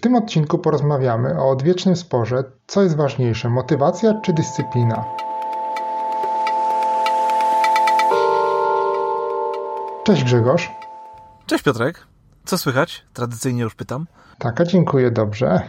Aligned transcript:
tym 0.00 0.14
odcinku 0.14 0.58
porozmawiamy 0.58 1.40
o 1.40 1.50
odwiecznym 1.50 1.96
sporze, 1.96 2.44
co 2.66 2.82
jest 2.82 2.96
ważniejsze, 2.96 3.50
motywacja 3.50 4.20
czy 4.20 4.32
dyscyplina. 4.32 5.04
Cześć 10.04 10.24
Grzegorz. 10.24 10.70
Cześć 11.46 11.64
Piotrek. 11.64 12.06
Co 12.44 12.58
słychać? 12.58 13.04
Tradycyjnie 13.12 13.62
już 13.62 13.74
pytam. 13.74 14.06
Tak, 14.38 14.60
a 14.60 14.64
dziękuję, 14.64 15.10
dobrze. 15.10 15.60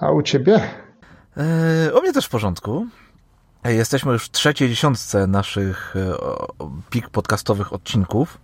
A 0.00 0.10
u 0.10 0.22
ciebie? 0.22 0.60
Eee, 1.36 1.90
u 1.98 2.02
mnie 2.02 2.12
też 2.12 2.26
w 2.26 2.30
porządku. 2.30 2.86
Jesteśmy 3.64 4.12
już 4.12 4.24
w 4.24 4.30
trzeciej 4.30 4.68
dziesiątce 4.68 5.26
naszych 5.26 5.94
e, 5.96 6.16
pik 6.90 7.08
podcastowych 7.10 7.72
odcinków. 7.72 8.38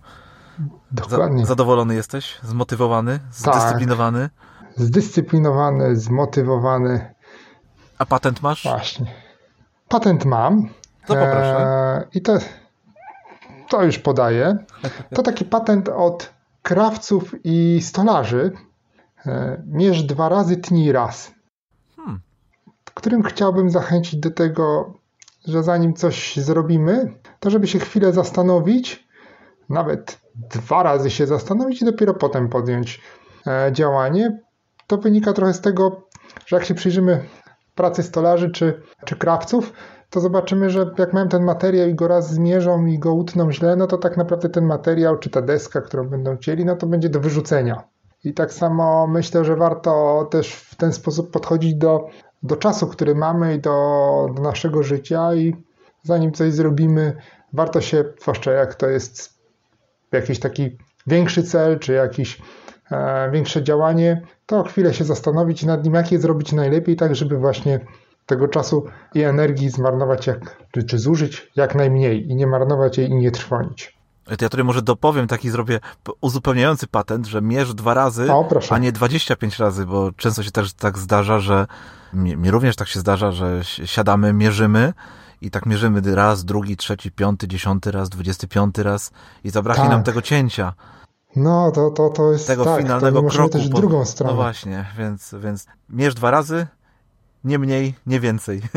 Dokładnie. 0.91 1.45
zadowolony 1.45 1.95
jesteś? 1.95 2.39
Zmotywowany? 2.43 3.19
Zdyscyplinowany? 3.31 4.29
Zdyscyplinowany, 4.75 5.95
zmotywowany. 5.95 7.13
A 7.97 8.05
patent 8.05 8.41
masz? 8.41 8.63
Właśnie. 8.63 9.05
Patent 9.89 10.25
mam. 10.25 10.69
Poproszę. 11.07 11.57
E, 11.57 12.07
I 12.13 12.21
to, 12.21 12.37
to 13.69 13.83
już 13.83 13.99
podaję. 13.99 14.57
To 15.15 15.23
taki 15.23 15.45
patent 15.45 15.89
od 15.89 16.33
krawców 16.61 17.35
i 17.43 17.81
stolarzy. 17.81 18.51
E, 19.25 19.63
mierz 19.67 20.03
dwa 20.03 20.29
razy, 20.29 20.57
tnij 20.57 20.91
raz. 20.91 21.31
Hmm. 21.95 22.19
Którym 22.93 23.23
chciałbym 23.23 23.69
zachęcić 23.69 24.19
do 24.19 24.31
tego, 24.31 24.93
że 25.47 25.63
zanim 25.63 25.93
coś 25.93 26.35
zrobimy, 26.35 27.13
to 27.39 27.49
żeby 27.49 27.67
się 27.67 27.79
chwilę 27.79 28.13
zastanowić, 28.13 29.07
nawet 29.69 30.19
dwa 30.35 30.83
razy 30.83 31.11
się 31.11 31.27
zastanowić 31.27 31.81
i 31.81 31.85
dopiero 31.85 32.13
potem 32.13 32.49
podjąć 32.49 33.01
e, 33.47 33.69
działanie. 33.71 34.39
To 34.87 34.97
wynika 34.97 35.33
trochę 35.33 35.53
z 35.53 35.61
tego, 35.61 36.01
że 36.45 36.55
jak 36.55 36.65
się 36.65 36.73
przyjrzymy 36.73 37.23
pracy 37.75 38.03
stolarzy 38.03 38.49
czy, 38.49 38.81
czy 39.05 39.15
krawców, 39.15 39.73
to 40.09 40.19
zobaczymy, 40.19 40.69
że 40.69 40.91
jak 40.97 41.13
mają 41.13 41.27
ten 41.29 41.43
materiał 41.43 41.87
i 41.87 41.95
go 41.95 42.07
raz 42.07 42.33
zmierzą 42.33 42.85
i 42.85 42.99
go 42.99 43.13
utną 43.13 43.51
źle, 43.51 43.75
no 43.75 43.87
to 43.87 43.97
tak 43.97 44.17
naprawdę 44.17 44.49
ten 44.49 44.65
materiał 44.65 45.17
czy 45.17 45.29
ta 45.29 45.41
deska, 45.41 45.81
którą 45.81 46.09
będą 46.09 46.37
chcieli, 46.37 46.65
no 46.65 46.75
to 46.75 46.87
będzie 46.87 47.09
do 47.09 47.19
wyrzucenia. 47.19 47.83
I 48.23 48.33
tak 48.33 48.53
samo 48.53 49.07
myślę, 49.07 49.45
że 49.45 49.55
warto 49.55 50.27
też 50.31 50.53
w 50.53 50.75
ten 50.75 50.93
sposób 50.93 51.31
podchodzić 51.31 51.75
do, 51.75 52.07
do 52.43 52.55
czasu, 52.55 52.87
który 52.87 53.15
mamy 53.15 53.55
i 53.55 53.59
do, 53.59 54.27
do 54.35 54.41
naszego 54.41 54.83
życia 54.83 55.35
i 55.35 55.55
zanim 56.03 56.31
coś 56.31 56.53
zrobimy, 56.53 57.17
warto 57.53 57.81
się, 57.81 58.03
zwłaszcza 58.21 58.51
jak 58.51 58.75
to 58.75 58.87
jest 58.87 59.33
jakiś 60.11 60.39
taki 60.39 60.77
większy 61.07 61.43
cel, 61.43 61.79
czy 61.79 61.93
jakiś 61.93 62.41
większe 63.31 63.63
działanie, 63.63 64.21
to 64.45 64.63
chwilę 64.63 64.93
się 64.93 65.03
zastanowić 65.03 65.63
nad 65.63 65.83
nim, 65.83 65.93
jak 65.93 66.11
je 66.11 66.19
zrobić 66.19 66.51
najlepiej, 66.51 66.95
tak 66.95 67.15
żeby 67.15 67.37
właśnie 67.37 67.79
tego 68.25 68.47
czasu 68.47 68.85
i 69.13 69.21
energii 69.21 69.69
zmarnować, 69.69 70.27
jak, 70.27 70.57
czy, 70.71 70.83
czy 70.83 70.99
zużyć 70.99 71.51
jak 71.55 71.75
najmniej 71.75 72.31
i 72.31 72.35
nie 72.35 72.47
marnować 72.47 72.97
jej 72.97 73.09
i 73.09 73.15
nie 73.15 73.31
trwonić. 73.31 73.97
To 74.23 74.31
ja 74.45 74.49
tutaj 74.49 74.63
może 74.63 74.81
dopowiem, 74.81 75.27
taki 75.27 75.49
zrobię 75.49 75.79
uzupełniający 76.21 76.87
patent, 76.87 77.25
że 77.25 77.41
mierz 77.41 77.73
dwa 77.73 77.93
razy, 77.93 78.31
o, 78.31 78.49
a 78.69 78.77
nie 78.77 78.91
25 78.91 79.59
razy, 79.59 79.85
bo 79.85 80.11
często 80.11 80.43
się 80.43 80.51
też 80.51 80.73
tak 80.73 80.97
zdarza, 80.97 81.39
że 81.39 81.67
mi, 82.13 82.37
mi 82.37 82.51
również 82.51 82.75
tak 82.75 82.87
się 82.87 82.99
zdarza, 82.99 83.31
że 83.31 83.61
siadamy, 83.63 84.33
mierzymy 84.33 84.93
i 85.41 85.51
tak 85.51 85.65
mierzymy 85.65 86.15
raz, 86.15 86.45
drugi, 86.45 86.77
trzeci, 86.77 87.11
piąty, 87.11 87.47
dziesiąty 87.47 87.91
raz, 87.91 88.09
dwudziesty 88.09 88.47
piąty 88.47 88.83
raz 88.83 89.11
i 89.43 89.49
zabraknie 89.49 89.83
tak. 89.83 89.91
nam 89.91 90.03
tego 90.03 90.21
cięcia. 90.21 90.73
No, 91.35 91.71
to, 91.71 91.91
to, 91.91 92.09
to 92.09 92.31
jest 92.31 92.47
tego 92.47 92.65
tak, 92.65 92.81
finalnego 92.81 93.23
kroku. 93.23 93.49
też 93.49 93.69
po, 93.69 93.77
drugą 93.77 94.05
stronę. 94.05 94.33
No 94.33 94.35
właśnie, 94.35 94.85
więc, 94.97 95.35
więc 95.39 95.67
mierz 95.89 96.15
dwa 96.15 96.31
razy, 96.31 96.67
nie 97.43 97.59
mniej, 97.59 97.95
nie 98.05 98.19
więcej. 98.19 98.61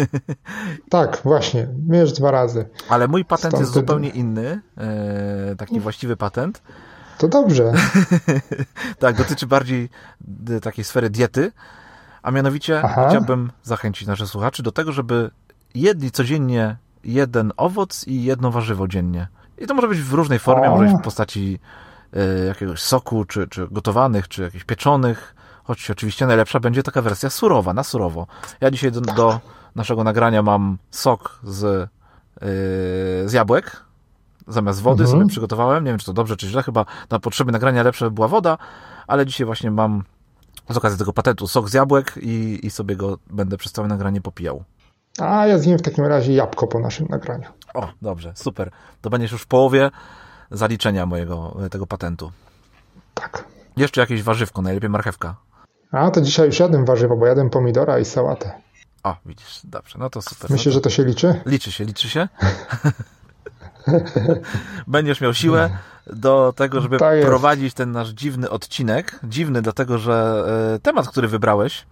Tak, 0.90 1.20
właśnie, 1.24 1.68
mierz 1.88 2.12
dwa 2.12 2.30
razy. 2.30 2.68
Ale 2.88 3.08
mój 3.08 3.24
patent 3.24 3.52
Stąd 3.52 3.60
jest 3.60 3.72
zupełnie 3.72 4.08
inny, 4.08 4.60
e, 4.78 5.56
taki 5.56 5.80
właściwy 5.80 6.16
patent. 6.16 6.62
To 7.18 7.28
dobrze. 7.28 7.72
tak, 8.98 9.16
dotyczy 9.16 9.46
bardziej 9.46 9.88
takiej 10.62 10.84
sfery 10.84 11.10
diety, 11.10 11.52
a 12.22 12.30
mianowicie 12.30 12.80
Aha. 12.84 13.08
chciałbym 13.08 13.52
zachęcić 13.62 14.08
naszych 14.08 14.28
słuchaczy 14.28 14.62
do 14.62 14.72
tego, 14.72 14.92
żeby 14.92 15.30
jedli 15.74 16.10
codziennie 16.10 16.76
jeden 17.04 17.52
owoc 17.56 18.06
i 18.06 18.24
jedno 18.24 18.50
warzywo 18.50 18.88
dziennie. 18.88 19.28
I 19.58 19.66
to 19.66 19.74
może 19.74 19.88
być 19.88 20.00
w 20.00 20.12
różnej 20.12 20.38
formie, 20.38 20.68
o. 20.68 20.70
może 20.70 20.84
być 20.84 21.00
w 21.00 21.04
postaci 21.04 21.58
jakiegoś 22.48 22.82
soku, 22.82 23.24
czy, 23.24 23.48
czy 23.48 23.68
gotowanych, 23.70 24.28
czy 24.28 24.42
jakichś 24.42 24.64
pieczonych, 24.64 25.34
choć 25.64 25.90
oczywiście 25.90 26.26
najlepsza 26.26 26.60
będzie 26.60 26.82
taka 26.82 27.02
wersja 27.02 27.30
surowa, 27.30 27.74
na 27.74 27.84
surowo. 27.84 28.26
Ja 28.60 28.70
dzisiaj 28.70 28.92
do, 28.92 29.00
do 29.00 29.40
naszego 29.74 30.04
nagrania 30.04 30.42
mam 30.42 30.78
sok 30.90 31.40
z, 31.44 31.62
yy, 31.62 32.48
z 33.28 33.32
jabłek, 33.32 33.82
zamiast 34.48 34.82
wody 34.82 35.02
mhm. 35.02 35.18
sobie 35.18 35.30
przygotowałem. 35.30 35.84
Nie 35.84 35.90
wiem, 35.90 35.98
czy 35.98 36.06
to 36.06 36.12
dobrze, 36.12 36.36
czy 36.36 36.48
źle. 36.48 36.62
Chyba 36.62 36.84
na 37.10 37.18
potrzeby 37.18 37.52
nagrania 37.52 37.82
lepsza 37.82 38.10
była 38.10 38.28
woda, 38.28 38.58
ale 39.06 39.26
dzisiaj 39.26 39.46
właśnie 39.46 39.70
mam 39.70 40.02
z 40.68 40.76
okazji 40.76 40.98
tego 40.98 41.12
patentu 41.12 41.46
sok 41.46 41.68
z 41.68 41.74
jabłek 41.74 42.14
i, 42.22 42.66
i 42.66 42.70
sobie 42.70 42.96
go 42.96 43.18
będę 43.30 43.56
przez 43.56 43.72
całe 43.72 43.88
nagranie 43.88 44.20
popijał. 44.20 44.64
A 45.18 45.46
ja 45.46 45.58
zjem 45.58 45.78
w 45.78 45.82
takim 45.82 46.04
razie 46.04 46.32
jabłko 46.32 46.66
po 46.66 46.78
naszym 46.80 47.06
nagraniu. 47.08 47.48
O, 47.74 47.88
dobrze, 48.02 48.32
super. 48.34 48.70
To 49.00 49.10
będziesz 49.10 49.32
już 49.32 49.42
w 49.42 49.46
połowie 49.46 49.90
zaliczenia 50.50 51.06
mojego 51.06 51.56
tego 51.70 51.86
patentu. 51.86 52.32
Tak. 53.14 53.44
Jeszcze 53.76 54.00
jakieś 54.00 54.22
warzywko, 54.22 54.62
najlepiej 54.62 54.90
marchewka. 54.90 55.34
A, 55.92 56.10
to 56.10 56.20
dzisiaj 56.20 56.46
już 56.46 56.60
jadłem 56.60 56.84
warzywo, 56.84 57.16
bo 57.16 57.26
jadłem 57.26 57.50
pomidora 57.50 57.98
i 57.98 58.04
sałatę. 58.04 58.52
O, 59.02 59.16
widzisz, 59.26 59.60
dobrze, 59.64 59.98
no 59.98 60.10
to 60.10 60.22
super. 60.22 60.50
Myślisz, 60.50 60.66
no 60.66 60.70
to... 60.70 60.74
że 60.74 60.80
to 60.80 60.90
się 60.90 61.04
liczy? 61.04 61.40
Liczy 61.46 61.72
się, 61.72 61.84
liczy 61.84 62.08
się. 62.08 62.28
Będziesz 64.86 65.20
miał 65.20 65.34
siłę 65.34 65.70
do 66.06 66.52
tego, 66.56 66.80
żeby 66.80 66.98
tak 66.98 67.20
prowadzić 67.20 67.74
ten 67.74 67.92
nasz 67.92 68.08
dziwny 68.08 68.50
odcinek. 68.50 69.20
Dziwny, 69.24 69.62
dlatego 69.62 69.98
że 69.98 70.44
e, 70.74 70.78
temat, 70.78 71.08
który 71.08 71.28
wybrałeś, 71.28 71.86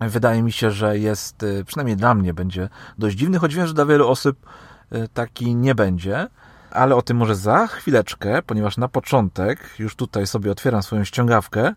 wydaje 0.00 0.42
mi 0.42 0.52
się, 0.52 0.70
że 0.70 0.98
jest, 0.98 1.42
e, 1.42 1.64
przynajmniej 1.64 1.96
dla 1.96 2.14
mnie, 2.14 2.34
będzie 2.34 2.68
dość 2.98 3.16
dziwny, 3.16 3.38
choć 3.38 3.54
wiem, 3.54 3.66
że 3.66 3.74
dla 3.74 3.86
wielu 3.86 4.08
osób 4.08 4.36
e, 4.90 5.08
taki 5.08 5.54
nie 5.54 5.74
będzie. 5.74 6.28
Ale 6.72 6.96
o 6.96 7.02
tym 7.02 7.16
może 7.16 7.34
za 7.34 7.66
chwileczkę, 7.66 8.42
ponieważ 8.42 8.76
na 8.76 8.88
początek, 8.88 9.74
już 9.78 9.96
tutaj 9.96 10.26
sobie 10.26 10.52
otwieram 10.52 10.82
swoją 10.82 11.04
ściągawkę, 11.04 11.74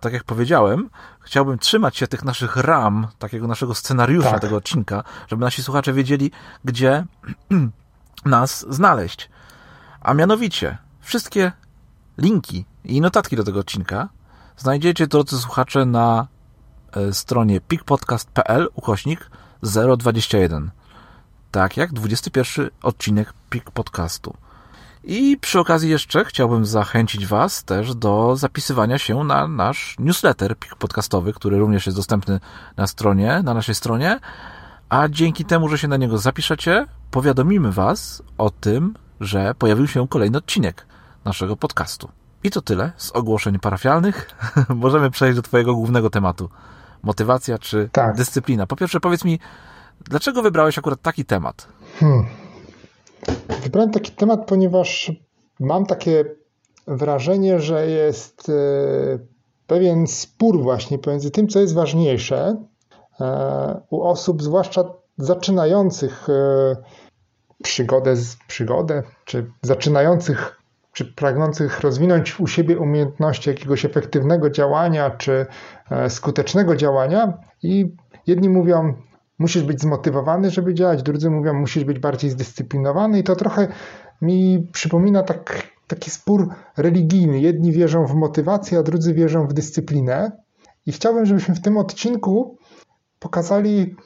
tak 0.00 0.12
jak 0.12 0.24
powiedziałem, 0.24 0.90
chciałbym 1.20 1.58
trzymać 1.58 1.96
się 1.96 2.06
tych 2.06 2.24
naszych 2.24 2.56
ram, 2.56 3.06
takiego 3.18 3.46
naszego 3.46 3.74
scenariusza 3.74 4.30
tak. 4.30 4.40
tego 4.40 4.56
odcinka, 4.56 5.02
żeby 5.28 5.44
nasi 5.44 5.62
słuchacze 5.62 5.92
wiedzieli, 5.92 6.30
gdzie 6.64 7.04
nas 8.24 8.66
znaleźć. 8.68 9.30
A 10.00 10.14
mianowicie, 10.14 10.78
wszystkie 11.00 11.52
linki 12.18 12.64
i 12.84 13.00
notatki 13.00 13.36
do 13.36 13.44
tego 13.44 13.60
odcinka 13.60 14.08
znajdziecie, 14.56 15.06
drodzy 15.06 15.38
słuchacze, 15.38 15.86
na 15.86 16.26
e, 16.92 17.12
stronie 17.12 17.60
pikpodcast.pl 17.60 18.68
ukośnik 18.74 19.30
021. 19.98 20.70
Tak 21.50 21.76
jak 21.76 21.92
21 21.92 22.70
odcinek 22.82 23.32
Pik 23.50 23.70
Podcastu. 23.70 24.34
I 25.04 25.36
przy 25.40 25.60
okazji 25.60 25.90
jeszcze 25.90 26.24
chciałbym 26.24 26.66
zachęcić 26.66 27.26
Was 27.26 27.64
też 27.64 27.94
do 27.94 28.36
zapisywania 28.36 28.98
się 28.98 29.24
na 29.24 29.48
nasz 29.48 29.96
newsletter 29.98 30.56
podcastowy, 30.78 31.32
który 31.32 31.58
również 31.58 31.86
jest 31.86 31.98
dostępny 31.98 32.40
na 32.76 32.86
stronie, 32.86 33.40
na 33.44 33.54
naszej 33.54 33.74
stronie. 33.74 34.20
A 34.88 35.08
dzięki 35.08 35.44
temu, 35.44 35.68
że 35.68 35.78
się 35.78 35.88
na 35.88 35.96
niego 35.96 36.18
zapiszecie, 36.18 36.86
powiadomimy 37.10 37.72
Was 37.72 38.22
o 38.38 38.50
tym, 38.50 38.94
że 39.20 39.54
pojawił 39.58 39.86
się 39.86 40.08
kolejny 40.08 40.38
odcinek 40.38 40.86
naszego 41.24 41.56
podcastu. 41.56 42.08
I 42.42 42.50
to 42.50 42.62
tyle 42.62 42.92
z 42.96 43.10
ogłoszeń 43.10 43.58
parafialnych. 43.58 44.30
Możemy 44.68 45.10
przejść 45.10 45.36
do 45.36 45.42
Twojego 45.42 45.74
głównego 45.74 46.10
tematu. 46.10 46.50
Motywacja 47.02 47.58
czy 47.58 47.88
tak. 47.92 48.16
dyscyplina. 48.16 48.66
Po 48.66 48.76
pierwsze, 48.76 49.00
powiedz 49.00 49.24
mi, 49.24 49.38
dlaczego 50.00 50.42
wybrałeś 50.42 50.78
akurat 50.78 51.02
taki 51.02 51.24
temat? 51.24 51.68
Hmm. 52.00 52.26
Wybrałem 53.62 53.90
taki 53.90 54.12
temat, 54.12 54.46
ponieważ 54.46 55.12
mam 55.60 55.86
takie 55.86 56.24
wrażenie, 56.86 57.60
że 57.60 57.86
jest 57.86 58.48
e, 58.48 58.52
pewien 59.66 60.06
spór 60.06 60.62
właśnie 60.62 60.98
pomiędzy 60.98 61.30
tym, 61.30 61.48
co 61.48 61.60
jest 61.60 61.74
ważniejsze 61.74 62.56
e, 63.20 63.80
u 63.90 64.02
osób, 64.02 64.42
zwłaszcza 64.42 64.84
zaczynających 65.18 66.28
e, 66.28 66.76
przygodę, 67.62 68.14
przygodę 68.48 69.02
czy 69.24 69.50
zaczynających, 69.62 70.62
czy 70.92 71.04
pragnących 71.04 71.80
rozwinąć 71.80 72.40
u 72.40 72.46
siebie 72.46 72.78
umiejętności 72.78 73.50
jakiegoś 73.50 73.84
efektywnego 73.84 74.50
działania, 74.50 75.10
czy 75.10 75.46
skutecznego 76.08 76.76
działania. 76.76 77.32
I 77.62 77.96
jedni 78.26 78.48
mówią, 78.48 78.94
musisz 79.38 79.62
być 79.62 79.80
zmotywowany, 79.80 80.50
żeby 80.50 80.74
działać, 80.74 81.02
drudzy 81.02 81.30
mówią, 81.30 81.54
musisz 81.54 81.84
być 81.84 81.98
bardziej 81.98 82.30
zdyscyplinowany 82.30 83.18
i 83.18 83.22
to 83.22 83.36
trochę 83.36 83.68
mi 84.22 84.68
przypomina 84.72 85.22
tak, 85.22 85.62
taki 85.86 86.10
spór 86.10 86.48
religijny. 86.76 87.40
Jedni 87.40 87.72
wierzą 87.72 88.06
w 88.06 88.14
motywację, 88.14 88.78
a 88.78 88.82
drudzy 88.82 89.14
wierzą 89.14 89.46
w 89.46 89.52
dyscyplinę. 89.52 90.32
I 90.86 90.92
chciałbym, 90.92 91.26
żebyśmy 91.26 91.54
w 91.54 91.62
tym 91.62 91.76
odcinku 91.76 92.58
pokazali, 93.18 93.96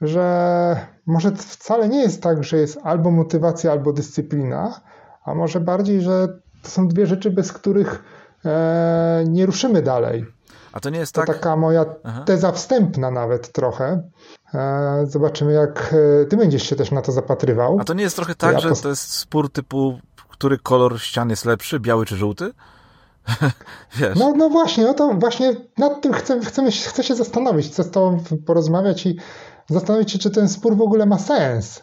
że 0.00 0.86
może 1.06 1.32
wcale 1.32 1.88
nie 1.88 2.02
jest 2.02 2.22
tak, 2.22 2.44
że 2.44 2.56
jest 2.56 2.78
albo 2.82 3.10
motywacja, 3.10 3.72
albo 3.72 3.92
dyscyplina, 3.92 4.80
a 5.24 5.34
może 5.34 5.60
bardziej, 5.60 6.00
że 6.00 6.28
to 6.62 6.70
są 6.70 6.88
dwie 6.88 7.06
rzeczy, 7.06 7.30
bez 7.30 7.52
których 7.52 8.04
e, 8.44 9.24
nie 9.28 9.46
ruszymy 9.46 9.82
dalej. 9.82 10.24
A 10.72 10.80
to 10.80 10.90
nie 10.90 10.98
jest 10.98 11.14
to 11.14 11.24
tak. 11.24 11.36
taka 11.36 11.56
moja 11.56 11.84
Aha. 12.04 12.24
teza 12.24 12.52
wstępna 12.52 13.10
nawet 13.10 13.52
trochę. 13.52 14.02
E, 14.56 15.06
zobaczymy, 15.06 15.52
jak 15.52 15.94
e, 16.22 16.24
ty 16.24 16.36
będziesz 16.36 16.62
się 16.62 16.76
też 16.76 16.90
na 16.90 17.02
to 17.02 17.12
zapatrywał. 17.12 17.76
A 17.80 17.84
to 17.84 17.94
nie 17.94 18.02
jest 18.02 18.16
trochę 18.16 18.34
tak, 18.34 18.52
ja 18.52 18.60
że 18.60 18.82
to 18.82 18.88
jest 18.88 19.12
spór 19.12 19.52
typu, 19.52 19.98
który 20.28 20.58
kolor 20.58 21.00
ścian 21.00 21.30
jest 21.30 21.44
lepszy, 21.44 21.80
biały 21.80 22.06
czy 22.06 22.16
żółty? 22.16 22.52
no, 24.16 24.32
no 24.36 24.50
właśnie, 24.50 24.84
no 24.84 24.94
to 24.94 25.14
właśnie 25.14 25.54
nad 25.78 26.02
tym 26.02 26.12
chcę, 26.12 26.40
chcę, 26.40 26.70
chcę 26.70 27.04
się 27.04 27.14
zastanowić, 27.14 27.66
chcę 27.66 27.82
z 27.84 27.90
tobą 27.90 28.20
porozmawiać 28.46 29.06
i 29.06 29.18
zastanowić 29.70 30.12
się, 30.12 30.18
czy 30.18 30.30
ten 30.30 30.48
spór 30.48 30.76
w 30.76 30.82
ogóle 30.82 31.06
ma 31.06 31.18
sens. 31.18 31.82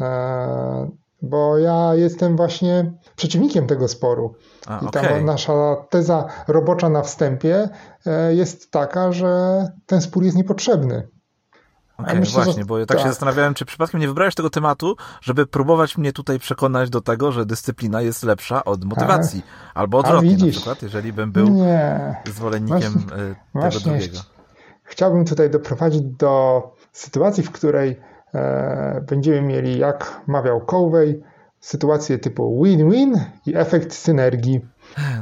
E, 0.00 0.90
bo 1.22 1.58
ja 1.58 1.94
jestem 1.94 2.36
właśnie 2.36 2.92
przeciwnikiem 3.16 3.66
tego 3.66 3.88
sporu. 3.88 4.34
A, 4.66 4.78
I 4.78 4.90
ta 4.90 5.00
okay. 5.00 5.24
nasza 5.24 5.76
teza 5.90 6.26
robocza 6.48 6.88
na 6.88 7.02
wstępie 7.02 7.68
jest 8.30 8.70
taka, 8.70 9.12
że 9.12 9.66
ten 9.86 10.00
spór 10.00 10.24
jest 10.24 10.36
niepotrzebny. 10.36 11.08
Okay, 11.98 12.20
myślę, 12.20 12.44
właśnie, 12.44 12.62
że... 12.62 12.66
bo 12.66 12.78
ja 12.78 12.86
tak, 12.86 12.96
tak, 12.96 13.06
się 13.06 13.10
zastanawiałem, 13.10 13.54
czy 13.54 13.64
przypadkiem 13.64 14.00
nie 14.00 14.08
wybrałeś 14.08 14.34
tego 14.34 14.50
tematu, 14.50 14.96
żeby 15.20 15.46
próbować 15.46 15.98
mnie 15.98 16.12
tutaj 16.12 16.38
przekonać 16.38 16.90
do 16.90 17.00
tego, 17.00 17.32
że 17.32 17.46
dyscyplina 17.46 18.02
jest 18.02 18.22
lepsza 18.22 18.64
od 18.64 18.84
motywacji. 18.84 19.42
A, 19.74 19.80
albo 19.80 19.98
odwrotnie 19.98 20.30
widzisz, 20.30 20.46
na 20.46 20.52
przykład, 20.52 20.82
jeżeli 20.82 21.12
bym 21.12 21.32
był 21.32 21.48
nie. 21.48 22.16
zwolennikiem 22.26 22.92
właśnie, 22.92 23.16
e, 23.16 23.34
tego 23.52 23.70
właśnie 23.70 23.92
drugiego. 23.92 24.18
Chciałbym 24.84 25.24
tutaj 25.24 25.50
doprowadzić 25.50 26.02
do 26.02 26.62
sytuacji, 26.92 27.42
w 27.42 27.50
której 27.50 28.00
e, 28.34 29.04
będziemy 29.08 29.42
mieli, 29.42 29.78
jak 29.78 30.20
mawiał 30.26 30.60
Covey, 30.60 31.22
sytuację 31.60 32.18
typu 32.18 32.64
win-win 32.64 33.20
i 33.46 33.56
efekt 33.56 33.94
synergii. 33.94 34.60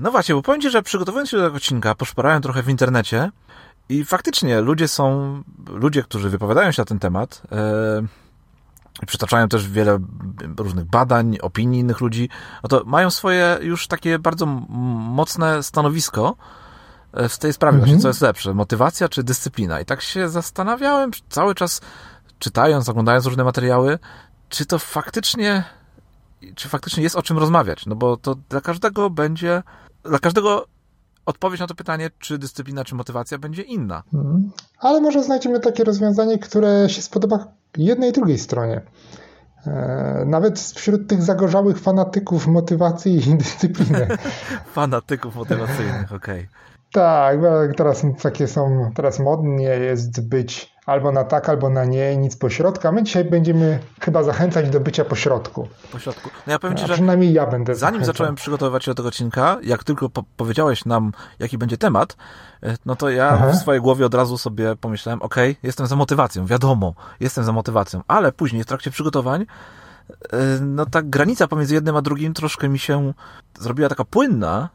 No 0.01 0.11
właśnie, 0.11 0.35
bo 0.35 0.43
powiem 0.43 0.61
Ci, 0.61 0.71
że 0.71 0.83
przygotowując 0.83 1.31
się 1.31 1.37
do 1.37 1.43
tego 1.45 1.57
odcinka, 1.57 1.95
poszperałem 1.95 2.43
trochę 2.43 2.63
w 2.63 2.69
internecie 2.69 3.31
i 3.91 4.05
faktycznie 4.05 4.61
ludzie 4.61 4.89
są, 4.89 5.43
ludzie, 5.67 6.03
którzy 6.03 6.31
wypowiadają 6.31 6.73
się 6.73 6.83
na 6.83 6.87
ten 6.87 6.99
temat, 6.99 7.43
e, 7.53 9.07
przytaczają 9.07 9.49
też 9.49 9.69
wiele 9.69 9.99
różnych 10.59 10.85
badań, 10.85 11.39
opinii 11.43 11.81
innych 11.81 12.01
ludzi, 12.01 12.29
no 12.63 12.69
to 12.69 12.83
mają 12.87 13.11
swoje 13.11 13.59
już 13.61 13.87
takie 13.87 14.19
bardzo 14.19 14.47
mocne 14.47 15.63
stanowisko 15.63 16.37
e, 17.13 17.29
w 17.29 17.39
tej 17.39 17.53
sprawie, 17.53 17.75
mhm. 17.75 17.89
właśnie 17.89 18.03
co 18.03 18.09
jest 18.09 18.21
lepsze, 18.21 18.55
motywacja 18.55 19.09
czy 19.09 19.23
dyscyplina. 19.23 19.81
I 19.81 19.85
tak 19.85 20.03
się 20.03 20.29
zastanawiałem 20.29 21.11
cały 21.29 21.55
czas, 21.55 21.81
czytając, 22.39 22.89
oglądając 22.89 23.27
różne 23.27 23.45
materiały, 23.45 23.99
czy 24.49 24.67
to 24.67 24.79
faktycznie, 24.79 25.65
czy 26.55 26.69
faktycznie 26.69 27.03
jest 27.03 27.17
o 27.17 27.23
czym 27.23 27.39
rozmawiać, 27.39 27.87
no 27.87 27.97
bo 27.97 28.17
to 28.17 28.35
dla 28.49 28.61
każdego 28.61 29.11
będzie, 29.11 29.63
dla 30.03 30.19
każdego 30.19 30.67
odpowiedź 31.27 31.61
na 31.61 31.67
to 31.67 31.75
pytanie, 31.75 32.11
czy 32.19 32.39
dyscyplina, 32.39 32.85
czy 32.85 32.95
motywacja 32.95 33.39
będzie 33.39 33.63
inna. 33.63 34.03
Hmm. 34.13 34.51
Ale 34.79 35.01
może 35.01 35.23
znajdziemy 35.23 35.61
takie 35.61 35.85
rozwiązanie, 35.85 36.39
które 36.39 36.89
się 36.89 37.03
spodoba 37.03 37.47
jednej 37.77 38.11
i 38.11 38.13
drugiej 38.13 38.39
stronie. 38.39 38.83
E, 39.67 40.25
nawet 40.27 40.61
wśród 40.61 41.09
tych 41.09 41.23
zagorzałych 41.23 41.79
fanatyków 41.79 42.47
motywacji 42.47 43.31
i 43.31 43.35
dyscypliny. 43.35 44.09
fanatyków 44.75 45.37
motywacyjnych, 45.37 46.13
okej. 46.13 46.41
Okay. 46.41 46.49
Tak, 46.93 47.37
teraz 47.77 48.03
takie 48.23 48.49
są, 48.49 48.91
teraz 48.95 49.19
modnie 49.19 49.65
jest 49.65 50.29
być 50.29 50.70
albo 50.91 51.13
na 51.13 51.25
tak, 51.25 51.49
albo 51.49 51.71
na 51.71 51.85
nie, 51.85 52.17
nic 52.17 52.37
pośrodka. 52.37 52.93
My 52.93 53.03
dzisiaj 53.03 53.25
będziemy 53.25 53.79
chyba 54.01 54.23
zachęcać 54.23 54.71
do 54.71 54.81
bycia 54.81 55.05
pośrodku. 55.05 55.69
Pośrodku. 55.93 56.31
No 56.47 56.53
ja 56.53 56.59
powiem 56.59 56.77
Ci, 56.77 56.87
że 56.87 56.95
przynajmniej 56.95 57.33
ja 57.33 57.47
będę 57.47 57.75
Zanim 57.75 57.95
zachęcał. 57.95 58.07
zacząłem 58.15 58.35
przygotowywać 58.35 58.85
się 58.85 58.91
do 58.91 58.95
tego 58.95 59.09
odcinka, 59.09 59.59
jak 59.63 59.85
tylko 59.85 60.09
po 60.09 60.25
powiedziałeś 60.37 60.85
nam, 60.85 61.13
jaki 61.39 61.59
będzie 61.59 61.79
temat, 61.79 62.17
e, 62.63 62.77
no 62.87 62.97
to 62.97 63.11
ja 63.11 63.29
Aha. 63.29 63.53
w 63.53 63.57
swojej 63.57 63.81
głowie 63.81 64.07
od 64.07 64.15
razu 64.15 64.39
sobie 64.39 64.77
pomyślałem, 64.77 65.23
ok, 65.23 65.37
jestem 65.63 65.87
za 65.87 65.97
motywacją, 65.97 66.47
wiadomo, 66.47 66.95
jestem 67.21 67.45
za 67.45 67.53
motywacją, 67.53 68.01
ale 68.09 68.33
później 68.33 68.63
w 68.63 68.67
trakcie 68.67 68.91
przygotowań 68.91 69.43
e, 69.43 70.37
no 70.61 70.87
ta 70.87 71.03
granica 71.03 71.49
pomiędzy 71.49 71.75
jednym 71.75 71.97
a 71.97 72.03
drugim 72.03 72.35
troszkę 72.35 72.69
mi 72.69 72.79
się 72.79 73.13
zrobiła 73.59 73.89
taka 73.89 74.05
płynna, 74.05 74.69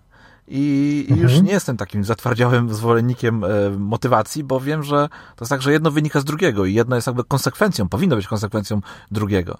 i, 0.47 1.07
mhm. 1.09 1.29
już 1.29 1.41
nie 1.41 1.51
jestem 1.51 1.77
takim 1.77 2.03
zatwardziałym 2.03 2.73
zwolennikiem 2.73 3.43
e, 3.43 3.47
motywacji, 3.77 4.43
bo 4.43 4.59
wiem, 4.59 4.83
że 4.83 5.09
to 5.35 5.45
jest 5.45 5.49
tak, 5.49 5.61
że 5.61 5.71
jedno 5.71 5.91
wynika 5.91 6.19
z 6.19 6.25
drugiego 6.25 6.65
i 6.65 6.73
jedno 6.73 6.95
jest 6.95 7.07
jakby 7.07 7.23
konsekwencją, 7.23 7.89
powinno 7.89 8.15
być 8.15 8.27
konsekwencją 8.27 8.81
drugiego. 9.11 9.57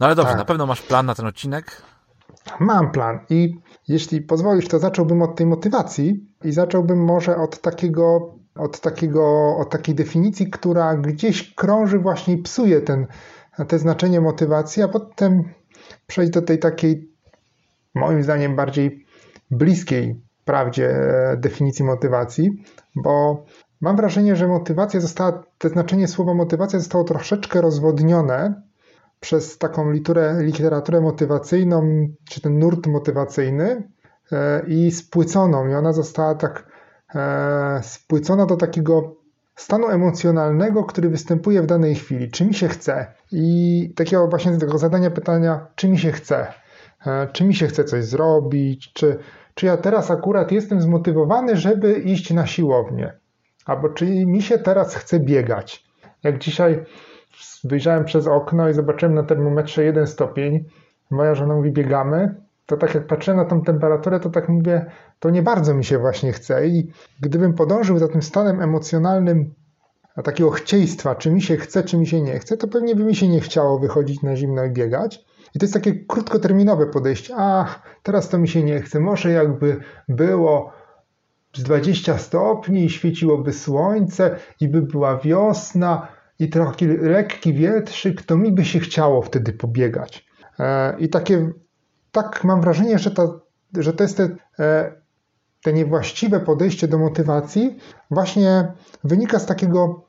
No 0.00 0.06
ale 0.06 0.14
dobrze, 0.14 0.30
tak. 0.30 0.38
na 0.38 0.44
pewno 0.44 0.66
masz 0.66 0.82
plan 0.82 1.06
na 1.06 1.14
ten 1.14 1.26
odcinek? 1.26 1.82
Mam 2.60 2.90
plan 2.90 3.18
i 3.30 3.60
jeśli 3.88 4.20
pozwolisz, 4.20 4.68
to 4.68 4.78
zacząłbym 4.78 5.22
od 5.22 5.36
tej 5.36 5.46
motywacji 5.46 6.26
i 6.44 6.52
zacząłbym 6.52 7.04
może 7.04 7.36
od 7.36 7.60
takiego, 7.60 8.34
od 8.54 8.80
takiego, 8.80 9.56
od 9.56 9.70
takiej 9.70 9.94
definicji, 9.94 10.50
która 10.50 10.96
gdzieś 10.96 11.54
krąży 11.54 11.98
właśnie 11.98 12.34
i 12.34 12.42
psuje 12.42 12.80
ten, 12.80 13.06
te 13.68 13.78
znaczenie 13.78 14.20
motywacji, 14.20 14.82
a 14.82 14.88
potem 14.88 15.44
przejść 16.06 16.32
do 16.32 16.42
tej 16.42 16.58
takiej, 16.58 17.10
moim 17.94 18.22
zdaniem, 18.22 18.56
bardziej 18.56 19.05
bliskiej 19.50 20.20
prawdzie 20.44 20.90
e, 20.90 21.36
definicji 21.36 21.84
motywacji, 21.84 22.62
bo 22.96 23.44
mam 23.80 23.96
wrażenie, 23.96 24.36
że 24.36 24.48
motywacja 24.48 25.00
została, 25.00 25.42
to 25.58 25.68
znaczenie 25.68 26.08
słowa 26.08 26.34
motywacja 26.34 26.78
zostało 26.78 27.04
troszeczkę 27.04 27.60
rozwodnione 27.60 28.62
przez 29.20 29.58
taką 29.58 29.90
literaturę, 30.40 31.00
motywacyjną, 31.00 32.08
czy 32.28 32.40
ten 32.40 32.58
nurt 32.58 32.86
motywacyjny 32.86 33.88
e, 34.32 34.62
i 34.66 34.90
spłyconą. 34.90 35.68
I 35.68 35.74
ona 35.74 35.92
została 35.92 36.34
tak 36.34 36.66
e, 37.14 37.80
spłycona 37.82 38.46
do 38.46 38.56
takiego 38.56 39.16
stanu 39.56 39.88
emocjonalnego, 39.88 40.84
który 40.84 41.08
występuje 41.08 41.62
w 41.62 41.66
danej 41.66 41.94
chwili. 41.94 42.30
Czy 42.30 42.44
mi 42.46 42.54
się 42.54 42.68
chce? 42.68 43.06
I 43.32 43.92
takiego 43.96 44.28
właśnie 44.28 44.58
tego 44.58 44.78
zadania 44.78 45.10
pytania, 45.10 45.66
czy 45.74 45.88
mi 45.88 45.98
się 45.98 46.12
chce? 46.12 46.46
E, 47.06 47.28
czy 47.32 47.44
mi 47.44 47.54
się 47.54 47.66
chce 47.66 47.84
coś 47.84 48.04
zrobić, 48.04 48.92
czy, 48.92 49.18
czy 49.54 49.66
ja 49.66 49.76
teraz 49.76 50.10
akurat 50.10 50.52
jestem 50.52 50.80
zmotywowany, 50.80 51.56
żeby 51.56 51.92
iść 51.92 52.30
na 52.30 52.46
siłownię, 52.46 53.12
albo 53.66 53.88
czy 53.88 54.26
mi 54.26 54.42
się 54.42 54.58
teraz 54.58 54.94
chce 54.94 55.20
biegać. 55.20 55.86
Jak 56.22 56.38
dzisiaj 56.38 56.84
wyjrzałem 57.64 58.04
przez 58.04 58.26
okno 58.26 58.68
i 58.68 58.74
zobaczyłem 58.74 59.14
na 59.14 59.22
termometrze 59.22 59.84
1 59.84 60.06
stopień, 60.06 60.64
moja 61.10 61.34
żona 61.34 61.54
mówi 61.54 61.72
biegamy, 61.72 62.34
to 62.66 62.76
tak 62.76 62.94
jak 62.94 63.06
patrzę 63.06 63.34
na 63.34 63.44
tą 63.44 63.62
temperaturę, 63.62 64.20
to 64.20 64.30
tak 64.30 64.48
mówię, 64.48 64.86
to 65.18 65.30
nie 65.30 65.42
bardzo 65.42 65.74
mi 65.74 65.84
się 65.84 65.98
właśnie 65.98 66.32
chce 66.32 66.66
i 66.66 66.92
gdybym 67.20 67.54
podążył 67.54 67.98
za 67.98 68.08
tym 68.08 68.22
stanem 68.22 68.60
emocjonalnym 68.60 69.54
takiego 70.24 70.50
chcieństwa, 70.50 71.14
czy 71.14 71.30
mi 71.30 71.42
się 71.42 71.56
chce, 71.56 71.82
czy 71.82 71.98
mi 71.98 72.06
się 72.06 72.20
nie 72.20 72.38
chce, 72.38 72.56
to 72.56 72.68
pewnie 72.68 72.94
by 72.94 73.04
mi 73.04 73.16
się 73.16 73.28
nie 73.28 73.40
chciało 73.40 73.78
wychodzić 73.78 74.22
na 74.22 74.36
zimno 74.36 74.64
i 74.64 74.70
biegać. 74.70 75.25
I 75.54 75.58
to 75.58 75.64
jest 75.64 75.74
takie 75.74 75.94
krótkoterminowe 75.94 76.86
podejście. 76.86 77.34
Ach, 77.36 77.82
teraz 78.02 78.28
to 78.28 78.38
mi 78.38 78.48
się 78.48 78.62
nie 78.62 78.80
chce. 78.80 79.00
Może 79.00 79.30
jakby 79.30 79.80
było 80.08 80.72
z 81.56 81.62
20 81.62 82.18
stopni, 82.18 82.90
świeciłoby 82.90 83.52
słońce 83.52 84.36
i 84.60 84.68
by 84.68 84.82
była 84.82 85.18
wiosna 85.18 86.08
i 86.38 86.48
trochę 86.48 86.86
lekki 86.86 87.54
wietrzyk, 87.54 88.22
to 88.22 88.36
mi 88.36 88.52
by 88.52 88.64
się 88.64 88.80
chciało 88.80 89.22
wtedy 89.22 89.52
pobiegać. 89.52 90.26
E, 90.58 90.98
I 90.98 91.08
takie, 91.08 91.50
tak 92.12 92.44
mam 92.44 92.60
wrażenie, 92.60 92.98
że, 92.98 93.10
ta, 93.10 93.28
że 93.78 93.92
to 93.92 94.04
jest 94.04 94.16
te, 94.16 94.36
e, 94.58 94.92
te 95.62 95.72
niewłaściwe 95.72 96.40
podejście 96.40 96.88
do 96.88 96.98
motywacji 96.98 97.78
właśnie 98.10 98.72
wynika 99.04 99.38
z 99.38 99.46
takiego 99.46 100.06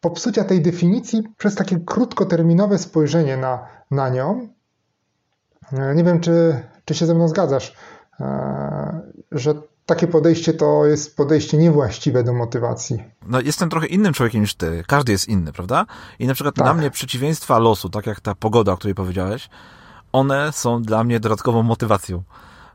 popsucia 0.00 0.44
tej 0.44 0.62
definicji 0.62 1.22
przez 1.36 1.54
takie 1.54 1.80
krótkoterminowe 1.80 2.78
spojrzenie 2.78 3.36
na, 3.36 3.66
na 3.90 4.08
nią 4.08 4.48
nie 5.94 6.04
wiem, 6.04 6.20
czy, 6.20 6.62
czy 6.84 6.94
się 6.94 7.06
ze 7.06 7.14
mną 7.14 7.28
zgadzasz, 7.28 7.74
e, 8.20 9.00
że 9.32 9.54
takie 9.86 10.06
podejście 10.06 10.52
to 10.52 10.86
jest 10.86 11.16
podejście 11.16 11.58
niewłaściwe 11.58 12.24
do 12.24 12.32
motywacji. 12.32 13.04
No, 13.26 13.40
jestem 13.40 13.70
trochę 13.70 13.86
innym 13.86 14.12
człowiekiem 14.12 14.40
niż 14.40 14.54
ty. 14.54 14.84
Każdy 14.86 15.12
jest 15.12 15.28
inny, 15.28 15.52
prawda? 15.52 15.86
I 16.18 16.26
na 16.26 16.34
przykład 16.34 16.54
tak. 16.54 16.64
dla 16.64 16.74
mnie 16.74 16.90
przeciwieństwa 16.90 17.58
losu, 17.58 17.88
tak 17.88 18.06
jak 18.06 18.20
ta 18.20 18.34
pogoda, 18.34 18.72
o 18.72 18.76
której 18.76 18.94
powiedziałeś, 18.94 19.48
one 20.12 20.52
są 20.52 20.82
dla 20.82 21.04
mnie 21.04 21.20
dodatkową 21.20 21.62
motywacją. 21.62 22.22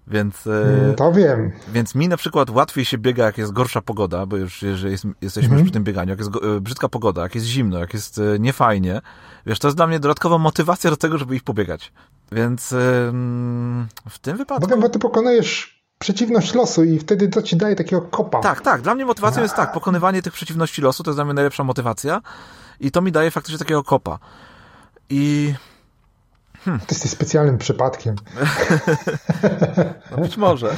Więc, 0.08 0.48
e, 0.48 0.64
mm, 0.64 0.96
to 0.96 1.12
wiem. 1.12 1.52
Więc 1.74 1.96
mi 1.96 2.08
na 2.08 2.18
przykład 2.18 2.50
łatwiej 2.50 2.86
się 2.86 2.98
biega, 2.98 3.26
jak 3.26 3.38
jest 3.38 3.52
gorsza 3.52 3.82
pogoda, 3.82 4.26
bo 4.26 4.38
już 4.38 4.62
jeżeli 4.62 4.92
jest, 4.92 5.06
jesteśmy 5.22 5.48
już 5.48 5.52
mhm. 5.52 5.64
przy 5.64 5.74
tym 5.74 5.84
bieganiu, 5.84 6.10
jak 6.10 6.20
jest 6.20 6.32
brzydka 6.62 6.90
pogoda, 6.90 7.22
jak 7.22 7.36
jest 7.36 7.48
zimno, 7.48 7.80
jak 7.80 7.94
jest 7.94 8.22
niefajnie, 8.40 9.02
wiesz, 9.46 9.60
to 9.60 9.68
jest 9.68 9.78
dla 9.78 9.88
mnie 9.88 10.00
dodatkowa 10.00 10.38
motywacja 10.38 10.90
do 10.90 10.98
tego, 10.98 11.18
żeby 11.18 11.36
ich 11.36 11.44
pobiegać. 11.44 11.92
Więc 12.32 12.70
w 14.10 14.20
tym 14.22 14.38
wypadku... 14.38 14.80
Bo 14.80 14.90
ty 14.90 15.00
pokonujesz 15.00 15.84
przeciwność 16.00 16.54
losu 16.54 16.84
i 16.84 17.00
wtedy 17.00 17.28
to 17.28 17.42
ci 17.42 17.58
daje 17.58 17.76
takiego 17.76 18.02
kopa. 18.02 18.40
Tak, 18.40 18.62
tak. 18.62 18.82
Dla 18.82 18.96
mnie 18.96 19.06
motywacją 19.06 19.44
jest 19.44 19.56
tak, 19.56 19.72
pokonywanie 19.72 20.22
tych 20.22 20.34
przeciwności 20.34 20.82
losu 20.82 21.04
to 21.04 21.12
jest 21.12 21.18
dla 21.18 21.26
mnie 21.26 21.34
najlepsza 21.34 21.64
motywacja 21.64 22.22
i 22.80 22.92
to 22.92 23.02
mi 23.02 23.12
daje 23.12 23.32
faktycznie 23.32 23.60
takiego 23.60 23.84
kopa. 23.84 24.20
I 25.10 25.54
Hmm. 26.66 26.80
Ty 26.80 26.86
jesteś 26.90 27.12
specjalnym 27.12 27.58
przypadkiem. 27.58 28.16
no 30.12 30.18
być 30.18 30.38
może. 30.38 30.76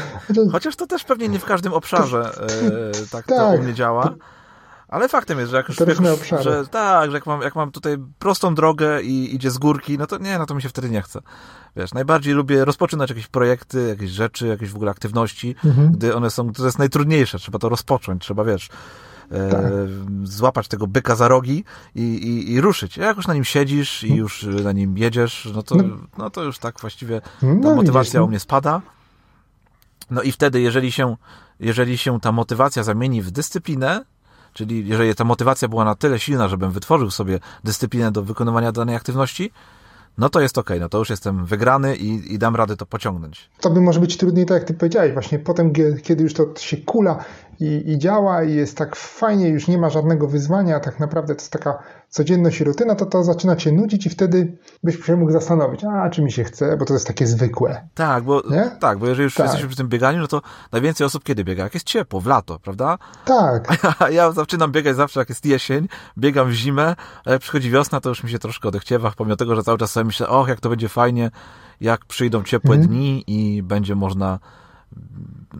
Chociaż 0.51 0.75
to 0.75 0.87
też 0.87 1.03
pewnie 1.03 1.29
nie 1.29 1.39
w 1.39 1.45
każdym 1.45 1.73
obszarze 1.73 2.31
e, 2.91 2.91
tak, 3.11 3.25
tak, 3.25 3.37
to 3.37 3.49
u 3.49 3.63
mnie 3.63 3.73
działa. 3.73 4.13
Ale 4.91 5.09
faktem 5.09 5.39
jest, 5.39 5.51
że 5.51 5.57
jak 5.57 5.69
już, 5.69 5.79
jak 5.79 5.87
już 5.89 6.29
że 6.43 6.67
tak, 6.67 7.11
że 7.11 7.17
jak 7.17 7.25
mam, 7.25 7.41
jak 7.41 7.55
mam 7.55 7.71
tutaj 7.71 7.97
prostą 8.19 8.55
drogę 8.55 9.01
i 9.01 9.35
idzie 9.35 9.51
z 9.51 9.57
górki, 9.57 9.97
no 9.97 10.07
to 10.07 10.17
nie, 10.17 10.37
no 10.37 10.45
to 10.45 10.55
mi 10.55 10.61
się 10.61 10.69
wtedy 10.69 10.89
nie 10.89 11.01
chce. 11.01 11.19
Wiesz, 11.75 11.93
najbardziej 11.93 12.33
lubię 12.33 12.65
rozpoczynać 12.65 13.09
jakieś 13.09 13.27
projekty, 13.27 13.87
jakieś 13.87 14.11
rzeczy, 14.11 14.47
jakieś 14.47 14.71
w 14.71 14.75
ogóle 14.75 14.91
aktywności, 14.91 15.55
mhm. 15.65 15.91
gdy 15.91 16.15
one 16.15 16.29
są, 16.29 16.53
to 16.53 16.65
jest 16.65 16.79
najtrudniejsze, 16.79 17.39
trzeba 17.39 17.59
to 17.59 17.69
rozpocząć, 17.69 18.21
trzeba, 18.21 18.43
wiesz, 18.43 18.69
e, 19.31 19.49
tak. 19.49 19.63
złapać 20.23 20.67
tego 20.67 20.87
byka 20.87 21.15
za 21.15 21.27
rogi 21.27 21.63
i, 21.95 22.01
i, 22.01 22.51
i 22.51 22.61
ruszyć. 22.61 22.97
Jak 22.97 23.17
już 23.17 23.27
na 23.27 23.33
nim 23.33 23.43
siedzisz 23.43 24.03
i 24.03 24.15
już 24.15 24.43
na 24.43 24.71
nim 24.71 24.97
jedziesz, 24.97 25.49
no 25.53 25.63
to, 25.63 25.75
no, 25.75 25.97
no 26.17 26.29
to 26.29 26.43
już 26.43 26.59
tak 26.59 26.79
właściwie 26.79 27.21
no, 27.41 27.69
ta 27.69 27.75
motywacja 27.75 28.01
widzisz, 28.01 28.13
no. 28.13 28.23
u 28.23 28.27
mnie 28.27 28.39
spada. 28.39 28.81
No 30.09 30.21
i 30.21 30.31
wtedy, 30.31 30.61
jeżeli 30.61 30.91
się, 30.91 31.15
jeżeli 31.59 31.97
się 31.97 32.19
ta 32.19 32.31
motywacja 32.31 32.83
zamieni 32.83 33.21
w 33.21 33.31
dyscyplinę, 33.31 34.05
Czyli 34.53 34.87
jeżeli 34.87 35.15
ta 35.15 35.23
motywacja 35.23 35.67
była 35.67 35.85
na 35.85 35.95
tyle 35.95 36.19
silna, 36.19 36.47
żebym 36.47 36.71
wytworzył 36.71 37.11
sobie 37.11 37.39
dyscyplinę 37.63 38.11
do 38.11 38.23
wykonywania 38.23 38.71
danej 38.71 38.95
aktywności, 38.95 39.51
no 40.17 40.29
to 40.29 40.41
jest 40.41 40.57
ok, 40.57 40.69
no 40.79 40.89
to 40.89 40.97
już 40.97 41.09
jestem 41.09 41.45
wygrany 41.45 41.95
i, 41.95 42.33
i 42.33 42.39
dam 42.39 42.55
radę 42.55 42.77
to 42.77 42.85
pociągnąć. 42.85 43.49
To 43.61 43.69
by 43.69 43.81
może 43.81 43.99
być 43.99 44.17
trudniej, 44.17 44.45
tak 44.45 44.55
jak 44.55 44.67
ty 44.67 44.73
powiedziałeś, 44.73 45.13
właśnie 45.13 45.39
potem, 45.39 45.73
kiedy 46.03 46.23
już 46.23 46.33
to 46.33 46.45
się 46.57 46.77
kula 46.77 47.23
i, 47.59 47.83
i 47.91 47.97
działa 47.97 48.43
i 48.43 48.53
jest 48.53 48.77
tak 48.77 48.95
fajnie, 48.95 49.49
już 49.49 49.67
nie 49.67 49.77
ma 49.77 49.89
żadnego 49.89 50.27
wyzwania, 50.27 50.79
tak 50.79 50.99
naprawdę 50.99 51.35
to 51.35 51.41
jest 51.41 51.51
taka 51.51 51.83
codzienność 52.11 52.61
i 52.61 52.63
rutyna, 52.63 52.95
to 52.95 53.05
to 53.05 53.23
zaczyna 53.23 53.55
cię 53.55 53.71
nudzić 53.71 54.05
i 54.05 54.09
wtedy 54.09 54.57
byś 54.83 55.05
się 55.05 55.17
mógł 55.17 55.31
zastanowić, 55.31 55.83
a 55.83 56.09
czy 56.09 56.21
mi 56.21 56.31
się 56.31 56.43
chce, 56.43 56.77
bo 56.77 56.85
to 56.85 56.93
jest 56.93 57.07
takie 57.07 57.27
zwykłe. 57.27 57.87
Tak, 57.93 58.23
bo, 58.23 58.43
tak, 58.79 58.99
bo 58.99 59.07
jeżeli 59.07 59.23
już 59.23 59.35
tak. 59.35 59.45
jesteśmy 59.45 59.67
przy 59.67 59.77
tym 59.77 59.87
bieganiu, 59.87 60.19
no 60.19 60.27
to 60.27 60.41
najwięcej 60.71 61.07
osób 61.07 61.23
kiedy 61.23 61.43
biega? 61.43 61.63
Jak 61.63 61.73
jest 61.73 61.85
ciepło, 61.85 62.21
w 62.21 62.25
lato, 62.25 62.59
prawda? 62.59 62.97
Tak. 63.25 63.77
A 64.03 64.09
ja 64.09 64.31
zaczynam 64.31 64.71
biegać 64.71 64.95
zawsze 64.95 65.19
jak 65.19 65.29
jest 65.29 65.45
jesień, 65.45 65.87
biegam 66.17 66.49
w 66.49 66.53
zimę, 66.53 66.95
a 67.25 67.31
jak 67.31 67.41
przychodzi 67.41 67.71
wiosna, 67.71 68.01
to 68.01 68.09
już 68.09 68.23
mi 68.23 68.29
się 68.29 68.39
troszkę 68.39 68.67
odechciewa, 68.67 69.11
pomimo 69.17 69.35
tego, 69.35 69.55
że 69.55 69.63
cały 69.63 69.77
czas 69.77 69.91
sobie 69.91 70.03
myślę, 70.03 70.27
och, 70.27 70.47
jak 70.47 70.59
to 70.59 70.69
będzie 70.69 70.89
fajnie, 70.89 71.31
jak 71.81 72.05
przyjdą 72.05 72.43
ciepłe 72.43 72.75
mhm. 72.75 72.87
dni 72.87 73.23
i 73.27 73.63
będzie 73.63 73.95
można 73.95 74.39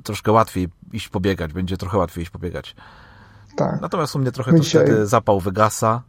troszkę 0.04 0.32
łatwiej 0.32 0.70
iść 0.94 1.10
pobiegać, 1.10 1.54
będzie 1.54 1.78
trochę 1.78 1.98
łatwiej 1.98 2.22
iść 2.22 2.32
pobiegać. 2.32 2.76
Tak. 3.56 3.82
Natomiast 3.82 4.16
u 4.16 4.20
mnie 4.20 4.32
trochę 4.32 4.52
to 4.52 4.60
dzisiaj... 4.60 4.86
wtedy 4.86 5.08
zapał 5.08 5.40
wygasa 5.40 6.02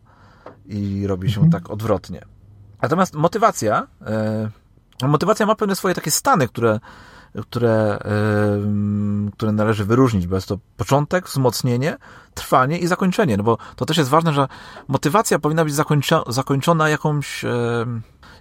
i 0.66 1.06
robi 1.06 1.30
się 1.30 1.40
mhm. 1.40 1.62
tak 1.62 1.70
odwrotnie. 1.70 2.22
Natomiast 2.82 3.14
motywacja, 3.14 3.86
e, 5.02 5.08
motywacja 5.08 5.46
ma 5.46 5.54
pewne 5.54 5.76
swoje 5.76 5.94
takie 5.94 6.10
stany, 6.10 6.48
które, 6.48 6.80
które, 7.42 7.98
e, 8.04 9.30
które 9.32 9.52
należy 9.52 9.84
wyróżnić, 9.84 10.26
bo 10.26 10.34
jest 10.34 10.48
to 10.48 10.58
początek, 10.76 11.28
wzmocnienie, 11.28 11.96
trwanie 12.34 12.78
i 12.78 12.86
zakończenie. 12.86 13.36
No 13.36 13.42
bo 13.42 13.58
to 13.76 13.86
też 13.86 13.96
jest 13.96 14.10
ważne, 14.10 14.32
że 14.32 14.48
motywacja 14.88 15.38
powinna 15.38 15.64
być 15.64 15.74
zakończo 15.74 16.24
zakończona 16.28 16.88
jakąś, 16.88 17.44
e, 17.44 17.50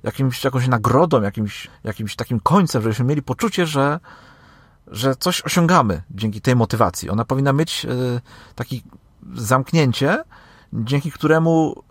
jakimś, 0.03 0.43
jakąś 0.43 0.67
nagrodą, 0.67 1.21
jakimś, 1.21 1.67
jakimś 1.83 2.15
takim 2.15 2.39
końcem, 2.39 2.81
żebyśmy 2.81 3.05
mieli 3.05 3.21
poczucie, 3.21 3.65
że, 3.65 3.99
że 4.87 5.15
coś 5.15 5.41
osiągamy 5.41 6.01
dzięki 6.11 6.41
tej 6.41 6.55
motywacji. 6.55 7.09
Ona 7.09 7.25
powinna 7.25 7.53
mieć 7.53 7.87
takie 8.55 8.77
zamknięcie, 9.33 10.23
dzięki 10.73 11.11
któremu 11.11 11.83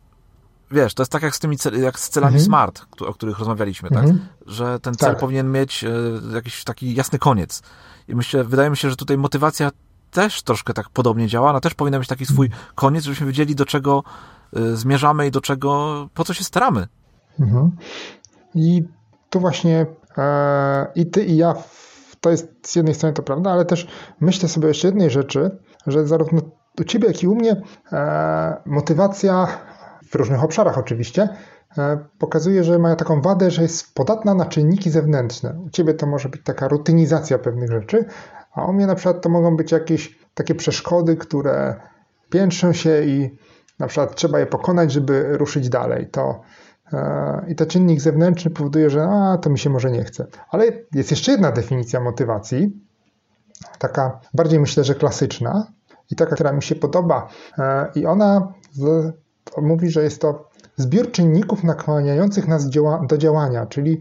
wiesz, 0.71 0.95
to 0.95 1.03
jest 1.03 1.13
tak 1.13 1.23
jak 1.23 1.37
z 1.37 1.39
tymi 1.39 1.57
jak 1.81 1.99
z 1.99 2.09
celami 2.09 2.35
mhm. 2.35 2.45
smart, 2.45 2.83
o 3.01 3.15
których 3.15 3.39
rozmawialiśmy, 3.39 3.89
tak? 3.89 4.05
Mhm. 4.05 4.29
Że 4.47 4.81
ten 4.81 4.95
cel 4.95 5.11
tak. 5.11 5.19
powinien 5.19 5.53
mieć 5.53 5.85
e, 5.85 5.91
jakiś 6.35 6.65
taki 6.65 6.95
jasny 6.95 7.19
koniec. 7.19 7.63
I 8.09 8.15
myślę, 8.15 8.45
wydaje 8.45 8.71
mi 8.71 8.77
się, 8.77 8.91
że 8.91 8.97
tutaj 8.97 9.19
motywacja 9.19 9.71
też 10.11 10.43
troszkę 10.43 10.75
tak 10.75 10.89
podobnie 10.89 11.27
działa. 11.27 11.51
Ona 11.51 11.61
też 11.61 11.75
powinna 11.75 11.99
mieć 11.99 12.09
taki 12.09 12.27
swój 12.27 12.47
mhm. 12.47 12.65
koniec, 12.75 13.05
żebyśmy 13.05 13.27
wiedzieli, 13.27 13.55
do 13.55 13.67
czego 13.67 14.03
e, 14.57 14.77
zmierzamy 14.77 15.27
i 15.27 15.31
do 15.31 15.41
czego, 15.41 16.09
po 16.15 16.25
co 16.25 16.35
się 16.35 16.45
staramy. 16.45 16.87
Mhm. 17.41 17.71
I 18.55 18.85
to 19.31 19.41
właśnie 19.41 19.87
e, 20.19 20.87
i 20.95 21.07
ty 21.07 21.25
i 21.25 21.37
ja, 21.37 21.55
to 22.21 22.31
jest 22.31 22.49
z 22.63 22.77
jednej 22.77 22.95
strony 22.95 23.15
to 23.15 23.23
prawda, 23.23 23.51
ale 23.51 23.65
też 23.65 23.87
myślę 24.21 24.49
sobie 24.49 24.69
jeszcze 24.69 24.89
jednej 24.89 25.11
rzeczy, 25.11 25.59
że 25.87 26.07
zarówno 26.07 26.41
u 26.81 26.85
ciebie, 26.85 27.09
jak 27.09 27.23
i 27.23 27.29
u 27.29 27.35
mnie 27.35 27.63
e, 27.93 28.63
motywacja 28.67 29.49
w 30.11 30.15
różnych 30.15 30.45
obszarach 30.45 30.79
oczywiście, 30.79 31.29
e, 31.79 31.99
pokazuje, 32.19 32.65
że 32.65 32.79
ma 32.79 32.97
taką 32.97 33.21
wadę, 33.21 33.51
że 33.51 33.63
jest 33.63 33.95
podatna 33.95 34.35
na 34.35 34.47
czynniki 34.47 34.91
zewnętrzne. 34.91 35.61
U 35.67 35.71
ciebie 35.71 35.95
to 35.95 36.07
może 36.07 36.29
być 36.29 36.43
taka 36.45 36.69
rutynizacja 36.69 37.39
pewnych 37.39 37.71
rzeczy, 37.71 38.05
a 38.55 38.65
u 38.65 38.73
mnie 38.73 38.87
na 38.87 38.95
przykład 38.95 39.23
to 39.23 39.29
mogą 39.29 39.57
być 39.57 39.73
jakieś 39.73 40.19
takie 40.35 40.55
przeszkody, 40.55 41.17
które 41.17 41.81
piętrzą 42.31 42.73
się 42.73 43.03
i 43.03 43.39
na 43.79 43.87
przykład 43.87 44.15
trzeba 44.15 44.39
je 44.39 44.47
pokonać, 44.47 44.93
żeby 44.93 45.39
ruszyć 45.39 45.69
dalej. 45.69 46.07
To, 46.07 46.41
e, 46.93 47.45
I 47.49 47.55
ten 47.55 47.67
czynnik 47.67 48.01
zewnętrzny 48.01 48.51
powoduje, 48.51 48.91
że 48.91 49.03
a, 49.03 49.39
to 49.39 49.51
mi 49.51 49.59
się 49.59 49.71
może 49.71 49.91
nie 49.91 50.05
chce. 50.05 50.27
Ale 50.51 50.65
jest 50.95 51.11
jeszcze 51.11 51.33
jedna 51.33 51.53
definicja 51.53 52.01
motywacji, 52.01 52.81
taka 53.79 54.21
bardziej 54.35 54.61
myślę, 54.61 54.85
że 54.85 54.95
klasyczna 54.95 55.73
i 56.11 56.17
taka, 56.17 56.35
która 56.35 56.53
mi 56.53 56.63
się 56.63 56.75
podoba. 56.75 57.29
E, 57.59 57.91
I 57.95 58.07
ona 58.07 58.53
mówi, 59.59 59.91
że 59.91 60.03
jest 60.03 60.21
to 60.21 60.49
zbiór 60.77 61.11
czynników 61.11 61.65
nakłaniających 61.65 62.49
nas 62.49 62.71
do 63.09 63.19
działania, 63.19 63.67
czyli 63.67 64.01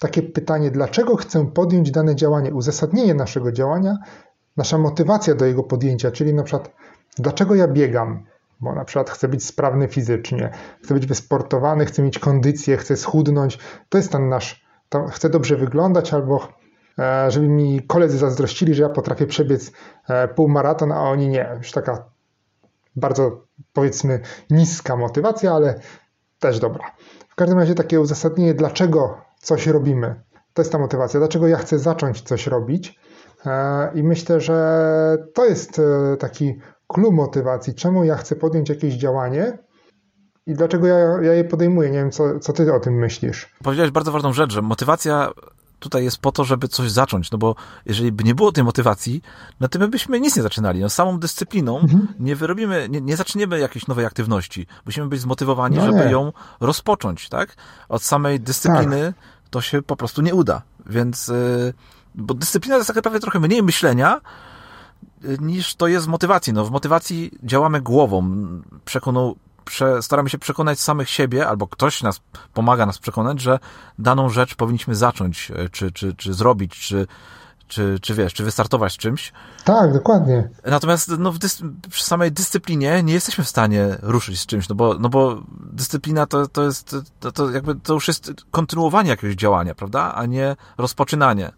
takie 0.00 0.22
pytanie, 0.22 0.70
dlaczego 0.70 1.16
chcę 1.16 1.46
podjąć 1.46 1.90
dane 1.90 2.16
działanie, 2.16 2.54
uzasadnienie 2.54 3.14
naszego 3.14 3.52
działania, 3.52 3.98
nasza 4.56 4.78
motywacja 4.78 5.34
do 5.34 5.46
jego 5.46 5.62
podjęcia, 5.62 6.10
czyli 6.10 6.34
na 6.34 6.42
przykład, 6.42 6.74
dlaczego 7.18 7.54
ja 7.54 7.68
biegam, 7.68 8.24
bo 8.60 8.74
na 8.74 8.84
przykład 8.84 9.10
chcę 9.10 9.28
być 9.28 9.44
sprawny 9.44 9.88
fizycznie, 9.88 10.50
chcę 10.84 10.94
być 10.94 11.06
wysportowany, 11.06 11.86
chcę 11.86 12.02
mieć 12.02 12.18
kondycję, 12.18 12.76
chcę 12.76 12.96
schudnąć, 12.96 13.58
to 13.88 13.98
jest 13.98 14.12
ten 14.12 14.28
nasz, 14.28 14.66
chcę 15.10 15.30
dobrze 15.30 15.56
wyglądać 15.56 16.14
albo 16.14 16.48
e, 16.98 17.30
żeby 17.30 17.48
mi 17.48 17.82
koledzy 17.86 18.18
zazdrościli, 18.18 18.74
że 18.74 18.82
ja 18.82 18.88
potrafię 18.88 19.26
przebiec 19.26 19.72
e, 20.08 20.28
półmaraton, 20.28 20.92
a 20.92 21.00
oni 21.00 21.28
nie. 21.28 21.54
Już 21.58 21.72
taka 21.72 22.15
bardzo 22.96 23.46
powiedzmy 23.72 24.20
niska 24.50 24.96
motywacja, 24.96 25.52
ale 25.52 25.80
też 26.38 26.58
dobra. 26.58 26.90
W 27.28 27.34
każdym 27.34 27.58
razie 27.58 27.74
takie 27.74 28.00
uzasadnienie, 28.00 28.54
dlaczego 28.54 29.20
coś 29.40 29.66
robimy, 29.66 30.22
to 30.54 30.62
jest 30.62 30.72
ta 30.72 30.78
motywacja, 30.78 31.20
dlaczego 31.20 31.48
ja 31.48 31.56
chcę 31.56 31.78
zacząć 31.78 32.22
coś 32.22 32.46
robić. 32.46 33.00
E, 33.46 33.90
I 33.94 34.02
myślę, 34.02 34.40
że 34.40 35.18
to 35.34 35.44
jest 35.44 35.78
e, 35.78 36.16
taki 36.16 36.58
klucz 36.86 37.12
motywacji, 37.14 37.74
czemu 37.74 38.04
ja 38.04 38.16
chcę 38.16 38.36
podjąć 38.36 38.68
jakieś 38.68 38.94
działanie 38.94 39.58
i 40.46 40.54
dlaczego 40.54 40.86
ja, 40.86 40.98
ja 41.22 41.32
je 41.32 41.44
podejmuję. 41.44 41.90
Nie 41.90 41.98
wiem, 41.98 42.10
co, 42.10 42.40
co 42.40 42.52
ty 42.52 42.74
o 42.74 42.80
tym 42.80 42.94
myślisz. 42.94 43.54
Powiedziałeś 43.64 43.90
bardzo 43.90 44.12
ważną 44.12 44.32
rzecz, 44.32 44.52
że 44.52 44.62
motywacja 44.62 45.32
tutaj 45.78 46.04
jest 46.04 46.18
po 46.18 46.32
to, 46.32 46.44
żeby 46.44 46.68
coś 46.68 46.90
zacząć, 46.90 47.30
no 47.30 47.38
bo 47.38 47.54
jeżeli 47.86 48.12
by 48.12 48.24
nie 48.24 48.34
było 48.34 48.52
tej 48.52 48.64
motywacji, 48.64 49.22
no 49.60 49.68
to 49.68 49.78
my 49.78 49.88
byśmy 49.88 50.20
nic 50.20 50.36
nie 50.36 50.42
zaczynali. 50.42 50.80
No 50.80 50.90
samą 50.90 51.18
dyscypliną 51.18 51.80
mhm. 51.80 52.06
nie 52.18 52.36
wyrobimy, 52.36 52.88
nie, 52.90 53.00
nie 53.00 53.16
zaczniemy 53.16 53.58
jakiejś 53.58 53.86
nowej 53.86 54.04
aktywności. 54.04 54.66
Musimy 54.86 55.06
być 55.06 55.20
zmotywowani, 55.20 55.76
no 55.76 55.86
żeby 55.86 56.10
ją 56.10 56.32
rozpocząć, 56.60 57.28
tak? 57.28 57.56
Od 57.88 58.02
samej 58.02 58.40
dyscypliny 58.40 59.12
tak. 59.16 59.50
to 59.50 59.60
się 59.60 59.82
po 59.82 59.96
prostu 59.96 60.22
nie 60.22 60.34
uda. 60.34 60.62
Więc, 60.86 61.28
yy, 61.28 61.74
bo 62.14 62.34
dyscyplina 62.34 62.74
to 62.74 62.78
jest 62.78 62.86
tak 62.86 62.96
naprawdę 62.96 63.20
trochę 63.20 63.40
mniej 63.40 63.62
myślenia, 63.62 64.20
y, 65.24 65.36
niż 65.40 65.74
to 65.74 65.88
jest 65.88 66.06
w 66.06 66.08
motywacji. 66.08 66.52
No, 66.52 66.64
w 66.64 66.70
motywacji 66.70 67.30
działamy 67.42 67.80
głową, 67.80 68.30
przekoną, 68.84 69.34
prze, 69.66 70.02
staramy 70.02 70.30
się 70.30 70.38
przekonać 70.38 70.80
samych 70.80 71.10
siebie, 71.10 71.48
albo 71.48 71.66
ktoś 71.66 72.02
nas 72.02 72.20
pomaga 72.54 72.86
nas 72.86 72.98
przekonać, 72.98 73.40
że 73.40 73.58
daną 73.98 74.28
rzecz 74.28 74.54
powinniśmy 74.54 74.94
zacząć, 74.94 75.52
e, 75.56 75.68
czy, 75.68 75.92
czy, 75.92 76.14
czy 76.14 76.34
zrobić, 76.34 76.80
czy, 76.80 77.06
czy, 77.68 77.98
czy 78.02 78.14
wiesz, 78.14 78.34
czy 78.34 78.44
wystartować 78.44 78.92
z 78.92 78.96
czymś. 78.96 79.32
Tak, 79.64 79.92
dokładnie. 79.92 80.48
Natomiast 80.66 81.18
no, 81.18 81.32
dys, 81.32 81.62
przy 81.90 82.04
samej 82.04 82.32
dyscyplinie 82.32 83.02
nie 83.02 83.12
jesteśmy 83.12 83.44
w 83.44 83.48
stanie 83.48 83.96
ruszyć 84.02 84.40
z 84.40 84.46
czymś, 84.46 84.68
no 84.68 84.74
bo, 84.74 84.94
no 84.98 85.08
bo 85.08 85.42
dyscyplina 85.72 86.26
to, 86.26 86.48
to 86.48 86.64
jest, 86.64 86.96
to, 87.20 87.32
to 87.32 87.50
jakby 87.50 87.74
to 87.74 87.94
już 87.94 88.08
jest 88.08 88.32
kontynuowanie 88.50 89.10
jakiegoś 89.10 89.36
działania, 89.36 89.74
prawda, 89.74 90.14
a 90.14 90.26
nie 90.26 90.56
rozpoczynanie. 90.78 91.52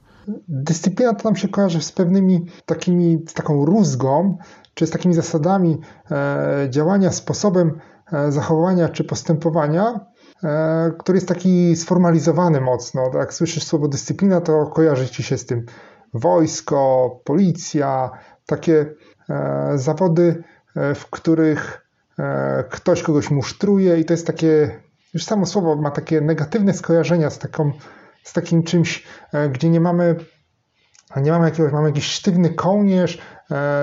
Dyscyplina 0.48 1.14
to 1.14 1.24
nam 1.24 1.36
się 1.36 1.48
kojarzy 1.48 1.82
z 1.82 1.92
pewnymi 1.92 2.46
takimi, 2.66 3.18
z 3.28 3.34
taką 3.34 3.64
rózgą, 3.64 4.38
czy 4.74 4.86
z 4.86 4.90
takimi 4.90 5.14
zasadami 5.14 5.78
e, 6.10 6.66
działania, 6.70 7.12
sposobem 7.12 7.80
zachowania 8.28 8.88
czy 8.88 9.04
postępowania, 9.04 10.00
e, 10.44 10.92
który 10.98 11.16
jest 11.16 11.28
taki 11.28 11.76
sformalizowany 11.76 12.60
mocno. 12.60 13.10
Jak 13.14 13.34
słyszysz 13.34 13.64
słowo 13.64 13.88
dyscyplina, 13.88 14.40
to 14.40 14.66
kojarzy 14.66 15.08
ci 15.08 15.22
się 15.22 15.38
z 15.38 15.46
tym 15.46 15.66
wojsko, 16.14 17.10
policja, 17.24 18.10
takie 18.46 18.94
e, 19.30 19.72
zawody, 19.74 20.44
e, 20.76 20.94
w 20.94 21.10
których 21.10 21.86
e, 22.18 22.64
ktoś 22.70 23.02
kogoś 23.02 23.30
musztruje 23.30 23.98
i 23.98 24.04
to 24.04 24.12
jest 24.12 24.26
takie, 24.26 24.80
już 25.14 25.24
samo 25.24 25.46
słowo 25.46 25.76
ma 25.76 25.90
takie 25.90 26.20
negatywne 26.20 26.74
skojarzenia 26.74 27.30
z, 27.30 27.38
taką, 27.38 27.72
z 28.22 28.32
takim 28.32 28.62
czymś, 28.62 29.06
gdzie 29.52 29.70
nie 29.70 29.80
mamy 29.80 30.16
nie 31.16 31.30
mamy 31.30 31.44
jakiegoś, 31.44 31.72
mamy 31.72 31.88
jakiś 31.88 32.04
sztywny 32.04 32.50
kołnierz, 32.50 33.18
e, 33.18 33.37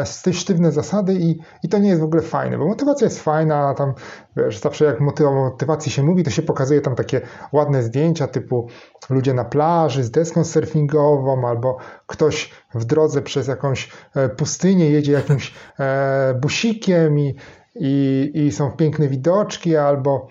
z 0.05 0.21
tej 0.21 0.33
sztywne 0.33 0.71
zasady 0.71 1.13
i, 1.13 1.39
i 1.63 1.69
to 1.69 1.77
nie 1.77 1.89
jest 1.89 2.01
w 2.01 2.05
ogóle 2.05 2.21
fajne, 2.21 2.57
bo 2.57 2.67
motywacja 2.67 3.05
jest 3.05 3.19
fajna, 3.19 3.73
tam 3.73 3.93
wiesz, 4.37 4.59
zawsze 4.59 4.85
jak 4.85 5.01
o 5.01 5.31
motywacji 5.31 5.91
się 5.91 6.03
mówi, 6.03 6.23
to 6.23 6.29
się 6.29 6.41
pokazuje 6.41 6.81
tam 6.81 6.95
takie 6.95 7.21
ładne 7.51 7.83
zdjęcia 7.83 8.27
typu 8.27 8.67
ludzie 9.09 9.33
na 9.33 9.45
plaży 9.45 10.03
z 10.03 10.11
deską 10.11 10.43
surfingową 10.43 11.47
albo 11.47 11.77
ktoś 12.07 12.53
w 12.75 12.85
drodze 12.85 13.21
przez 13.21 13.47
jakąś 13.47 13.91
e, 14.15 14.29
pustynię 14.29 14.89
jedzie 14.89 15.11
jakimś 15.11 15.53
e, 15.79 16.33
busikiem 16.41 17.19
i, 17.19 17.35
i, 17.75 18.31
i 18.33 18.51
są 18.51 18.71
piękne 18.71 19.07
widoczki, 19.07 19.77
albo 19.77 20.27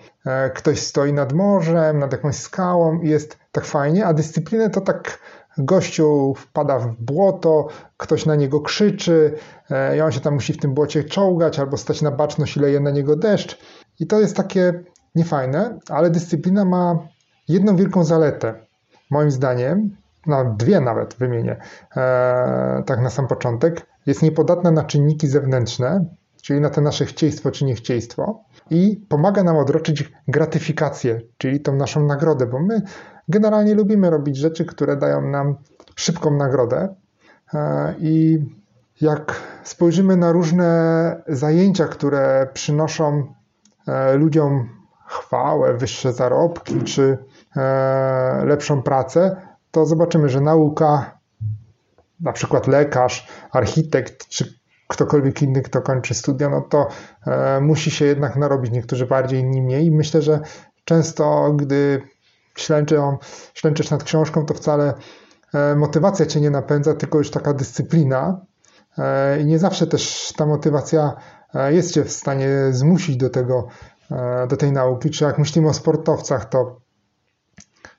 ktoś 0.53 0.79
stoi 0.79 1.13
nad 1.13 1.33
morzem, 1.33 1.99
nad 1.99 2.11
jakąś 2.11 2.35
skałą 2.35 3.01
i 3.01 3.09
jest 3.09 3.37
tak 3.51 3.65
fajnie, 3.65 4.05
a 4.05 4.13
dyscyplinę 4.13 4.69
to 4.69 4.81
tak 4.81 5.19
gościu 5.57 6.33
wpada 6.37 6.79
w 6.79 6.95
błoto, 6.95 7.67
ktoś 7.97 8.25
na 8.25 8.35
niego 8.35 8.61
krzyczy 8.61 9.33
e, 9.69 9.97
i 9.97 10.01
on 10.01 10.11
się 10.11 10.19
tam 10.19 10.33
musi 10.33 10.53
w 10.53 10.57
tym 10.57 10.73
błocie 10.73 11.03
czołgać 11.03 11.59
albo 11.59 11.77
stać 11.77 12.01
na 12.01 12.11
baczność 12.11 12.57
i 12.57 12.59
leje 12.59 12.79
na 12.79 12.91
niego 12.91 13.15
deszcz. 13.15 13.57
I 13.99 14.07
to 14.07 14.19
jest 14.19 14.35
takie 14.35 14.83
niefajne, 15.15 15.79
ale 15.89 16.09
dyscyplina 16.09 16.65
ma 16.65 16.99
jedną 17.47 17.75
wielką 17.75 18.03
zaletę. 18.03 18.53
Moim 19.09 19.31
zdaniem, 19.31 19.95
na 20.27 20.45
dwie 20.45 20.79
nawet 20.79 21.13
wymienię, 21.13 21.57
e, 21.97 22.83
tak 22.85 23.01
na 23.01 23.09
sam 23.09 23.27
początek, 23.27 23.87
jest 24.05 24.21
niepodatna 24.21 24.71
na 24.71 24.83
czynniki 24.83 25.27
zewnętrzne, 25.27 26.05
czyli 26.41 26.61
na 26.61 26.69
to 26.69 26.81
nasze 26.81 27.05
chcieństwo 27.05 27.51
czy 27.51 27.65
niechcieństwo 27.65 28.43
i 28.69 29.05
pomaga 29.09 29.43
nam 29.43 29.57
odroczyć 29.57 30.11
gratyfikację, 30.27 31.21
czyli 31.37 31.59
tą 31.59 31.75
naszą 31.75 32.05
nagrodę, 32.05 32.45
bo 32.45 32.59
my 32.59 32.81
Generalnie 33.27 33.75
lubimy 33.75 34.09
robić 34.09 34.37
rzeczy, 34.37 34.65
które 34.65 34.97
dają 34.97 35.21
nam 35.21 35.55
szybką 35.95 36.31
nagrodę. 36.31 36.95
E, 37.53 37.93
I 37.99 38.45
jak 39.01 39.41
spojrzymy 39.63 40.17
na 40.17 40.31
różne 40.31 41.23
zajęcia, 41.27 41.87
które 41.87 42.47
przynoszą 42.53 43.33
e, 43.87 44.13
ludziom 44.15 44.69
chwałę, 45.07 45.77
wyższe 45.77 46.13
zarobki 46.13 46.83
czy 46.83 47.17
e, 47.55 48.41
lepszą 48.45 48.81
pracę, 48.81 49.41
to 49.71 49.85
zobaczymy, 49.85 50.29
że 50.29 50.41
nauka, 50.41 51.19
na 52.19 52.31
przykład 52.31 52.67
lekarz, 52.67 53.27
architekt 53.51 54.27
czy 54.27 54.59
ktokolwiek 54.87 55.41
inny, 55.41 55.61
kto 55.61 55.81
kończy 55.81 56.13
studia, 56.13 56.49
no 56.49 56.61
to 56.61 56.87
musi 57.61 57.91
się 57.91 58.05
jednak 58.05 58.35
narobić, 58.35 58.71
niektórzy 58.71 59.05
bardziej, 59.05 59.39
inni 59.39 59.61
mniej. 59.61 59.85
I 59.85 59.91
myślę, 59.91 60.21
że 60.21 60.39
często, 60.85 61.53
gdy 61.53 62.01
ślęczą, 62.59 63.17
ślęczysz 63.53 63.91
nad 63.91 64.03
książką, 64.03 64.45
to 64.45 64.53
wcale 64.53 64.93
e, 65.53 65.75
motywacja 65.75 66.25
cię 66.25 66.41
nie 66.41 66.49
napędza, 66.49 66.93
tylko 66.93 67.17
już 67.17 67.31
taka 67.31 67.53
dyscyplina. 67.53 68.45
E, 68.97 69.41
I 69.41 69.45
nie 69.45 69.59
zawsze 69.59 69.87
też 69.87 70.33
ta 70.37 70.45
motywacja 70.45 71.13
e, 71.53 71.73
jest 71.73 71.93
cię 71.93 72.03
w 72.03 72.11
stanie 72.11 72.49
zmusić 72.71 73.17
do 73.17 73.29
tego, 73.29 73.67
do 74.49 74.57
tej 74.57 74.71
nauki. 74.71 75.09
Czy 75.09 75.23
jak 75.23 75.37
myślimy 75.37 75.69
o 75.69 75.73
sportowcach, 75.73 76.45
to 76.45 76.81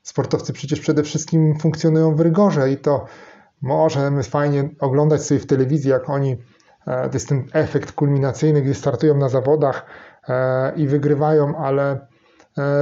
sportowcy 0.03 0.53
przecież 0.53 0.81
przede 0.81 1.03
wszystkim 1.03 1.59
funkcjonują 1.59 2.15
w 2.15 2.21
rygorze 2.21 2.71
i 2.71 2.77
to 2.77 3.05
możemy 3.63 4.23
fajnie 4.23 4.69
oglądać 4.81 5.23
sobie 5.23 5.41
w 5.41 5.47
telewizji, 5.47 5.91
jak 5.91 6.11
oni, 6.11 6.37
to 6.85 7.11
jest 7.15 7.29
ten 7.29 7.49
efekt 7.53 7.93
kulminacyjny, 7.93 8.63
gdy 8.63 8.75
startują 8.75 9.17
na 9.17 9.29
zawodach 9.29 9.87
i 10.77 10.87
wygrywają, 10.87 11.57
ale 11.57 12.07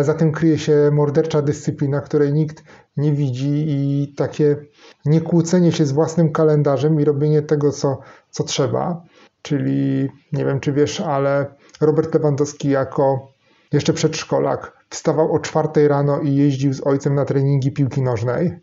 za 0.03 0.15
tym 0.15 0.33
kryje 0.33 0.59
się 0.59 0.91
mordercza 0.93 1.43
dyscyplina, 1.43 2.01
której 2.01 2.33
nikt 2.33 2.65
nie 2.97 3.13
widzi 3.13 3.65
i 3.69 4.15
takie 4.17 4.57
niekłócenie 5.05 5.73
się 5.73 5.87
z 5.87 5.93
własnym 5.93 6.33
kalendarzem 6.33 7.01
i 7.01 7.05
robienie 7.05 7.43
tego, 7.43 7.73
co, 7.73 7.99
co 8.31 8.45
trzeba. 8.45 9.03
Czyli 9.43 10.09
nie 10.33 10.45
wiem, 10.45 10.61
czy 10.61 10.73
wiesz, 10.73 11.01
ale 11.01 11.55
Robert 11.81 12.15
Lewandowski 12.15 12.69
jako 12.69 13.29
jeszcze 13.73 13.93
przedszkolak 13.93 14.73
wstawał 14.91 15.33
o 15.33 15.39
czwartej 15.39 15.89
rano 15.89 16.21
i 16.21 16.35
jeździł 16.35 16.73
z 16.75 16.87
ojcem 16.87 17.15
na 17.15 17.25
treningi 17.25 17.73
piłki 17.73 18.03
nożnej. 18.03 18.59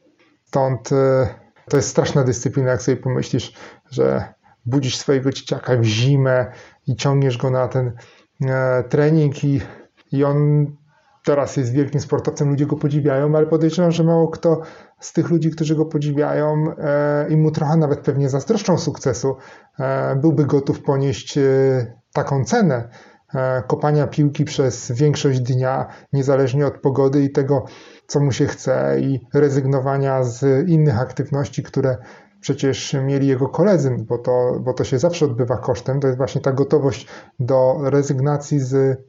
Stąd 0.45 0.91
e, 0.91 1.27
to 1.69 1.77
jest 1.77 1.89
straszna 1.89 2.23
dyscyplina, 2.23 2.71
jak 2.71 2.81
sobie 2.81 2.97
pomyślisz, 2.97 3.53
że 3.89 4.33
budzisz 4.65 4.97
swojego 4.97 5.31
dzieciaka 5.31 5.77
w 5.77 5.83
zimę 5.83 6.51
i 6.88 6.95
ciągniesz 6.95 7.38
go 7.38 7.49
na 7.49 7.67
ten 7.67 7.91
e, 8.41 8.83
trening 8.83 9.43
i, 9.43 9.62
i 10.12 10.23
on 10.23 10.65
teraz 11.23 11.57
jest 11.57 11.71
wielkim 11.71 12.01
sportowcem, 12.01 12.49
ludzie 12.49 12.65
go 12.65 12.75
podziwiają, 12.75 13.36
ale 13.36 13.45
podejrzewam, 13.45 13.91
że 13.91 14.03
mało 14.03 14.27
kto 14.27 14.62
z 14.99 15.13
tych 15.13 15.29
ludzi, 15.29 15.51
którzy 15.51 15.75
go 15.75 15.86
podziwiają 15.86 16.73
e, 16.77 17.25
i 17.29 17.38
mu 17.38 17.51
trochę 17.51 17.77
nawet 17.77 17.99
pewnie 17.99 18.29
zazdroszczą 18.29 18.77
sukcesu, 18.77 19.36
e, 19.79 20.15
byłby 20.15 20.45
gotów 20.45 20.81
ponieść 20.81 21.38
e, 21.38 21.41
taką 22.13 22.43
cenę 22.43 22.89
kopania 23.67 24.07
piłki 24.07 24.45
przez 24.45 24.91
większość 24.91 25.39
dnia, 25.39 25.88
niezależnie 26.13 26.67
od 26.67 26.77
pogody 26.77 27.23
i 27.23 27.31
tego, 27.31 27.65
co 28.07 28.19
mu 28.19 28.31
się 28.31 28.47
chce, 28.47 28.99
i 28.99 29.27
rezygnowania 29.34 30.23
z 30.23 30.69
innych 30.69 30.99
aktywności, 30.99 31.63
które 31.63 31.97
przecież 32.41 32.93
mieli 32.93 33.27
jego 33.27 33.49
koledzy, 33.49 33.95
bo 34.07 34.17
to, 34.17 34.60
bo 34.60 34.73
to 34.73 34.84
się 34.84 34.99
zawsze 34.99 35.25
odbywa 35.25 35.57
kosztem. 35.57 35.99
To 35.99 36.07
jest 36.07 36.17
właśnie 36.17 36.41
ta 36.41 36.51
gotowość 36.51 37.07
do 37.39 37.77
rezygnacji 37.84 38.60
z 38.60 39.01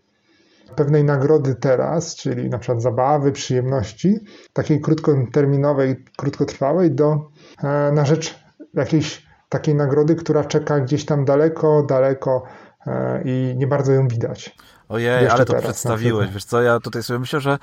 pewnej 0.73 1.05
nagrody 1.05 1.55
teraz, 1.55 2.17
czyli 2.17 2.51
na 2.51 2.59
przykład 2.59 2.83
zabawy, 2.83 3.33
przyjemności, 3.33 4.19
takiej 4.53 4.81
krótkoterminowej, 4.81 6.05
krótkotrwałej, 6.17 6.91
do, 6.91 7.31
e, 7.63 7.93
na 7.93 8.05
rzecz 8.05 8.39
jakiejś 8.75 9.27
takiej 9.49 9.75
nagrody, 9.75 10.15
która 10.15 10.45
czeka 10.45 10.81
gdzieś 10.81 11.05
tam 11.05 11.25
daleko, 11.25 11.83
daleko 11.83 12.43
e, 12.87 13.23
i 13.25 13.55
nie 13.57 13.67
bardzo 13.67 13.93
ją 13.93 14.09
widać. 14.09 14.57
Ojej, 14.89 15.29
ale 15.29 15.45
to 15.45 15.55
przedstawiłeś, 15.55 16.31
wiesz 16.31 16.45
co, 16.45 16.63
ja 16.63 16.81
tutaj 16.81 17.03
sobie 17.03 17.19
myślę, 17.19 17.41
że 17.41 17.59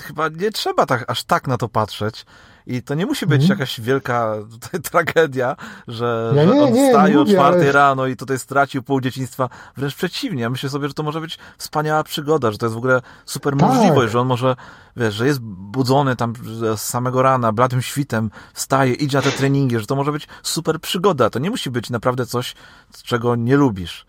chyba 0.00 0.28
nie 0.28 0.50
trzeba 0.50 0.86
tak, 0.86 1.04
aż 1.08 1.24
tak 1.24 1.48
na 1.48 1.58
to 1.58 1.68
patrzeć, 1.68 2.26
i 2.66 2.82
to 2.82 2.94
nie 2.94 3.06
musi 3.06 3.26
być 3.26 3.44
mm. 3.44 3.50
jakaś 3.50 3.80
wielka 3.80 4.34
tutaj, 4.52 4.80
tragedia, 4.80 5.56
że, 5.88 6.32
ja 6.36 6.44
nie, 6.44 6.52
że 6.52 6.62
on 6.62 6.72
nie, 6.72 6.88
wstaje 6.88 7.20
o 7.20 7.24
czwartej 7.24 7.62
ale... 7.62 7.72
rano 7.72 8.06
i 8.06 8.16
tutaj 8.16 8.38
stracił 8.38 8.82
pół 8.82 9.00
dzieciństwa. 9.00 9.48
Wręcz 9.76 9.94
przeciwnie. 9.94 10.42
Ja 10.42 10.50
myślę 10.50 10.70
sobie, 10.70 10.88
że 10.88 10.94
to 10.94 11.02
może 11.02 11.20
być 11.20 11.38
wspaniała 11.58 12.04
przygoda, 12.04 12.52
że 12.52 12.58
to 12.58 12.66
jest 12.66 12.74
w 12.74 12.78
ogóle 12.78 13.02
super 13.26 13.56
tak. 13.56 13.68
możliwość, 13.68 14.12
że 14.12 14.20
on 14.20 14.26
może, 14.26 14.56
wiesz, 14.96 15.14
że 15.14 15.26
jest 15.26 15.40
budzony 15.40 16.16
tam 16.16 16.32
z 16.76 16.80
samego 16.80 17.22
rana, 17.22 17.52
bladym 17.52 17.82
świtem, 17.82 18.30
wstaje, 18.54 18.94
idzie 18.94 19.18
na 19.18 19.22
te 19.22 19.30
treningi, 19.30 19.78
że 19.78 19.86
to 19.86 19.96
może 19.96 20.12
być 20.12 20.28
super 20.42 20.80
przygoda. 20.80 21.30
To 21.30 21.38
nie 21.38 21.50
musi 21.50 21.70
być 21.70 21.90
naprawdę 21.90 22.26
coś, 22.26 22.54
czego 23.02 23.36
nie 23.36 23.56
lubisz. 23.56 24.06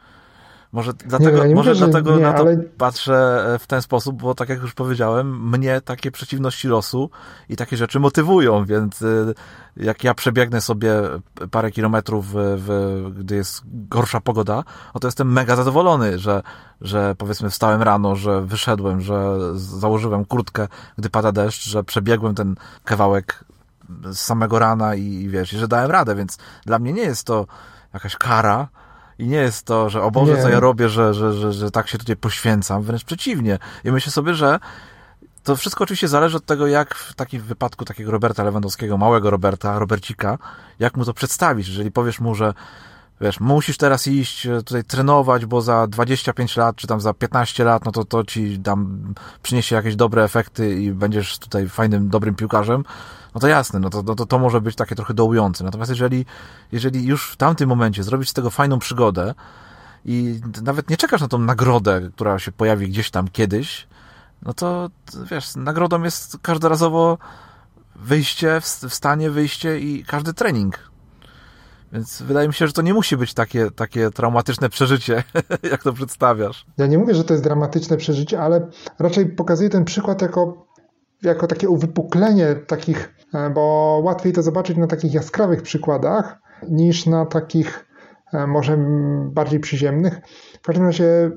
Może 0.73 0.93
dlatego, 0.93 1.45
nie, 1.45 1.55
może 1.55 1.73
mówię, 1.73 1.85
dlatego 1.85 2.15
nie, 2.15 2.21
na 2.21 2.33
to 2.33 2.39
ale... 2.39 2.57
patrzę 2.57 3.45
e, 3.53 3.59
w 3.59 3.67
ten 3.67 3.81
sposób, 3.81 4.21
bo 4.21 4.35
tak 4.35 4.49
jak 4.49 4.61
już 4.61 4.73
powiedziałem, 4.73 5.49
mnie 5.49 5.81
takie 5.81 6.11
przeciwności 6.11 6.67
losu 6.67 7.09
i 7.49 7.55
takie 7.55 7.77
rzeczy 7.77 7.99
motywują, 7.99 8.65
więc 8.65 9.01
e, 9.01 9.05
jak 9.77 10.03
ja 10.03 10.13
przebiegnę 10.13 10.61
sobie 10.61 10.93
parę 11.51 11.71
kilometrów, 11.71 12.27
w, 12.27 12.33
w, 12.35 13.09
gdy 13.19 13.35
jest 13.35 13.61
gorsza 13.65 14.21
pogoda, 14.21 14.63
no 14.93 14.99
to 14.99 15.07
jestem 15.07 15.31
mega 15.31 15.55
zadowolony, 15.55 16.19
że, 16.19 16.43
że 16.81 17.15
powiedzmy 17.17 17.49
wstałem 17.49 17.81
rano, 17.81 18.15
że 18.15 18.41
wyszedłem, 18.41 19.01
że 19.01 19.37
założyłem 19.55 20.25
kurtkę, 20.25 20.67
gdy 20.97 21.09
pada 21.09 21.31
deszcz, 21.31 21.69
że 21.69 21.83
przebiegłem 21.83 22.35
ten 22.35 22.55
kawałek 22.83 23.45
z 24.11 24.19
samego 24.19 24.59
rana 24.59 24.95
i, 24.95 25.03
i 25.03 25.29
wiesz, 25.29 25.53
i 25.53 25.57
że 25.57 25.67
dałem 25.67 25.91
radę, 25.91 26.15
więc 26.15 26.37
dla 26.65 26.79
mnie 26.79 26.93
nie 26.93 27.01
jest 27.01 27.23
to 27.27 27.45
jakaś 27.93 28.15
kara, 28.15 28.67
i 29.19 29.27
nie 29.27 29.37
jest 29.37 29.65
to, 29.65 29.89
że 29.89 30.01
o 30.01 30.11
Boże, 30.11 30.33
nie. 30.33 30.41
co 30.41 30.49
ja 30.49 30.59
robię, 30.59 30.89
że, 30.89 31.13
że, 31.13 31.33
że, 31.33 31.53
że 31.53 31.71
tak 31.71 31.87
się 31.87 31.97
tutaj 31.97 32.15
poświęcam. 32.15 32.83
Wręcz 32.83 33.03
przeciwnie. 33.03 33.59
I 33.83 33.91
myślę 33.91 34.11
sobie, 34.11 34.33
że 34.33 34.59
to 35.43 35.55
wszystko 35.55 35.83
oczywiście 35.83 36.07
zależy 36.07 36.37
od 36.37 36.45
tego, 36.45 36.67
jak 36.67 36.95
w 36.95 37.13
takim 37.13 37.41
wypadku 37.41 37.85
takiego 37.85 38.11
Roberta 38.11 38.43
Lewandowskiego, 38.43 38.97
małego 38.97 39.29
Roberta, 39.29 39.79
Robercika, 39.79 40.37
jak 40.79 40.97
mu 40.97 41.05
to 41.05 41.13
przedstawisz. 41.13 41.67
Jeżeli 41.67 41.91
powiesz 41.91 42.19
mu, 42.19 42.35
że 42.35 42.53
wiesz, 43.21 43.39
musisz 43.39 43.77
teraz 43.77 44.07
iść 44.07 44.45
e, 44.45 44.63
tutaj 44.63 44.83
trenować, 44.83 45.45
bo 45.45 45.61
za 45.61 45.87
25 45.87 46.57
lat, 46.57 46.75
czy 46.75 46.87
tam 46.87 47.01
za 47.01 47.13
15 47.13 47.63
lat, 47.63 47.85
no 47.85 47.91
to 47.91 48.05
to 48.05 48.23
ci 48.23 48.59
tam 48.59 49.13
przyniesie 49.41 49.75
jakieś 49.75 49.95
dobre 49.95 50.23
efekty 50.23 50.75
i 50.75 50.91
będziesz 50.91 51.39
tutaj 51.39 51.69
fajnym, 51.69 52.09
dobrym 52.09 52.35
piłkarzem, 52.35 52.83
no 53.35 53.41
to 53.41 53.47
jasne, 53.47 53.79
no 53.79 53.89
to, 53.89 54.03
no 54.03 54.15
to, 54.15 54.25
to 54.25 54.39
może 54.39 54.61
być 54.61 54.75
takie 54.75 54.95
trochę 54.95 55.13
dołujące. 55.13 55.63
Natomiast 55.63 55.89
jeżeli, 55.89 56.25
jeżeli 56.71 57.05
już 57.05 57.31
w 57.31 57.35
tamtym 57.35 57.69
momencie 57.69 58.03
zrobić 58.03 58.29
z 58.29 58.33
tego 58.33 58.49
fajną 58.49 58.79
przygodę 58.79 59.33
i 60.05 60.41
nawet 60.63 60.89
nie 60.89 60.97
czekasz 60.97 61.21
na 61.21 61.27
tą 61.27 61.39
nagrodę, 61.39 62.09
która 62.15 62.39
się 62.39 62.51
pojawi 62.51 62.87
gdzieś 62.87 63.11
tam 63.11 63.27
kiedyś, 63.27 63.87
no 64.41 64.53
to 64.53 64.89
wiesz, 65.31 65.55
nagrodą 65.55 66.03
jest 66.03 66.37
każdorazowo 66.41 67.17
wyjście, 67.95 68.61
w 68.61 68.93
stanie 68.93 69.29
wyjście 69.29 69.79
i 69.79 70.05
każdy 70.05 70.33
trening 70.33 70.92
Więc 71.93 72.21
wydaje 72.21 72.47
mi 72.47 72.53
się, 72.53 72.67
że 72.67 72.73
to 72.73 72.81
nie 72.81 72.93
musi 72.93 73.17
być 73.17 73.33
takie, 73.33 73.71
takie 73.71 74.09
traumatyczne 74.09 74.69
przeżycie, 74.69 75.23
jak 75.71 75.83
to 75.83 75.93
przedstawiasz. 75.93 76.65
Ja 76.77 76.87
nie 76.87 76.97
mówię, 76.97 77.15
że 77.15 77.23
to 77.23 77.33
jest 77.33 77.43
dramatyczne 77.43 77.97
przeżycie, 77.97 78.41
ale 78.41 78.67
raczej 78.99 79.25
pokazuję 79.25 79.69
ten 79.69 79.85
przykład 79.85 80.21
jako, 80.21 80.67
jako 81.23 81.47
takie 81.47 81.69
uwypuklenie 81.69 82.55
takich, 82.55 83.15
e, 83.33 83.49
bo 83.49 83.61
łatwiej 84.03 84.33
to 84.33 84.43
zobaczyć 84.43 84.77
na 84.77 84.87
takich 84.87 85.13
jaskrawych 85.13 85.61
przykładach 85.61 86.39
niż 86.69 87.05
na 87.05 87.25
takich 87.25 87.85
e, 88.33 88.47
może 88.47 88.77
bardziej 89.31 89.59
przyziemnych. 89.59 90.21
W 90.61 90.65
każdym 90.65 90.85
razie 90.85 91.31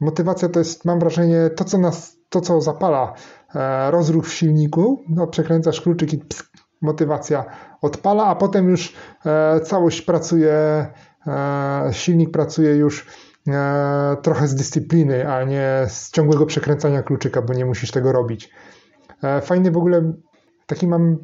motywacja 0.00 0.48
to 0.48 0.58
jest, 0.58 0.84
mam 0.84 0.98
wrażenie, 0.98 1.50
to 1.56 1.64
co 1.64 1.78
nas, 1.78 2.16
to 2.28 2.40
co 2.40 2.60
zapala 2.60 3.14
e, 3.54 3.90
rozruch 3.90 4.26
w 4.26 4.32
silniku, 4.32 5.02
no 5.08 5.26
przekręcasz 5.26 5.80
kluczyk 5.80 6.12
i 6.12 6.18
psk, 6.18 6.46
motywacja 6.80 7.44
odpala, 7.86 8.24
a 8.24 8.34
potem 8.34 8.68
już 8.68 8.94
e, 9.26 9.60
całość 9.60 10.02
pracuje, 10.02 10.86
e, 11.26 11.88
silnik 11.92 12.30
pracuje 12.30 12.76
już 12.76 13.06
e, 13.48 14.16
trochę 14.22 14.48
z 14.48 14.54
dyscypliny, 14.54 15.32
a 15.32 15.44
nie 15.44 15.84
z 15.88 16.10
ciągłego 16.10 16.46
przekręcania 16.46 17.02
kluczyka, 17.02 17.42
bo 17.42 17.54
nie 17.54 17.64
musisz 17.64 17.90
tego 17.90 18.12
robić. 18.12 18.50
Fajny 19.42 19.70
w 19.70 19.76
ogóle, 19.76 20.12
taki 20.66 20.88
mam 20.88 21.16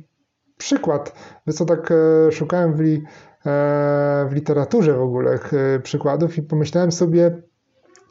przykład, 0.56 1.12
wiesz 1.46 1.56
co, 1.56 1.64
tak 1.64 1.92
szukałem 2.30 2.74
w, 2.74 2.80
li, 2.80 3.04
w 4.28 4.30
literaturze 4.32 4.92
w 4.92 5.00
ogóle 5.00 5.38
przykładów 5.82 6.38
i 6.38 6.42
pomyślałem 6.42 6.92
sobie 6.92 7.42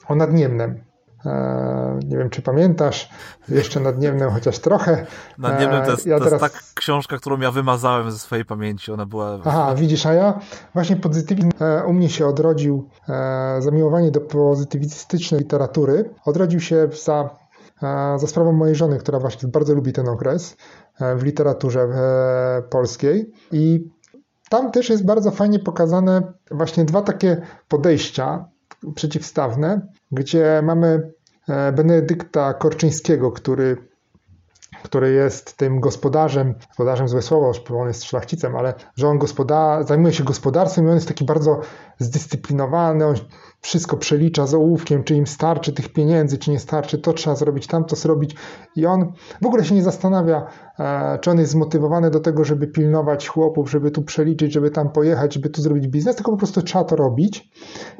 o 0.07 0.15
Nadniemnem. 0.15 0.83
E, 1.25 1.99
nie 2.05 2.17
wiem, 2.17 2.29
czy 2.29 2.41
pamiętasz, 2.41 3.09
jeszcze 3.49 3.79
nad 3.79 3.99
Niemnem 3.99 4.29
chociaż 4.29 4.59
trochę. 4.59 5.05
Nad 5.37 5.59
Niemnem 5.59 5.85
to 5.85 5.91
jest, 5.91 6.05
ja 6.05 6.17
to 6.17 6.23
teraz... 6.23 6.41
jest 6.41 6.53
ta 6.53 6.59
książka, 6.81 7.17
którą 7.17 7.39
ja 7.39 7.51
wymazałem 7.51 8.11
ze 8.11 8.19
swojej 8.19 8.45
pamięci. 8.45 8.91
Ona 8.91 9.05
była... 9.05 9.39
Aha, 9.45 9.75
widzisz, 9.75 10.05
a 10.05 10.13
ja 10.13 10.39
właśnie 10.73 10.95
pozytywizm 10.95 11.49
e, 11.59 11.85
u 11.85 11.93
mnie 11.93 12.09
się 12.09 12.27
odrodził, 12.27 12.89
e, 13.09 13.61
zamiłowanie 13.61 14.11
do 14.11 14.21
pozytywistycznej 14.21 15.39
literatury 15.39 16.13
odrodził 16.25 16.59
się 16.59 16.89
za, 17.03 17.29
za 18.17 18.27
sprawą 18.27 18.51
mojej 18.51 18.75
żony, 18.75 18.97
która 18.97 19.19
właśnie 19.19 19.49
bardzo 19.49 19.73
lubi 19.73 19.93
ten 19.93 20.09
okres 20.09 20.57
w 21.15 21.23
literaturze 21.23 21.87
polskiej 22.69 23.31
i 23.51 23.89
tam 24.49 24.71
też 24.71 24.89
jest 24.89 25.05
bardzo 25.05 25.31
fajnie 25.31 25.59
pokazane 25.59 26.33
właśnie 26.51 26.85
dwa 26.85 27.01
takie 27.01 27.41
podejścia 27.67 28.45
przeciwstawne, 28.95 29.87
gdzie 30.11 30.61
mamy 30.63 31.11
e, 31.47 31.71
Benedykta 31.71 32.53
Korczyńskiego, 32.53 33.31
który, 33.31 33.90
który 34.83 35.11
jest 35.11 35.57
tym 35.57 35.79
gospodarzem, 35.79 36.53
gospodarzem 36.67 37.07
złe 37.07 37.21
słowo, 37.21 37.51
on 37.79 37.87
jest 37.87 38.03
szlachcicem, 38.03 38.55
ale 38.55 38.73
że 38.95 39.07
on 39.07 39.19
zajmuje 39.81 40.13
się 40.13 40.23
gospodarstwem 40.23 40.85
i 40.85 40.89
on 40.89 40.95
jest 40.95 41.07
taki 41.07 41.25
bardzo 41.25 41.59
zdyscyplinowany, 41.99 43.05
on 43.05 43.15
wszystko 43.61 43.97
przelicza 43.97 44.47
z 44.47 44.53
ołówkiem, 44.53 45.03
czy 45.03 45.15
im 45.15 45.27
starczy 45.27 45.73
tych 45.73 45.93
pieniędzy, 45.93 46.37
czy 46.37 46.51
nie 46.51 46.59
starczy, 46.59 46.97
to 46.97 47.13
trzeba 47.13 47.35
zrobić, 47.35 47.67
tamto 47.67 47.95
zrobić. 47.95 48.35
I 48.75 48.85
on 48.85 49.13
w 49.41 49.45
ogóle 49.45 49.65
się 49.65 49.75
nie 49.75 49.83
zastanawia, 49.83 50.47
e, 50.79 51.19
czy 51.21 51.31
on 51.31 51.39
jest 51.39 51.51
zmotywowany 51.51 52.11
do 52.11 52.19
tego, 52.19 52.43
żeby 52.43 52.67
pilnować 52.67 53.27
chłopów, 53.27 53.71
żeby 53.71 53.91
tu 53.91 54.03
przeliczyć, 54.03 54.53
żeby 54.53 54.71
tam 54.71 54.89
pojechać, 54.89 55.33
żeby 55.33 55.49
tu 55.49 55.61
zrobić 55.61 55.87
biznes, 55.87 56.15
tylko 56.15 56.31
po 56.31 56.37
prostu 56.37 56.61
trzeba 56.61 56.83
to 56.83 56.95
robić. 56.95 57.51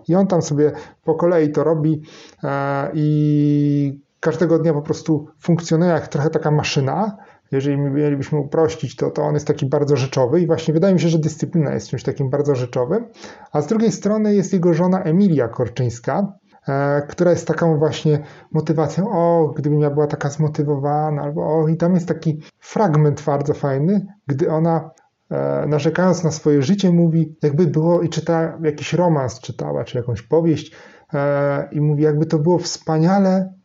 I 0.08 0.16
on 0.16 0.28
tam 0.28 0.42
sobie 0.42 0.72
po 1.04 1.16
kolei 1.16 1.52
to 1.52 1.64
robi 1.64 2.02
e, 2.44 2.92
i 2.94 4.02
każdego 4.22 4.60
dnia 4.60 4.74
po 4.74 4.82
prostu 4.82 5.28
funkcjonuje 5.40 5.92
jak 5.92 6.08
trochę 6.08 6.30
taka 6.30 6.52
maszyna 6.52 7.18
jeżeli 7.52 7.78
mielibyśmy 7.78 8.40
uprościć, 8.40 8.96
to, 8.96 9.12
to 9.12 9.24
on 9.24 9.34
jest 9.34 9.48
taki 9.48 9.66
bardzo 9.66 9.96
rzeczowy 9.96 10.42
i 10.42 10.48
właśnie 10.48 10.74
wydaje 10.74 10.94
mi 10.94 11.00
się, 11.00 11.10
że 11.10 11.20
dyscyplina 11.20 11.74
jest 11.74 11.88
czymś 11.90 12.04
takim 12.04 12.30
bardzo 12.30 12.56
rzeczowym. 12.56 13.06
A 13.52 13.62
z 13.62 13.68
drugiej 13.68 13.92
strony 13.92 14.36
jest 14.36 14.54
jego 14.54 14.74
żona 14.74 15.04
Emilia 15.04 15.48
Korczyńska, 15.48 16.34
e, 16.68 17.02
która 17.02 17.32
jest 17.32 17.48
taką 17.48 17.78
właśnie 17.78 18.24
motywacją, 18.52 19.12
o, 19.12 19.54
gdybym 19.58 19.80
ja 19.80 19.90
była 19.90 20.08
taka 20.08 20.30
zmotywowana, 20.30 21.22
albo 21.22 21.42
o, 21.42 21.68
i 21.68 21.78
tam 21.78 21.94
jest 21.94 22.08
taki 22.08 22.42
fragment 22.60 23.24
bardzo 23.26 23.54
fajny, 23.54 24.06
gdy 24.28 24.52
ona 24.52 24.92
e, 25.32 25.66
narzekając 25.68 26.24
na 26.24 26.32
swoje 26.32 26.62
życie 26.62 26.92
mówi, 26.92 27.36
jakby 27.44 27.68
było 27.68 28.02
i 28.02 28.10
czyta 28.10 28.58
jakiś 28.64 28.94
romans 28.94 29.40
czytała, 29.40 29.84
czy 29.84 29.98
jakąś 29.98 30.22
powieść 30.22 30.76
e, 31.14 31.70
i 31.72 31.82
mówi, 31.82 32.04
jakby 32.04 32.26
to 32.26 32.40
było 32.40 32.60
wspaniale 32.60 33.61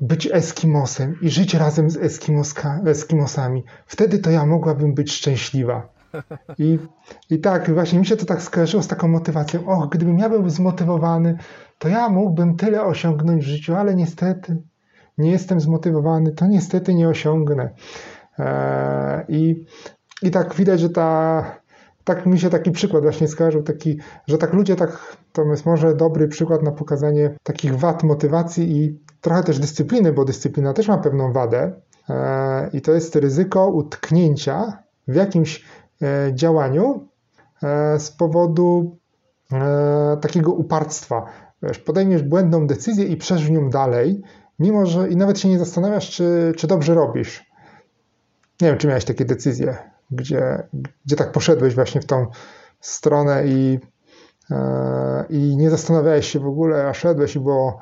być 0.00 0.28
Eskimosem 0.32 1.16
i 1.22 1.30
żyć 1.30 1.54
razem 1.54 1.90
z 1.90 1.96
Eskimoska, 1.96 2.80
Eskimosami. 2.86 3.64
Wtedy 3.86 4.18
to 4.18 4.30
ja 4.30 4.46
mogłabym 4.46 4.94
być 4.94 5.12
szczęśliwa. 5.12 5.88
I, 6.58 6.78
I 7.30 7.38
tak, 7.38 7.74
właśnie 7.74 7.98
mi 7.98 8.06
się 8.06 8.16
to 8.16 8.26
tak 8.26 8.42
skojarzyło 8.42 8.82
z 8.82 8.88
taką 8.88 9.08
motywacją. 9.08 9.66
Och, 9.66 9.88
gdybym 9.88 10.18
ja 10.18 10.28
był 10.28 10.50
zmotywowany, 10.50 11.36
to 11.78 11.88
ja 11.88 12.08
mógłbym 12.08 12.56
tyle 12.56 12.82
osiągnąć 12.82 13.44
w 13.44 13.48
życiu, 13.48 13.74
ale 13.74 13.94
niestety 13.94 14.62
nie 15.18 15.30
jestem 15.30 15.60
zmotywowany, 15.60 16.32
to 16.32 16.46
niestety 16.46 16.94
nie 16.94 17.08
osiągnę. 17.08 17.70
Eee, 18.38 19.24
I, 19.28 19.64
I 20.22 20.30
tak 20.30 20.54
widać, 20.54 20.80
że 20.80 20.90
ta, 20.90 21.44
tak 22.04 22.26
mi 22.26 22.38
się 22.38 22.50
taki 22.50 22.70
przykład 22.70 23.02
właśnie 23.02 23.28
skojarzył, 23.28 23.62
taki, 23.62 23.98
że 24.26 24.38
tak 24.38 24.52
ludzie 24.52 24.76
tak, 24.76 25.16
to 25.32 25.44
jest 25.44 25.66
może 25.66 25.94
dobry 25.94 26.28
przykład 26.28 26.62
na 26.62 26.72
pokazanie 26.72 27.34
takich 27.42 27.78
wad 27.78 28.02
motywacji 28.02 28.76
i 28.76 28.98
trochę 29.20 29.42
też 29.42 29.58
dyscypliny, 29.58 30.12
bo 30.12 30.24
dyscyplina 30.24 30.72
też 30.72 30.88
ma 30.88 30.98
pewną 30.98 31.32
wadę 31.32 31.72
e, 32.08 32.70
i 32.72 32.80
to 32.80 32.92
jest 32.92 33.16
ryzyko 33.16 33.68
utknięcia 33.68 34.82
w 35.08 35.14
jakimś 35.14 35.64
e, 36.02 36.34
działaniu 36.34 37.08
e, 37.62 38.00
z 38.00 38.10
powodu 38.10 38.98
takiego 40.20 40.52
uparstwa. 40.52 41.26
Wiesz, 41.62 41.78
podejmiesz 41.78 42.22
błędną 42.22 42.66
decyzję 42.66 43.04
i 43.04 43.16
przesz 43.16 43.50
nią 43.50 43.70
dalej, 43.70 44.22
mimo 44.58 44.86
że 44.86 45.08
i 45.08 45.16
nawet 45.16 45.38
się 45.38 45.48
nie 45.48 45.58
zastanawiasz, 45.58 46.10
czy, 46.10 46.52
czy 46.56 46.66
dobrze 46.66 46.94
robisz. 46.94 47.46
Nie 48.60 48.68
wiem, 48.68 48.78
czy 48.78 48.86
miałeś 48.86 49.04
takie 49.04 49.24
decyzje, 49.24 49.76
gdzie, 50.10 50.68
gdzie 51.06 51.16
tak 51.16 51.32
poszedłeś 51.32 51.74
właśnie 51.74 52.00
w 52.00 52.06
tą 52.06 52.26
stronę 52.80 53.46
i, 53.46 53.78
i 55.30 55.56
nie 55.56 55.70
zastanawiałeś 55.70 56.28
się 56.28 56.38
w 56.38 56.46
ogóle, 56.46 56.88
a 56.88 56.94
szedłeś 56.94 57.38
było 57.38 57.80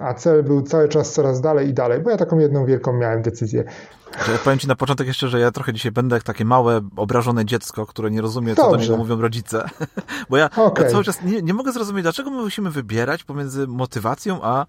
a 0.00 0.14
cel 0.14 0.44
był 0.44 0.62
cały 0.62 0.88
czas 0.88 1.12
coraz 1.12 1.40
dalej 1.40 1.68
i 1.68 1.74
dalej, 1.74 2.00
bo 2.00 2.10
ja 2.10 2.16
taką 2.16 2.38
jedną 2.38 2.66
wielką 2.66 2.92
miałem 2.92 3.22
decyzję. 3.22 3.64
Ja 4.12 4.38
powiem 4.44 4.58
Ci 4.58 4.68
na 4.68 4.76
początek 4.76 5.06
jeszcze, 5.06 5.28
że 5.28 5.40
ja 5.40 5.50
trochę 5.50 5.72
dzisiaj 5.72 5.92
będę 5.92 6.16
jak 6.16 6.22
takie 6.22 6.44
małe, 6.44 6.80
obrażone 6.96 7.44
dziecko, 7.44 7.86
które 7.86 8.10
nie 8.10 8.20
rozumie, 8.20 8.56
co 8.56 8.62
Dobrze. 8.62 8.76
do 8.76 8.82
niego 8.82 8.96
mówią 8.96 9.20
rodzice. 9.20 9.68
Bo 10.30 10.36
ja, 10.36 10.50
okay. 10.56 10.84
ja 10.84 10.90
cały 10.90 11.04
czas 11.04 11.22
nie, 11.22 11.42
nie 11.42 11.54
mogę 11.54 11.72
zrozumieć, 11.72 12.02
dlaczego 12.02 12.30
my 12.30 12.42
musimy 12.42 12.70
wybierać 12.70 13.24
pomiędzy 13.24 13.66
motywacją 13.66 14.38
a 14.42 14.66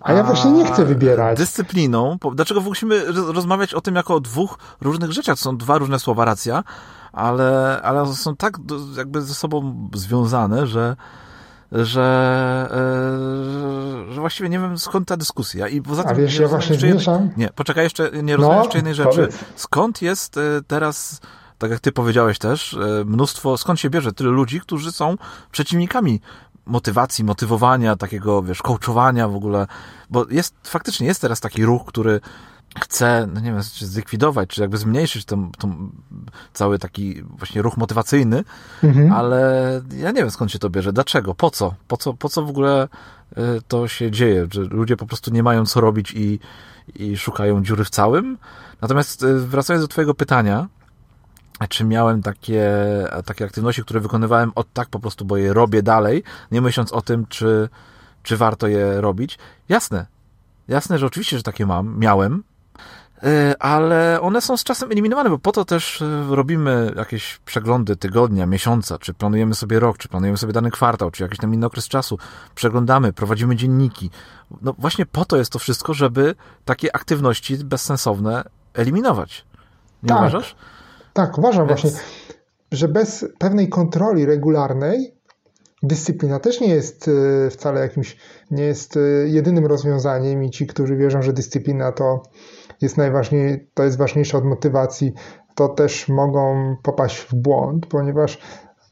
a 0.00 0.12
ja 0.12 0.24
właśnie 0.24 0.50
nie 0.50 0.64
chcę 0.64 0.84
wybierać. 0.84 1.38
Dyscypliną. 1.38 2.18
Dlaczego 2.34 2.60
musimy 2.60 3.04
rozmawiać 3.12 3.74
o 3.74 3.80
tym 3.80 3.94
jako 3.94 4.14
o 4.14 4.20
dwóch 4.20 4.58
różnych 4.80 5.12
rzeczach? 5.12 5.36
To 5.36 5.42
są 5.42 5.56
dwa 5.56 5.78
różne 5.78 5.98
słowa, 5.98 6.24
racja, 6.24 6.64
ale, 7.12 7.80
ale 7.82 8.06
są 8.06 8.36
tak 8.36 8.58
jakby 8.96 9.22
ze 9.22 9.34
sobą 9.34 9.88
związane, 9.94 10.66
że 10.66 10.96
że, 11.72 12.68
e, 14.08 14.12
że 14.12 14.20
właściwie 14.20 14.48
nie 14.48 14.58
wiem 14.58 14.78
skąd 14.78 15.08
ta 15.08 15.16
dyskusja. 15.16 15.68
I 15.68 15.82
poza 15.82 16.02
tym, 16.02 16.12
A 16.12 16.14
wiesz, 16.14 16.38
ja 16.38 16.48
właśnie 16.48 16.76
zmieszam? 16.78 17.30
Nie, 17.36 17.48
poczekaj, 17.54 17.84
jeszcze 17.84 18.10
nie 18.22 18.36
rozumiem 18.36 18.56
no, 18.56 18.62
jeszcze 18.62 18.78
jednej 18.78 18.94
rzeczy. 18.94 19.10
Powiedz. 19.10 19.38
Skąd 19.56 20.02
jest 20.02 20.36
e, 20.36 20.40
teraz, 20.66 21.20
tak 21.58 21.70
jak 21.70 21.80
ty 21.80 21.92
powiedziałeś 21.92 22.38
też, 22.38 22.74
e, 22.74 23.04
mnóstwo, 23.04 23.56
skąd 23.56 23.80
się 23.80 23.90
bierze 23.90 24.12
tyle 24.12 24.30
ludzi, 24.30 24.60
którzy 24.60 24.92
są 24.92 25.16
przeciwnikami 25.50 26.20
motywacji, 26.66 27.24
motywowania, 27.24 27.96
takiego, 27.96 28.42
wiesz, 28.42 28.62
coachowania 28.62 29.28
w 29.28 29.36
ogóle, 29.36 29.66
bo 30.10 30.26
jest, 30.30 30.54
faktycznie 30.64 31.06
jest 31.06 31.20
teraz 31.20 31.40
taki 31.40 31.64
ruch, 31.64 31.84
który 31.86 32.20
chce, 32.78 33.28
no 33.34 33.40
nie 33.40 33.52
wiem, 33.52 33.60
czy 33.74 33.86
zlikwidować, 33.86 34.48
czy 34.48 34.60
jakby 34.60 34.78
zmniejszyć 34.78 35.24
ten, 35.24 35.50
ten 35.58 35.90
cały 36.52 36.78
taki 36.78 37.22
właśnie 37.22 37.62
ruch 37.62 37.76
motywacyjny, 37.76 38.44
mhm. 38.84 39.12
ale 39.12 39.80
ja 39.96 40.10
nie 40.10 40.20
wiem 40.20 40.30
skąd 40.30 40.52
się 40.52 40.58
to 40.58 40.70
bierze, 40.70 40.92
dlaczego, 40.92 41.34
po 41.34 41.50
co, 41.50 41.74
po 41.88 41.96
co, 41.96 42.14
po 42.14 42.28
co 42.28 42.42
w 42.44 42.50
ogóle 42.50 42.88
y, 43.32 43.36
to 43.68 43.88
się 43.88 44.10
dzieje, 44.10 44.46
że 44.52 44.60
ludzie 44.60 44.96
po 44.96 45.06
prostu 45.06 45.30
nie 45.30 45.42
mają 45.42 45.66
co 45.66 45.80
robić 45.80 46.12
i, 46.16 46.38
i 46.96 47.16
szukają 47.16 47.62
dziury 47.62 47.84
w 47.84 47.90
całym. 47.90 48.38
Natomiast 48.80 49.22
y, 49.22 49.40
wracając 49.40 49.84
do 49.84 49.88
twojego 49.88 50.14
pytania, 50.14 50.68
czy 51.68 51.84
miałem 51.84 52.22
takie, 52.22 52.72
takie 53.24 53.44
aktywności, 53.44 53.82
które 53.82 54.00
wykonywałem 54.00 54.52
od 54.54 54.72
tak 54.72 54.88
po 54.88 55.00
prostu, 55.00 55.24
bo 55.24 55.36
je 55.36 55.52
robię 55.52 55.82
dalej, 55.82 56.22
nie 56.50 56.60
myśląc 56.60 56.92
o 56.92 57.02
tym, 57.02 57.26
czy, 57.26 57.68
czy 58.22 58.36
warto 58.36 58.66
je 58.66 59.00
robić. 59.00 59.38
Jasne, 59.68 60.06
jasne, 60.68 60.98
że 60.98 61.06
oczywiście, 61.06 61.36
że 61.36 61.42
takie 61.42 61.66
mam, 61.66 61.98
miałem, 61.98 62.42
ale 63.58 64.20
one 64.20 64.40
są 64.40 64.56
z 64.56 64.64
czasem 64.64 64.92
eliminowane, 64.92 65.30
bo 65.30 65.38
po 65.38 65.52
to 65.52 65.64
też 65.64 66.02
e, 66.02 66.26
robimy 66.30 66.92
jakieś 66.96 67.40
przeglądy 67.44 67.96
tygodnia, 67.96 68.46
miesiąca, 68.46 68.98
czy 68.98 69.14
planujemy 69.14 69.54
sobie 69.54 69.80
rok, 69.80 69.98
czy 69.98 70.08
planujemy 70.08 70.38
sobie 70.38 70.52
dany 70.52 70.70
kwartał, 70.70 71.10
czy 71.10 71.22
jakiś 71.22 71.38
tam 71.38 71.54
inny 71.54 71.66
okres 71.66 71.88
czasu. 71.88 72.18
Przeglądamy, 72.54 73.12
prowadzimy 73.12 73.56
dzienniki. 73.56 74.10
No 74.62 74.74
właśnie 74.78 75.06
po 75.06 75.24
to 75.24 75.36
jest 75.36 75.52
to 75.52 75.58
wszystko, 75.58 75.94
żeby 75.94 76.34
takie 76.64 76.96
aktywności 76.96 77.56
bezsensowne 77.56 78.44
eliminować. 78.74 79.46
Nie 80.02 80.08
tak, 80.08 80.18
uważasz? 80.18 80.56
Tak, 81.12 81.38
uważam 81.38 81.66
Więc... 81.66 81.80
właśnie. 81.80 82.00
że 82.72 82.88
bez 82.88 83.24
pewnej 83.38 83.68
kontroli 83.68 84.26
regularnej 84.26 85.14
dyscyplina 85.82 86.38
też 86.38 86.60
nie 86.60 86.68
jest 86.68 87.08
e, 87.08 87.50
wcale 87.50 87.80
jakimś, 87.80 88.16
nie 88.50 88.64
jest 88.64 88.96
e, 88.96 89.00
jedynym 89.26 89.66
rozwiązaniem 89.66 90.44
i 90.44 90.50
ci, 90.50 90.66
którzy 90.66 90.96
wierzą, 90.96 91.22
że 91.22 91.32
dyscyplina 91.32 91.92
to 91.92 92.22
jest 92.80 92.96
najważniej, 92.96 93.68
to 93.74 93.84
jest 93.84 93.98
ważniejsza 93.98 94.38
od 94.38 94.44
motywacji, 94.44 95.12
to 95.54 95.68
też 95.68 96.08
mogą 96.08 96.76
popaść 96.82 97.18
w 97.18 97.34
błąd, 97.34 97.86
ponieważ 97.86 98.38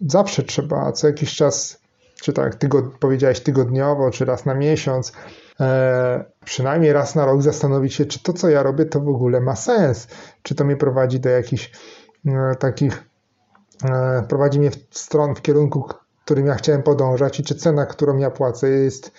zawsze 0.00 0.42
trzeba 0.42 0.92
co 0.92 1.06
jakiś 1.06 1.36
czas, 1.36 1.80
czy 2.22 2.32
tak 2.32 2.54
tygod, 2.54 2.84
powiedziałeś 3.00 3.40
tygodniowo, 3.40 4.10
czy 4.10 4.24
raz 4.24 4.46
na 4.46 4.54
miesiąc, 4.54 5.12
e, 5.60 6.24
przynajmniej 6.44 6.92
raz 6.92 7.14
na 7.14 7.26
rok 7.26 7.42
zastanowić 7.42 7.94
się, 7.94 8.06
czy 8.06 8.22
to, 8.22 8.32
co 8.32 8.48
ja 8.48 8.62
robię, 8.62 8.84
to 8.84 9.00
w 9.00 9.08
ogóle 9.08 9.40
ma 9.40 9.56
sens, 9.56 10.08
czy 10.42 10.54
to 10.54 10.64
mnie 10.64 10.76
prowadzi 10.76 11.20
do 11.20 11.28
jakichś 11.28 11.72
e, 12.26 12.54
takich, 12.58 13.04
e, 13.84 14.22
prowadzi 14.28 14.58
mnie 14.58 14.70
w 14.70 14.98
stron, 14.98 15.34
w 15.34 15.42
kierunku, 15.42 15.88
którym 16.24 16.46
ja 16.46 16.54
chciałem 16.54 16.82
podążać 16.82 17.40
i 17.40 17.42
czy 17.42 17.54
cena, 17.54 17.86
którą 17.86 18.16
ja 18.16 18.30
płacę 18.30 18.68
jest 18.68 19.12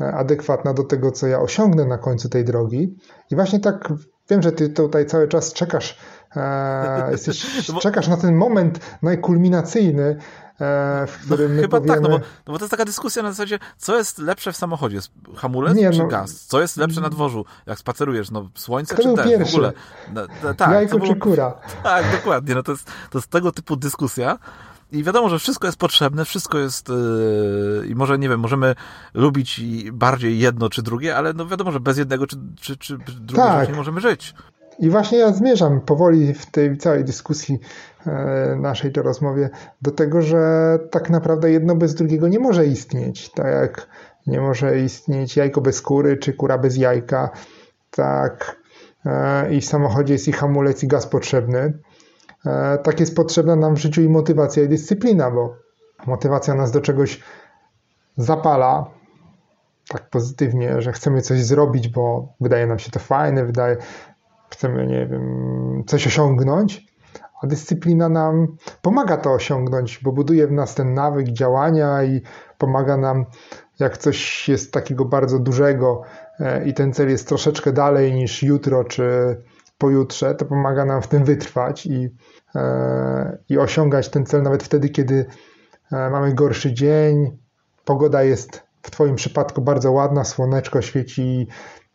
e, 0.00 0.14
adekwatna 0.14 0.74
do 0.74 0.84
tego, 0.84 1.12
co 1.12 1.26
ja 1.26 1.40
osiągnę 1.40 1.84
na 1.84 1.98
końcu 1.98 2.28
tej 2.28 2.44
drogi. 2.44 2.96
I 3.30 3.34
właśnie 3.34 3.60
tak 3.60 3.92
wiem, 4.30 4.42
że 4.42 4.52
ty 4.52 4.68
tutaj 4.68 5.06
cały 5.06 5.28
czas 5.28 5.52
czekasz 5.52 5.98
E, 6.36 7.08
jesteś, 7.10 7.68
no 7.68 7.80
czekasz 7.80 8.08
na 8.08 8.16
ten 8.16 8.36
moment 8.36 8.80
najkulminacyjny, 9.02 10.16
e, 10.60 11.06
w 11.06 11.18
którym 11.24 11.48
no, 11.50 11.56
my 11.56 11.62
Chyba 11.62 11.80
powiemy... 11.80 11.94
tak, 11.94 12.02
no 12.02 12.08
bo, 12.08 12.18
no 12.18 12.52
bo 12.52 12.58
to 12.58 12.64
jest 12.64 12.70
taka 12.70 12.84
dyskusja 12.84 13.22
na 13.22 13.32
zasadzie, 13.32 13.58
co 13.78 13.96
jest 13.96 14.18
lepsze 14.18 14.52
w 14.52 14.56
samochodzie, 14.56 14.98
hamulec 15.36 15.76
Nie, 15.76 15.90
czy 15.90 15.98
no... 15.98 16.06
gaz? 16.06 16.46
Co 16.46 16.60
jest 16.60 16.76
lepsze 16.76 17.00
na 17.00 17.10
dworzu, 17.10 17.44
jak 17.66 17.78
spacerujesz, 17.78 18.30
no 18.30 18.48
słońce 18.54 18.96
czy 18.96 19.14
deszcz 19.14 19.28
pierwszy? 19.28 19.52
w 19.52 19.54
ogóle? 19.54 19.72
No, 20.12 20.26
no, 20.44 20.54
tak, 20.54 20.70
Jajko 20.70 20.98
było... 20.98 21.14
czy 21.14 21.20
kura? 21.20 21.54
Tak, 21.82 22.04
dokładnie, 22.12 22.54
no 22.54 22.62
to 22.62 22.72
jest, 22.72 22.90
to 23.10 23.18
jest 23.18 23.30
tego 23.30 23.52
typu 23.52 23.76
dyskusja, 23.76 24.38
i 24.94 25.04
wiadomo, 25.04 25.28
że 25.28 25.38
wszystko 25.38 25.66
jest 25.66 25.78
potrzebne, 25.78 26.24
wszystko 26.24 26.58
jest 26.58 26.88
yy, 26.88 27.86
i 27.86 27.94
może, 27.94 28.18
nie 28.18 28.28
wiem, 28.28 28.40
możemy 28.40 28.74
lubić 29.14 29.60
bardziej 29.92 30.38
jedno 30.38 30.68
czy 30.68 30.82
drugie, 30.82 31.16
ale 31.16 31.32
no 31.32 31.46
wiadomo, 31.46 31.72
że 31.72 31.80
bez 31.80 31.98
jednego 31.98 32.26
czy, 32.26 32.36
czy, 32.60 32.76
czy 32.76 32.98
drugiego 32.98 33.48
tak. 33.48 33.68
nie 33.68 33.74
możemy 33.74 34.00
żyć. 34.00 34.34
I 34.78 34.90
właśnie 34.90 35.18
ja 35.18 35.32
zmierzam 35.32 35.80
powoli 35.80 36.34
w 36.34 36.46
tej 36.46 36.78
całej 36.78 37.04
dyskusji 37.04 37.58
e, 38.06 38.56
naszej 38.60 38.92
to 38.92 39.02
rozmowie 39.02 39.50
do 39.82 39.90
tego, 39.90 40.22
że 40.22 40.78
tak 40.90 41.10
naprawdę 41.10 41.50
jedno 41.50 41.76
bez 41.76 41.94
drugiego 41.94 42.28
nie 42.28 42.38
może 42.38 42.66
istnieć. 42.66 43.30
Tak 43.30 43.46
jak 43.46 43.86
nie 44.26 44.40
może 44.40 44.80
istnieć 44.80 45.36
jajko 45.36 45.60
bez 45.60 45.82
kury, 45.82 46.16
czy 46.16 46.32
kura 46.32 46.58
bez 46.58 46.76
jajka. 46.76 47.30
Tak 47.90 48.56
e, 49.06 49.54
i 49.54 49.60
w 49.60 49.64
samochodzie 49.64 50.12
jest 50.12 50.28
i 50.28 50.32
hamulec, 50.32 50.82
i 50.82 50.88
gaz 50.88 51.06
potrzebny. 51.06 51.72
E, 52.46 52.78
tak 52.78 53.00
jest 53.00 53.16
potrzebna 53.16 53.56
nam 53.56 53.74
w 53.76 53.78
życiu 53.78 54.02
i 54.02 54.08
motywacja, 54.08 54.62
i 54.62 54.68
dyscyplina, 54.68 55.30
bo 55.30 55.56
motywacja 56.06 56.54
nas 56.54 56.70
do 56.70 56.80
czegoś 56.80 57.20
zapala, 58.16 58.90
tak 59.88 60.10
pozytywnie, 60.10 60.82
że 60.82 60.92
chcemy 60.92 61.22
coś 61.22 61.42
zrobić, 61.42 61.88
bo 61.88 62.34
wydaje 62.40 62.66
nam 62.66 62.78
się 62.78 62.90
to 62.90 62.98
fajne, 62.98 63.44
wydaje, 63.44 63.76
chcemy, 64.50 64.86
nie 64.86 65.06
wiem, 65.06 65.82
coś 65.86 66.06
osiągnąć, 66.06 66.86
a 67.42 67.46
dyscyplina 67.46 68.08
nam 68.08 68.56
pomaga 68.82 69.16
to 69.16 69.32
osiągnąć, 69.32 70.00
bo 70.02 70.12
buduje 70.12 70.46
w 70.46 70.52
nas 70.52 70.74
ten 70.74 70.94
nawyk 70.94 71.28
działania 71.28 72.04
i 72.04 72.22
pomaga 72.58 72.96
nam, 72.96 73.24
jak 73.78 73.98
coś 73.98 74.48
jest 74.48 74.72
takiego 74.72 75.04
bardzo 75.04 75.38
dużego 75.38 76.02
e, 76.40 76.66
i 76.66 76.74
ten 76.74 76.92
cel 76.92 77.08
jest 77.10 77.28
troszeczkę 77.28 77.72
dalej 77.72 78.12
niż 78.12 78.42
jutro 78.42 78.84
czy 78.84 79.02
pojutrze, 79.78 80.34
to 80.34 80.44
pomaga 80.44 80.84
nam 80.84 81.02
w 81.02 81.08
tym 81.08 81.24
wytrwać 81.24 81.86
i, 81.86 82.08
i 83.48 83.58
osiągać 83.58 84.08
ten 84.08 84.26
cel 84.26 84.42
nawet 84.42 84.62
wtedy, 84.62 84.88
kiedy 84.88 85.26
e, 85.92 86.10
mamy 86.10 86.34
gorszy 86.34 86.74
dzień, 86.74 87.38
pogoda 87.84 88.22
jest 88.22 88.62
w 88.82 88.90
Twoim 88.90 89.14
przypadku 89.14 89.62
bardzo 89.62 89.92
ładna, 89.92 90.24
słoneczko 90.24 90.82
świeci 90.82 91.48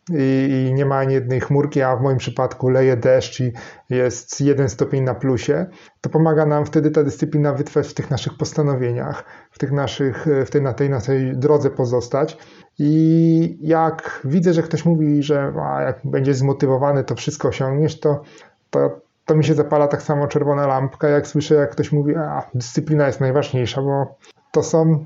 i, 0.10 0.68
i, 0.70 0.74
nie 0.74 0.86
ma 0.86 0.98
ani 0.98 1.14
jednej 1.14 1.40
chmurki, 1.40 1.82
a 1.82 1.96
w 1.96 2.02
moim 2.02 2.18
przypadku 2.18 2.70
leje 2.70 2.98
deszcz 2.98 3.40
i 3.40 3.54
jest 3.90 4.42
jeden 4.42 4.70
stopień 4.70 5.04
na 5.04 5.16
plusie, 5.16 5.66
to 6.02 6.10
pomaga 6.10 6.46
nam 6.46 6.66
wtedy 6.66 6.92
ta 6.92 7.04
dyscyplina 7.04 7.54
wytrwać 7.54 7.88
w 7.88 7.94
tych 7.94 8.12
naszych 8.12 8.38
postanowieniach, 8.38 9.24
w, 9.52 9.60
tych 9.60 9.72
naszych, 9.72 10.26
w 10.46 10.50
tej, 10.50 10.62
na 10.62 10.74
tej 10.74 10.90
naszej 10.90 11.38
drodze 11.38 11.70
pozostać. 11.70 12.38
I 12.80 13.58
jak 13.62 14.22
widzę, 14.26 14.54
że 14.54 14.64
ktoś 14.64 14.86
mówi, 14.86 15.24
że 15.24 15.54
a, 15.64 15.82
jak 15.82 16.00
będziesz 16.04 16.36
zmotywowany, 16.36 17.04
to 17.04 17.16
wszystko 17.16 17.48
osiągniesz, 17.48 18.00
to, 18.00 18.22
to, 18.70 19.02
to 19.30 19.36
mi 19.36 19.46
się 19.46 19.54
zapala 19.54 19.88
tak 19.88 20.02
samo 20.02 20.28
czerwona 20.28 20.68
lampka, 20.68 21.08
jak 21.08 21.28
słyszę, 21.28 21.56
jak 21.56 21.72
ktoś 21.72 21.92
mówi, 21.92 22.16
a 22.16 22.50
dyscyplina 22.54 23.08
jest 23.08 23.20
najważniejsza, 23.20 23.82
bo 23.82 24.18
to 24.52 24.64
są 24.64 25.06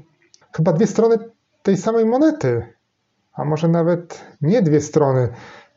chyba 0.56 0.74
dwie 0.74 0.88
strony 0.88 1.18
tej 1.64 1.78
samej 1.78 2.06
monety 2.06 2.74
a 3.34 3.46
może 3.46 3.68
nawet 3.68 4.26
nie 4.42 4.62
dwie 4.62 4.82
strony, 4.82 5.30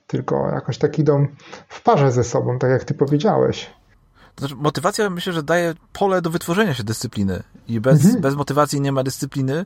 tylko 0.06 0.48
jakoś 0.48 0.78
tak 0.78 0.98
idą 0.98 1.26
w 1.68 1.82
parze 1.82 2.12
ze 2.12 2.24
sobą, 2.24 2.59
tak 2.59 2.70
jak 2.70 2.85
ty 2.85 2.94
powiedziałeś. 2.94 3.70
To 4.35 4.40
znaczy, 4.40 4.62
motywacja 4.62 5.11
myślę, 5.11 5.32
że 5.32 5.42
daje 5.42 5.74
pole 5.92 6.22
do 6.22 6.30
wytworzenia 6.30 6.74
się 6.74 6.85
dyscypliny 6.85 7.42
i 7.68 7.80
bez, 7.80 8.04
mhm. 8.04 8.20
bez 8.20 8.35
motywacji 8.35 8.80
nie 8.80 8.92
ma 8.92 9.02
dyscypliny, 9.02 9.64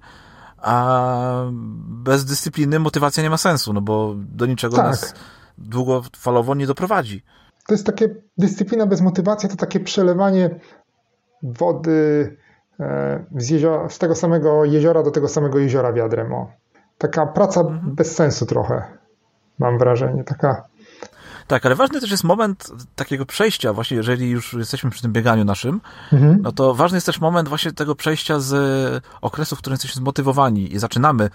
a 0.59 1.45
bez 1.87 2.25
dyscypliny 2.25 2.79
motywacja 2.79 3.23
nie 3.23 3.31
ma 3.31 3.37
sensu, 3.37 3.73
no 3.73 3.81
bo 3.81 4.15
do 4.17 4.47
niczego 4.47 4.77
tak. 4.77 4.87
nas 4.87 5.15
długofalowo 5.59 6.55
nie 6.55 6.67
doprowadzi. 6.67 7.23
To 7.71 7.75
jest 7.75 7.87
takie, 7.87 8.09
dyscyplina 8.39 8.87
bez 8.87 9.01
motywacji 9.01 9.49
to 9.49 9.57
takie 9.57 9.81
przelewanie 9.81 10.61
wody 11.43 12.37
e, 12.81 13.25
z, 13.37 13.51
jeziora, 13.51 13.89
z 13.89 13.99
tego 13.99 14.15
samego 14.15 14.65
jeziora 14.65 15.03
do 15.03 15.11
tego 15.11 15.29
samego 15.29 15.59
jeziora 15.59 15.93
wiadrem. 15.93 16.33
O 16.33 16.51
taka 16.99 17.27
praca 17.27 17.61
mhm. 17.61 17.95
bez 17.95 18.15
sensu 18.15 18.47
trochę, 18.47 18.83
mam 19.59 19.79
wrażenie, 19.79 20.25
taka... 20.25 20.65
Tak, 21.47 21.67
ale 21.67 21.75
ważny 21.75 22.01
też 22.01 22.11
jest 22.11 22.25
moment 22.25 22.71
takiego 22.97 23.27
przejścia, 23.27 23.73
właśnie 23.73 23.97
jeżeli 23.97 24.31
już 24.31 24.53
jesteśmy 24.53 24.91
przy 24.91 25.03
tym 25.03 25.13
bieganiu 25.13 25.45
naszym, 25.45 25.81
mhm. 26.13 26.39
no 26.43 26.53
to 26.53 26.75
ważny 26.75 26.97
jest 26.97 27.07
też 27.07 27.21
moment 27.21 27.49
właśnie 27.49 27.73
tego 27.73 27.95
przejścia 27.95 28.41
z 28.41 28.55
okresu, 29.21 29.57
w 29.57 29.59
którym 29.59 29.75
jesteśmy 29.75 29.99
zmotywowani 29.99 30.75
i 30.75 30.79
zaczynamy 30.79 31.31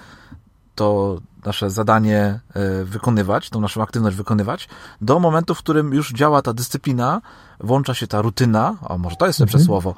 to 0.76 1.18
nasze 1.46 1.70
zadanie 1.70 2.40
e, 2.54 2.84
wykonywać, 2.84 3.50
tą 3.50 3.62
naszą 3.62 3.84
aktywność 3.84 4.18
wykonywać, 4.18 4.70
do 5.02 5.20
momentu, 5.20 5.56
w 5.56 5.60
którym 5.60 5.94
już 5.94 6.12
działa 6.12 6.42
ta 6.42 6.54
dyscyplina, 6.54 7.22
włącza 7.60 7.94
się 7.94 8.08
ta 8.08 8.22
rutyna, 8.22 8.76
a 8.90 8.98
może 8.98 9.16
to 9.16 9.28
jest 9.28 9.40
lepsze 9.40 9.58
mhm. 9.58 9.66
słowo, 9.66 9.96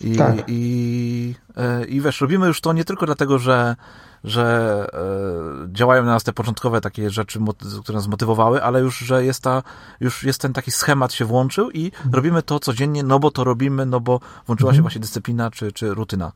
i, 0.00 0.16
tak. 0.16 0.34
i, 0.46 1.34
e, 1.56 1.84
i 1.84 2.00
wiesz, 2.00 2.20
robimy 2.20 2.46
już 2.46 2.60
to 2.60 2.72
nie 2.72 2.84
tylko 2.84 3.06
dlatego, 3.06 3.38
że 3.38 3.76
że 4.24 4.86
e, 4.92 5.72
działają 5.72 6.04
na 6.04 6.12
nas 6.12 6.24
te 6.24 6.32
początkowe 6.32 6.80
takie 6.80 7.10
rzeczy, 7.10 7.38
które 7.82 7.96
nas 7.96 8.06
motywowały, 8.06 8.62
ale 8.62 8.80
już, 8.80 8.98
że 8.98 9.24
jest 9.24 9.42
ta, 9.42 9.62
już 10.00 10.24
jest 10.24 10.40
ten 10.40 10.52
taki 10.52 10.70
schemat 10.70 11.12
się 11.12 11.24
włączył 11.24 11.70
i 11.70 11.84
mhm. 11.84 12.14
robimy 12.14 12.42
to 12.42 12.60
codziennie, 12.60 13.02
no 13.02 13.18
bo 13.18 13.30
to 13.30 13.44
robimy, 13.44 13.86
no 13.86 14.00
bo 14.00 14.20
włączyła 14.46 14.70
mhm. 14.70 14.76
się 14.76 14.82
właśnie 14.82 15.00
dyscyplina 15.00 15.50
czy, 15.50 15.72
czy 15.72 15.94
rutyna. 15.94 16.32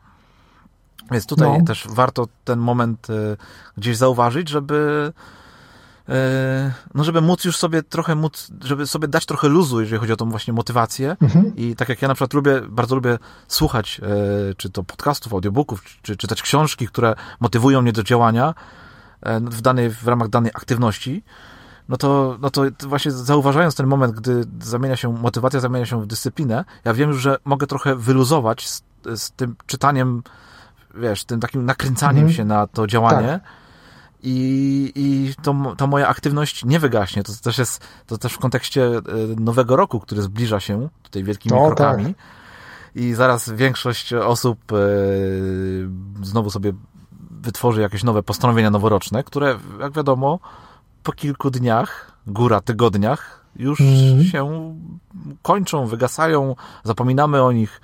Więc 1.10 1.26
tutaj 1.26 1.58
no. 1.58 1.64
też 1.64 1.86
warto 1.88 2.26
ten 2.44 2.58
moment 2.58 3.10
e, 3.10 3.36
gdzieś 3.76 3.96
zauważyć, 3.96 4.48
żeby 4.48 5.12
E, 6.08 6.72
no 6.94 7.04
żeby 7.04 7.20
móc 7.20 7.44
już 7.44 7.56
sobie 7.56 7.82
trochę 7.82 8.14
móc, 8.14 8.50
żeby 8.64 8.86
sobie 8.86 9.08
dać 9.08 9.26
trochę 9.26 9.48
luzu, 9.48 9.80
jeżeli 9.80 10.00
chodzi 10.00 10.12
o 10.12 10.16
tą 10.16 10.30
właśnie 10.30 10.52
motywację. 10.52 11.16
Mhm. 11.22 11.56
I 11.56 11.76
tak 11.76 11.88
jak 11.88 12.02
ja 12.02 12.08
na 12.08 12.14
przykład 12.14 12.34
lubię, 12.34 12.60
bardzo 12.68 12.94
lubię 12.94 13.18
słuchać, 13.48 14.00
e, 14.02 14.54
czy 14.54 14.70
to 14.70 14.84
podcastów, 14.84 15.32
audiobooków, 15.32 15.84
czy 16.02 16.16
czytać 16.16 16.42
książki, 16.42 16.88
które 16.88 17.14
motywują 17.40 17.82
mnie 17.82 17.92
do 17.92 18.02
działania 18.02 18.54
e, 19.22 19.40
w, 19.40 19.60
danej, 19.60 19.90
w 19.90 20.08
ramach 20.08 20.28
danej 20.28 20.50
aktywności, 20.54 21.22
no 21.88 21.96
to, 21.96 22.38
no 22.40 22.50
to 22.50 22.62
właśnie 22.86 23.10
zauważając 23.10 23.74
ten 23.74 23.86
moment, 23.86 24.14
gdy 24.14 24.44
zamienia 24.60 24.96
się, 24.96 25.12
motywacja 25.12 25.60
zamienia 25.60 25.86
się 25.86 26.02
w 26.02 26.06
dyscyplinę, 26.06 26.64
ja 26.84 26.94
wiem 26.94 27.10
już, 27.10 27.20
że 27.20 27.36
mogę 27.44 27.66
trochę 27.66 27.96
wyluzować 27.96 28.68
z, 28.68 28.82
z 29.14 29.30
tym 29.30 29.56
czytaniem, 29.66 30.22
wiesz, 30.98 31.24
tym 31.24 31.40
takim 31.40 31.64
nakręcaniem 31.64 32.24
mhm. 32.24 32.36
się 32.36 32.44
na 32.44 32.66
to 32.66 32.86
działanie. 32.86 33.28
Tak 33.28 33.66
i, 34.22 34.92
i 34.94 35.34
to, 35.42 35.54
to 35.76 35.86
moja 35.86 36.08
aktywność 36.08 36.64
nie 36.64 36.80
wygaśnie. 36.80 37.22
To 37.22 37.32
też 37.42 37.58
jest, 37.58 37.86
to 38.06 38.18
też 38.18 38.32
w 38.32 38.38
kontekście 38.38 38.86
e, 38.86 39.00
nowego 39.40 39.76
roku, 39.76 40.00
który 40.00 40.22
zbliża 40.22 40.60
się 40.60 40.88
tutaj 41.02 41.24
wielkimi 41.24 41.58
o, 41.58 41.66
krokami. 41.66 42.04
Tak. 42.04 42.14
I 42.94 43.14
zaraz 43.14 43.50
większość 43.50 44.12
osób 44.12 44.72
e, 44.72 44.76
znowu 46.22 46.50
sobie 46.50 46.72
wytworzy 47.30 47.80
jakieś 47.80 48.04
nowe 48.04 48.22
postanowienia 48.22 48.70
noworoczne, 48.70 49.24
które, 49.24 49.58
jak 49.80 49.92
wiadomo, 49.92 50.38
po 51.02 51.12
kilku 51.12 51.50
dniach, 51.50 52.12
góra 52.26 52.60
tygodniach, 52.60 53.44
już 53.56 53.80
mm. 53.80 54.24
się 54.24 54.74
kończą, 55.42 55.86
wygasają, 55.86 56.56
zapominamy 56.84 57.42
o 57.42 57.52
nich. 57.52 57.80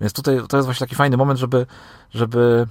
Więc 0.00 0.12
tutaj 0.12 0.40
to 0.48 0.56
jest 0.56 0.66
właśnie 0.66 0.86
taki 0.86 0.96
fajny 0.96 1.16
moment, 1.16 1.40
żeby, 1.40 1.66
żeby 2.10 2.66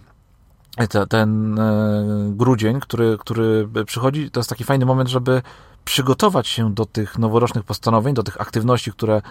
te, 0.90 1.08
ten 1.08 1.60
e, 1.60 2.04
grudzień, 2.30 2.80
który, 2.80 3.18
który 3.20 3.68
przychodzi, 3.86 4.32
to 4.32 4.40
jest 4.40 4.50
taki 4.50 4.64
fajny 4.64 4.86
moment, 4.86 5.10
żeby 5.10 5.42
przygotować 5.86 6.48
się 6.48 6.74
do 6.74 6.86
tych 6.86 7.18
noworocznych 7.18 7.64
postanowień, 7.64 8.14
do 8.14 8.24
tych 8.24 8.42
aktywności, 8.42 8.92
które, 8.92 9.22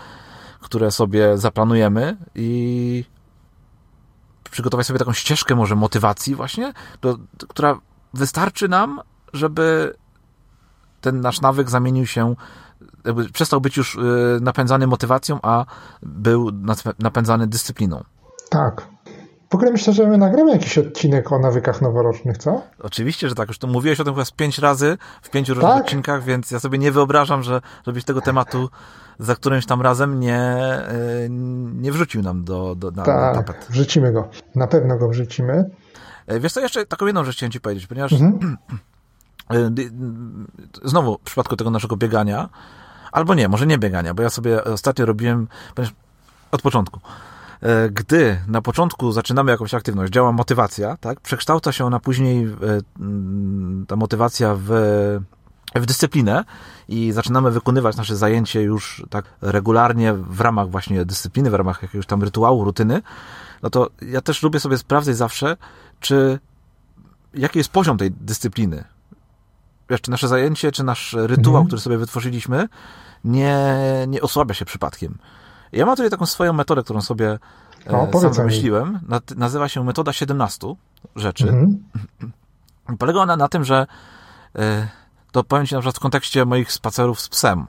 które 0.61 0.91
sobie 0.91 1.39
zaplanujemy 1.39 2.17
i 2.35 3.05
przygotować 4.51 4.87
sobie 4.87 4.99
taką 4.99 5.13
ścieżkę 5.13 5.55
może 5.55 5.77
motywacji 5.77 6.35
właśnie, 6.35 6.73
do, 7.03 7.19
która 7.49 7.79
wystarczy 8.15 8.69
nam, 8.69 9.01
żeby 9.33 9.95
ten 11.01 11.21
nasz 11.21 11.41
nawyk 11.41 11.71
zamienił 11.71 12.07
się, 12.07 12.35
jakby 13.05 13.29
przestał 13.29 13.61
być 13.61 13.77
już 13.77 13.95
y, 13.95 13.99
napędzany 14.41 14.87
motywacją, 14.87 15.39
a 15.43 15.65
był 16.03 16.51
napędzany 16.99 17.47
dyscypliną. 17.47 18.05
Tak. 18.51 18.89
W 19.51 19.55
ogóle 19.55 19.71
myślę, 19.71 19.93
że 19.93 20.07
my 20.07 20.19
nagramy 20.19 20.53
jakiś 20.53 20.79
odcinek 20.79 21.33
o 21.33 21.39
nawykach 21.39 21.83
noworocznych, 21.83 22.39
co? 22.39 22.63
Oczywiście, 22.79 23.29
że 23.29 23.35
tak. 23.35 23.49
Już 23.49 23.59
to 23.59 23.67
mówiłeś 23.67 24.01
o 24.01 24.05
tym 24.05 24.15
chyba 24.15 24.25
z 24.25 24.31
pięć 24.31 24.59
razy 24.59 24.99
w 25.23 25.31
pięciu 25.31 25.55
różnych 25.55 25.73
tak? 25.73 25.83
odcinkach, 25.83 26.23
więc 26.23 26.51
ja 26.51 26.61
sobie 26.61 26.79
nie 26.79 26.93
wyobrażam, 26.93 27.43
że 27.43 27.61
żebyś 27.87 28.05
tego 28.05 28.21
tematu 28.21 28.69
za 29.19 29.35
którymś 29.35 29.67
tam 29.67 29.83
razem 29.83 30.21
nie, 30.21 30.59
y, 31.25 31.29
nie 31.81 31.93
wrzucił 31.93 32.23
nam 32.23 32.45
do, 32.45 32.75
do, 32.75 32.91
na, 32.91 33.03
tak, 33.03 33.37
na 33.37 33.43
tapet. 33.43 33.67
wrzucimy 33.71 34.13
go. 34.13 34.29
Na 34.55 34.67
pewno 34.67 34.99
go 34.99 35.09
wrzucimy. 35.09 35.71
E, 36.27 36.41
wiesz 36.41 36.53
co, 36.53 36.61
jeszcze 36.61 36.87
taką 36.87 37.07
jedną 37.07 37.25
rzecz 37.25 37.37
chciałem 37.37 37.53
ci 37.53 37.61
powiedzieć, 37.61 37.87
ponieważ 37.87 38.13
mhm. 38.13 38.57
E, 39.51 39.71
znowu 40.85 41.19
w 41.19 41.21
przypadku 41.21 41.57
tego 41.57 41.71
naszego 41.71 41.97
biegania, 41.97 42.49
albo 43.13 43.35
nie, 43.35 43.49
może 43.49 43.67
nie 43.67 43.79
biegania, 43.79 44.15
bo 44.15 44.23
ja 44.23 44.31
sobie 44.31 44.65
ostatnio 44.65 45.07
robiłem 45.07 45.49
od 46.51 46.63
początku. 46.63 47.01
E, 47.61 47.91
gdy 47.91 48.41
na 48.49 48.63
początku 48.63 49.13
zaczynamy 49.13 49.51
jakąś 49.51 49.75
aktywność, 49.75 50.13
działa 50.13 50.33
motywacja, 50.33 50.97
tak, 50.97 51.21
przekształca 51.21 51.73
się 51.73 51.85
ona 51.85 52.01
później, 52.01 52.49
ta 53.89 53.97
motywacja 53.97 54.57
w, 54.59 54.71
w 55.75 55.87
dyscyplinę 55.87 56.45
i 56.89 57.13
zaczynamy 57.13 57.51
wykonywać 57.51 57.97
nasze 57.97 58.17
zajęcie 58.17 58.63
już 58.63 59.05
tak 59.11 59.25
regularnie 59.41 60.13
w 60.15 60.41
ramach 60.41 60.71
właśnie 60.71 61.05
dyscypliny, 61.05 61.51
w 61.51 61.55
ramach 61.55 61.83
jakiegoś 61.83 62.07
tam 62.07 62.23
rytuału, 62.23 62.65
rutyny, 62.65 63.03
no 63.63 63.71
to 63.71 63.91
ja 64.03 64.21
też 64.21 64.43
lubię 64.43 64.61
sobie 64.61 64.79
sprawdzać 64.79 65.17
zawsze, 65.17 65.57
czy 66.01 66.39
jaki 67.35 67.59
jest 67.59 67.71
poziom 67.71 67.99
tej 67.99 68.11
dyscypliny. 68.11 68.85
Wiesz, 69.93 70.01
czy 70.01 70.11
nasze 70.11 70.29
zajęcie, 70.29 70.73
czy 70.73 70.85
nasz 70.85 71.13
rytuał, 71.13 71.55
mhm. 71.55 71.67
który 71.67 71.83
sobie 71.83 71.99
wytworzyliśmy, 71.99 72.69
nie, 73.25 73.77
nie 74.09 74.23
osłabia 74.23 74.55
się 74.55 74.65
przypadkiem. 74.65 75.19
Ja 75.73 75.87
mam 75.87 75.97
tutaj 75.97 76.11
taką 76.11 76.27
swoją 76.27 76.53
metodę, 76.53 76.83
którą 76.83 77.01
sobie 77.01 77.39
e, 77.87 78.21
sam 78.21 78.33
wymyśliłem. 78.33 79.01
Nazywa 79.37 79.69
się 79.69 79.85
metoda 79.85 80.13
17 80.13 80.75
rzeczy. 81.17 81.49
Mhm. 81.49 81.83
Polega 82.99 83.21
ona 83.21 83.37
na 83.37 83.49
tym, 83.49 83.65
że 83.65 83.87
e, 84.57 84.89
to 85.33 85.45
powiem 85.45 85.67
Ci 85.67 85.75
na 85.75 85.81
przykład 85.81 85.97
w 85.97 86.01
kontekście 86.01 86.45
moich 86.45 86.73
spacerów 86.73 87.21
z 87.21 87.29
psem. 87.29 87.67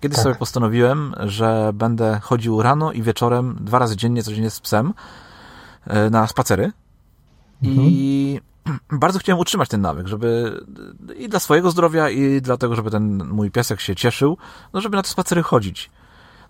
Kiedyś 0.00 0.16
tak. 0.16 0.22
sobie 0.22 0.34
postanowiłem, 0.34 1.14
że 1.20 1.70
będę 1.74 2.20
chodził 2.22 2.62
rano 2.62 2.92
i 2.92 3.02
wieczorem, 3.02 3.58
dwa 3.60 3.78
razy 3.78 3.96
dziennie, 3.96 4.22
codziennie 4.22 4.50
z 4.50 4.60
psem 4.60 4.94
e, 5.86 6.10
na 6.10 6.26
spacery. 6.26 6.72
Mhm. 7.62 7.86
I 7.90 8.40
bardzo 8.92 9.18
chciałem 9.18 9.40
utrzymać 9.40 9.68
ten 9.68 9.80
nawyk, 9.80 10.06
żeby 10.06 10.60
i 11.16 11.28
dla 11.28 11.40
swojego 11.40 11.70
zdrowia, 11.70 12.10
i 12.10 12.42
dlatego, 12.42 12.74
żeby 12.76 12.90
ten 12.90 13.24
mój 13.28 13.50
piesek 13.50 13.80
się 13.80 13.94
cieszył, 13.94 14.36
no 14.72 14.80
żeby 14.80 14.96
na 14.96 15.02
te 15.02 15.08
spacery 15.08 15.42
chodzić. 15.42 15.90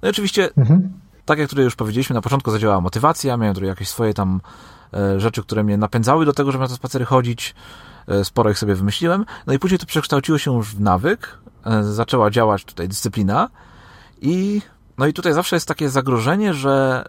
No 0.03 0.09
i 0.09 0.11
oczywiście, 0.11 0.51
mhm. 0.57 0.93
tak 1.25 1.39
jak 1.39 1.51
tutaj 1.51 1.65
już 1.65 1.77
powiedzieliśmy, 1.77 2.15
na 2.15 2.23
początku 2.23 2.51
zadziałała 2.51 2.81
motywacja, 2.81 3.37
miałem 3.37 3.55
tutaj 3.55 3.69
jakieś 3.69 3.89
swoje 3.89 4.15
tam 4.15 4.41
e, 4.95 5.21
rzeczy, 5.21 5.43
które 5.43 5.65
mnie 5.65 5.77
napędzały 5.77 6.25
do 6.25 6.33
tego, 6.33 6.53
żeby 6.53 6.63
na 6.63 6.69
te 6.69 6.75
spacery 6.75 7.05
chodzić. 7.05 7.55
E, 8.09 8.25
sporo 8.25 8.51
ich 8.51 8.59
sobie 8.59 8.75
wymyśliłem. 8.75 9.25
No 9.47 9.53
i 9.53 9.59
później 9.59 9.79
to 9.79 9.87
przekształciło 9.87 10.39
się 10.39 10.57
już 10.57 10.75
w 10.75 10.81
nawyk, 10.81 11.39
e, 11.65 11.85
zaczęła 11.85 12.31
działać 12.31 12.65
tutaj 12.65 12.89
dyscyplina 12.89 13.49
i 14.21 14.63
no 14.99 15.07
i 15.07 15.13
tutaj 15.13 15.33
zawsze 15.33 15.57
jest 15.57 15.69
takie 15.69 15.91
zagrożenie, 15.91 16.55
że 16.55 17.05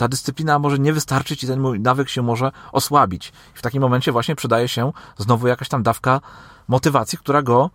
ta 0.00 0.08
dyscyplina 0.08 0.58
może 0.58 0.78
nie 0.78 0.92
wystarczyć 0.92 1.44
i 1.44 1.46
ten 1.46 1.60
mój 1.60 1.80
nawyk 1.80 2.08
się 2.08 2.22
może 2.22 2.52
osłabić. 2.72 3.28
I 3.28 3.58
w 3.58 3.62
takim 3.62 3.82
momencie 3.82 4.12
właśnie 4.12 4.36
przydaje 4.36 4.68
się 4.68 4.92
znowu 5.18 5.48
jakaś 5.48 5.68
tam 5.68 5.82
dawka 5.82 6.20
motywacji, 6.68 7.18
która 7.18 7.42
go 7.42 7.70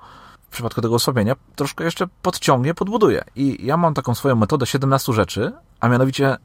w 0.50 0.52
przypadku 0.52 0.82
tego 0.82 0.96
osłabienia 0.96 1.36
troszkę 1.56 1.84
jeszcze 1.84 2.08
podciągnie, 2.22 2.74
podbuduje. 2.74 3.24
I 3.36 3.66
ja 3.66 3.78
mam 3.78 3.94
taką 3.94 4.16
swoją 4.16 4.36
metodę 4.36 4.66
17 4.66 5.14
rzeczy, 5.14 5.52
a 5.80 5.90
mianowicie 5.90 6.38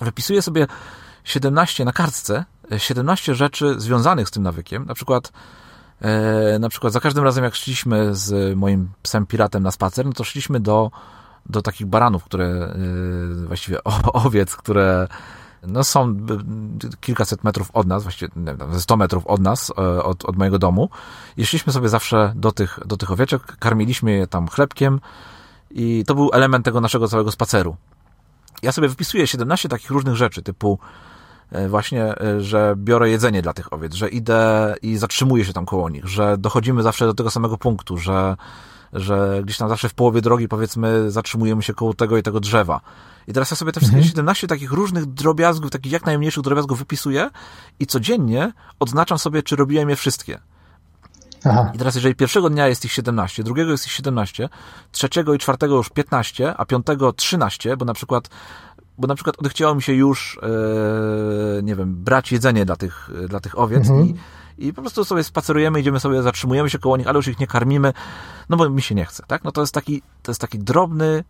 wypisuję 0.00 0.42
sobie 0.42 0.66
17 1.24 1.84
na 1.84 1.92
kartce, 1.92 2.44
17 2.76 3.34
rzeczy 3.34 3.80
związanych 3.80 4.28
z 4.28 4.30
tym 4.30 4.42
nawykiem. 4.42 4.84
Na 4.86 4.94
przykład 4.94 5.32
e, 6.00 6.58
na 6.58 6.68
przykład 6.68 6.92
za 6.92 7.00
każdym 7.00 7.24
razem 7.24 7.44
jak 7.44 7.54
szliśmy 7.54 8.14
z 8.14 8.56
moim 8.56 8.90
psem 9.02 9.26
piratem 9.26 9.62
na 9.62 9.70
spacer, 9.70 10.06
no 10.06 10.12
to 10.12 10.24
szliśmy 10.24 10.60
do 10.60 10.90
do 11.48 11.62
takich 11.62 11.86
baranów, 11.86 12.24
które 12.24 12.74
y, 13.42 13.46
właściwie 13.46 13.84
owiec, 14.24 14.56
które 14.56 15.08
no 15.66 15.84
są 15.84 16.16
kilkaset 17.00 17.44
metrów 17.44 17.70
od 17.72 17.86
nas, 17.86 18.02
właściwie 18.02 18.32
wiem, 18.36 18.80
100 18.80 18.96
metrów 18.96 19.26
od 19.26 19.40
nas, 19.40 19.72
e, 19.78 20.02
od, 20.02 20.24
od 20.24 20.36
mojego 20.36 20.58
domu. 20.58 20.90
I 21.36 21.46
szliśmy 21.46 21.72
sobie 21.72 21.88
zawsze 21.88 22.32
do 22.36 22.52
tych, 22.52 22.78
do 22.86 22.96
tych 22.96 23.10
owieczek, 23.10 23.42
karmiliśmy 23.42 24.12
je 24.12 24.26
tam 24.26 24.48
chlebkiem 24.48 25.00
i 25.70 26.04
to 26.06 26.14
był 26.14 26.30
element 26.32 26.64
tego 26.64 26.80
naszego 26.80 27.08
całego 27.08 27.32
spaceru. 27.32 27.76
Ja 28.62 28.72
sobie 28.72 28.88
wypisuję 28.88 29.26
17 29.26 29.68
takich 29.68 29.90
różnych 29.90 30.16
rzeczy, 30.16 30.42
typu 30.42 30.78
właśnie, 31.68 32.14
że 32.38 32.74
biorę 32.76 33.10
jedzenie 33.10 33.42
dla 33.42 33.52
tych 33.52 33.72
owiec, 33.72 33.94
że 33.94 34.08
idę 34.08 34.74
i 34.82 34.96
zatrzymuję 34.96 35.44
się 35.44 35.52
tam 35.52 35.66
koło 35.66 35.90
nich, 35.90 36.06
że 36.06 36.38
dochodzimy 36.38 36.82
zawsze 36.82 37.06
do 37.06 37.14
tego 37.14 37.30
samego 37.30 37.58
punktu, 37.58 37.98
że 37.98 38.36
że 38.92 39.40
gdzieś 39.44 39.56
tam 39.58 39.68
zawsze 39.68 39.88
w 39.88 39.94
połowie 39.94 40.20
drogi, 40.20 40.48
powiedzmy, 40.48 41.10
zatrzymujemy 41.10 41.62
się 41.62 41.74
koło 41.74 41.94
tego 41.94 42.16
i 42.16 42.22
tego 42.22 42.40
drzewa. 42.40 42.80
I 43.28 43.32
teraz 43.32 43.50
ja 43.50 43.56
sobie 43.56 43.72
te 43.72 43.80
wszystkie 43.80 43.96
mhm. 43.96 44.10
17 44.10 44.46
takich 44.46 44.72
różnych 44.72 45.06
drobiazgów, 45.06 45.70
takich 45.70 45.92
jak 45.92 46.06
najmniejszych 46.06 46.42
drobiazgów 46.42 46.78
wypisuję 46.78 47.30
i 47.80 47.86
codziennie 47.86 48.52
odznaczam 48.80 49.18
sobie, 49.18 49.42
czy 49.42 49.56
robiłem 49.56 49.90
je 49.90 49.96
wszystkie. 49.96 50.38
Aha. 51.44 51.72
I 51.74 51.78
teraz, 51.78 51.94
jeżeli 51.94 52.14
pierwszego 52.14 52.50
dnia 52.50 52.68
jest 52.68 52.84
ich 52.84 52.92
17, 52.92 53.42
drugiego 53.42 53.70
jest 53.70 53.86
ich 53.86 53.92
17, 53.92 54.48
trzeciego 54.92 55.34
i 55.34 55.38
czwartego 55.38 55.76
już 55.76 55.90
15, 55.90 56.54
a 56.56 56.64
piątego 56.64 57.12
13, 57.12 57.76
bo 57.76 57.84
na 57.84 57.94
przykład 57.94 58.28
bo 58.98 59.08
na 59.08 59.14
przykład 59.14 59.38
odechciało 59.38 59.74
mi 59.74 59.82
się 59.82 59.92
już, 59.92 60.40
e, 60.42 61.62
nie 61.62 61.76
wiem, 61.76 61.94
brać 61.94 62.32
jedzenie 62.32 62.64
dla 62.64 62.76
tych, 62.76 63.10
dla 63.28 63.40
tych 63.40 63.58
owiec 63.58 63.90
mhm. 63.90 64.08
i 64.08 64.14
i 64.58 64.72
po 64.72 64.82
prostu 64.82 65.04
sobie 65.04 65.24
spacerujemy, 65.24 65.80
idziemy 65.80 66.00
sobie, 66.00 66.22
zatrzymujemy 66.22 66.70
się 66.70 66.78
koło 66.78 66.96
nich, 66.96 67.08
ale 67.08 67.16
już 67.16 67.28
ich 67.28 67.40
nie 67.40 67.46
karmimy, 67.46 67.92
no 68.48 68.56
bo 68.56 68.70
mi 68.70 68.82
się 68.82 68.94
nie 68.94 69.04
chce, 69.04 69.22
tak? 69.26 69.44
No 69.44 69.52
to 69.52 69.60
jest 69.60 69.74
taki, 69.74 70.02
to 70.22 70.30
jest 70.30 70.40
taki 70.40 70.58
drobny 70.58 71.24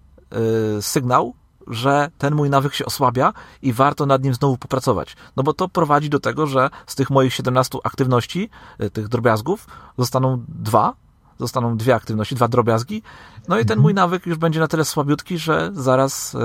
yy, 0.75 0.83
sygnał, 0.83 1.35
że 1.67 2.11
ten 2.19 2.35
mój 2.35 2.51
nawyk 2.51 2.75
się 2.75 2.85
osłabia 2.85 3.33
i 3.63 3.73
warto 3.73 4.07
nad 4.07 4.25
nim 4.25 4.35
znowu 4.35 4.59
popracować. 4.59 5.17
No 5.37 5.43
bo 5.43 5.53
to 5.53 5.69
prowadzi 5.69 6.11
do 6.11 6.21
tego, 6.21 6.47
że 6.47 6.71
z 6.87 6.95
tych 6.95 7.11
moich 7.11 7.35
17 7.35 7.79
aktywności, 7.85 8.51
yy, 8.79 8.91
tych 8.91 9.09
drobiazgów, 9.09 9.67
zostaną 9.99 10.45
dwa, 10.49 10.95
zostaną 11.39 11.77
dwie 11.77 11.95
aktywności, 11.95 12.35
dwa 12.35 12.49
drobiazgi, 12.49 13.03
no 13.49 13.59
i 13.59 13.65
ten 13.65 13.79
mój 13.79 13.95
nawyk 13.95 14.27
już 14.27 14.39
będzie 14.39 14.61
na 14.61 14.69
tyle 14.69 14.85
słabiutki, 14.85 15.39
że 15.39 15.71
zaraz 15.75 16.33
yy, 16.33 16.41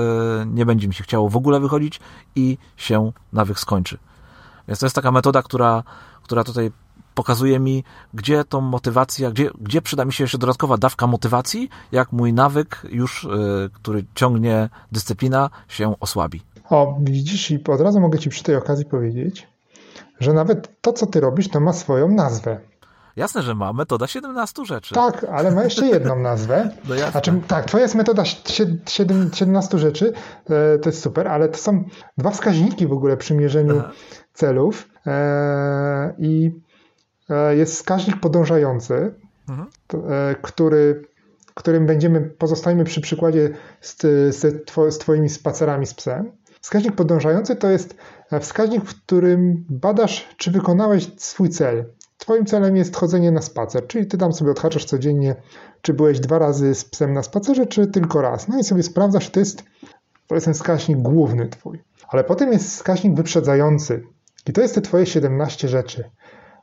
nie 0.46 0.66
będzie 0.66 0.88
mi 0.88 0.94
się 0.94 1.04
chciało 1.04 1.28
w 1.28 1.36
ogóle 1.36 1.60
wychodzić 1.60 2.00
i 2.36 2.58
się 2.76 3.12
nawyk 3.32 3.58
skończy. 3.58 3.98
Więc 4.68 4.78
to 4.78 4.86
jest 4.86 4.96
taka 4.96 5.12
metoda, 5.12 5.42
która 5.42 5.82
która 6.22 6.44
tutaj 6.44 6.70
pokazuje 7.14 7.60
mi, 7.60 7.84
gdzie 8.14 8.44
tą 8.44 8.60
motywację, 8.60 9.30
gdzie, 9.30 9.50
gdzie 9.60 9.82
przyda 9.82 10.04
mi 10.04 10.12
się 10.12 10.24
jeszcze 10.24 10.38
dodatkowa 10.38 10.76
dawka 10.76 11.06
motywacji, 11.06 11.68
jak 11.92 12.12
mój 12.12 12.32
nawyk 12.32 12.82
już, 12.90 13.24
y, 13.24 13.28
który 13.72 14.04
ciągnie 14.14 14.68
dyscyplina, 14.92 15.50
się 15.68 15.94
osłabi. 16.00 16.42
O, 16.70 16.98
widzisz, 17.00 17.50
i 17.50 17.64
od 17.68 17.80
razu 17.80 18.00
mogę 18.00 18.18
Ci 18.18 18.30
przy 18.30 18.42
tej 18.42 18.56
okazji 18.56 18.84
powiedzieć, 18.84 19.48
że 20.20 20.32
nawet 20.32 20.80
to, 20.80 20.92
co 20.92 21.06
Ty 21.06 21.20
robisz, 21.20 21.48
to 21.48 21.60
ma 21.60 21.72
swoją 21.72 22.08
nazwę. 22.08 22.60
Jasne, 23.16 23.42
że 23.42 23.54
ma. 23.54 23.72
Metoda 23.72 24.06
17 24.06 24.64
rzeczy. 24.64 24.94
Tak, 24.94 25.24
ale 25.24 25.50
ma 25.50 25.64
jeszcze 25.64 25.86
jedną 25.86 26.18
nazwę. 26.18 26.70
No 26.88 26.94
jasne. 26.94 27.10
Znaczy, 27.10 27.40
tak, 27.48 27.64
twoja 27.64 27.82
jest 27.82 27.94
metoda 27.94 28.24
17 28.88 29.78
rzeczy, 29.78 30.12
e, 30.50 30.78
to 30.78 30.88
jest 30.88 31.02
super, 31.02 31.28
ale 31.28 31.48
to 31.48 31.58
są 31.58 31.84
dwa 32.18 32.30
wskaźniki 32.30 32.86
w 32.86 32.92
ogóle 32.92 33.16
przy 33.16 33.34
mierzeniu 33.34 33.74
Aha. 33.78 33.90
Celów. 34.34 34.88
E, 35.06 36.14
i 36.18 36.60
e, 37.30 37.56
jest 37.56 37.74
wskaźnik 37.74 38.20
podążający, 38.20 39.14
mhm. 39.48 39.68
E, 40.10 40.34
który, 40.42 41.02
którym 41.54 41.86
będziemy, 41.86 42.20
pozostajemy 42.20 42.84
przy 42.84 43.00
przykładzie 43.00 43.50
z, 43.80 43.96
z, 44.36 44.70
z 44.94 44.98
Twoimi 44.98 45.28
spacerami 45.28 45.86
z 45.86 45.94
psem. 45.94 46.32
Wskaźnik 46.60 46.96
podążający 46.96 47.56
to 47.56 47.70
jest 47.70 47.96
wskaźnik, 48.40 48.84
w 48.84 49.02
którym 49.02 49.64
badasz, 49.70 50.28
czy 50.36 50.50
wykonałeś 50.50 51.10
swój 51.16 51.48
cel. 51.48 51.84
Twoim 52.18 52.46
celem 52.46 52.76
jest 52.76 52.96
chodzenie 52.96 53.32
na 53.32 53.42
spacer, 53.42 53.86
czyli 53.86 54.06
ty 54.06 54.18
tam 54.18 54.32
sobie 54.32 54.50
odhaczasz 54.50 54.84
codziennie, 54.84 55.34
czy 55.82 55.94
byłeś 55.94 56.20
dwa 56.20 56.38
razy 56.38 56.74
z 56.74 56.84
psem 56.84 57.12
na 57.12 57.22
spacerze, 57.22 57.66
czy 57.66 57.86
tylko 57.86 58.22
raz. 58.22 58.48
No 58.48 58.58
i 58.58 58.64
sobie 58.64 58.82
sprawdzasz, 58.82 59.30
to 59.30 59.40
jest, 59.40 59.64
to 60.26 60.34
jest 60.34 60.44
ten 60.44 60.54
wskaźnik 60.54 60.98
główny 60.98 61.48
twój. 61.48 61.82
Ale 62.08 62.24
potem 62.24 62.52
jest 62.52 62.68
wskaźnik 62.68 63.14
wyprzedzający, 63.14 64.02
i 64.48 64.52
to 64.52 64.60
jest 64.60 64.74
te 64.74 64.80
twoje 64.80 65.06
17 65.06 65.68
rzeczy, 65.68 66.10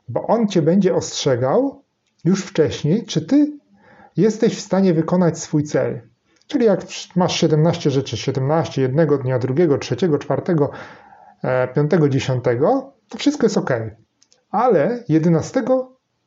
bo 0.08 0.26
on 0.26 0.48
cię 0.48 0.62
będzie 0.62 0.94
ostrzegał 0.94 1.82
już 2.24 2.44
wcześniej, 2.44 3.06
czy 3.06 3.26
ty 3.26 3.52
jesteś 4.16 4.56
w 4.56 4.60
stanie 4.60 4.94
wykonać 4.94 5.38
swój 5.38 5.64
cel. 5.64 6.00
Czyli 6.46 6.66
jak 6.66 6.80
masz 7.16 7.36
17 7.36 7.90
rzeczy, 7.90 8.16
17 8.16 8.82
jednego 8.82 9.18
dnia, 9.18 9.38
drugiego, 9.38 9.78
trzeciego, 9.78 10.18
czwartego, 10.18 10.70
e, 11.42 11.68
piątego, 11.68 12.08
dziesiątego, 12.08 12.92
to 13.08 13.18
wszystko 13.18 13.46
jest 13.46 13.58
ok. 13.58 13.70
Ale 14.50 15.04
11 15.08 15.62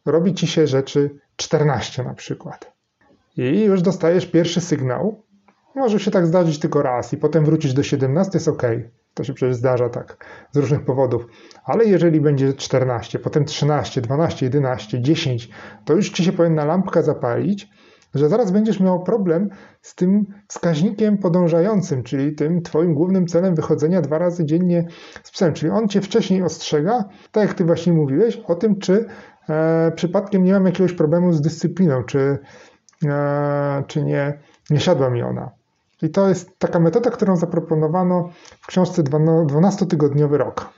robi 0.05 0.33
ci 0.33 0.47
się 0.47 0.67
rzeczy 0.67 1.19
14 1.35 2.03
na 2.03 2.13
przykład. 2.13 2.73
I 3.37 3.61
już 3.61 3.81
dostajesz 3.81 4.25
pierwszy 4.25 4.61
sygnał. 4.61 5.23
Może 5.75 5.99
się 5.99 6.11
tak 6.11 6.27
zdarzyć 6.27 6.59
tylko 6.59 6.81
raz 6.81 7.13
i 7.13 7.17
potem 7.17 7.45
wrócisz 7.45 7.73
do 7.73 7.83
17, 7.83 8.31
jest 8.33 8.47
ok. 8.47 8.63
To 9.13 9.23
się 9.23 9.33
przecież 9.33 9.55
zdarza 9.55 9.89
tak 9.89 10.25
z 10.51 10.57
różnych 10.57 10.85
powodów. 10.85 11.25
Ale 11.65 11.85
jeżeli 11.85 12.21
będzie 12.21 12.53
14, 12.53 13.19
potem 13.19 13.45
13, 13.45 14.01
12, 14.01 14.45
11, 14.45 15.01
10, 15.01 15.49
to 15.85 15.93
już 15.93 16.09
ci 16.09 16.23
się 16.23 16.31
powinna 16.31 16.65
lampka 16.65 17.01
zapalić, 17.01 17.69
że 18.13 18.29
zaraz 18.29 18.51
będziesz 18.51 18.79
miał 18.79 19.03
problem 19.03 19.49
z 19.81 19.95
tym 19.95 20.25
wskaźnikiem 20.47 21.17
podążającym, 21.17 22.03
czyli 22.03 22.35
tym 22.35 22.61
twoim 22.61 22.93
głównym 22.93 23.27
celem 23.27 23.55
wychodzenia 23.55 24.01
dwa 24.01 24.17
razy 24.17 24.45
dziennie 24.45 24.85
z 25.23 25.31
psem. 25.31 25.53
Czyli 25.53 25.71
on 25.71 25.87
cię 25.87 26.01
wcześniej 26.01 26.43
ostrzega, 26.43 27.05
tak 27.31 27.47
jak 27.47 27.57
ty 27.57 27.65
właśnie 27.65 27.93
mówiłeś, 27.93 28.37
o 28.37 28.55
tym, 28.55 28.79
czy 28.79 29.05
e, 29.49 29.91
przypadkiem 29.95 30.43
nie 30.43 30.53
mam 30.53 30.65
jakiegoś 30.65 30.93
problemu 30.93 31.33
z 31.33 31.41
dyscypliną, 31.41 32.03
czy, 32.03 32.37
e, 33.05 33.83
czy 33.87 34.03
nie, 34.03 34.39
nie 34.69 34.79
siadła 34.79 35.09
mi 35.09 35.23
ona. 35.23 35.51
I 36.03 36.09
to 36.09 36.29
jest 36.29 36.59
taka 36.59 36.79
metoda, 36.79 37.11
którą 37.11 37.35
zaproponowano 37.35 38.29
w 38.61 38.67
książce 38.67 39.03
12-tygodniowy 39.03 40.37
rok. 40.37 40.69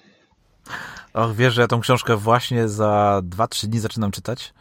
Och, 1.13 1.35
wiesz, 1.35 1.53
że 1.53 1.61
ja 1.61 1.67
tą 1.67 1.79
książkę 1.79 2.17
właśnie 2.17 2.67
za 2.67 3.21
2-3 3.23 3.67
dni 3.67 3.79
zaczynam 3.79 4.11
czytać? 4.11 4.53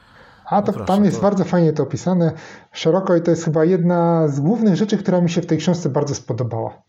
A 0.47 0.63
to, 0.63 0.73
no 0.73 0.73
proszę, 0.73 0.87
tam 0.87 1.05
jest 1.05 1.17
to... 1.17 1.23
bardzo 1.23 1.45
fajnie 1.45 1.73
to 1.73 1.83
opisane 1.83 2.33
szeroko 2.73 3.17
i 3.17 3.23
to 3.23 3.31
jest 3.31 3.45
chyba 3.45 3.65
jedna 3.65 4.29
z 4.29 4.41
głównych 4.41 4.77
rzeczy, 4.77 4.99
która 4.99 5.21
mi 5.21 5.31
się 5.31 5.43
w 5.43 5.47
tej 5.47 5.59
książce 5.59 5.89
bardzo 5.89 6.15
spodobała. 6.15 6.83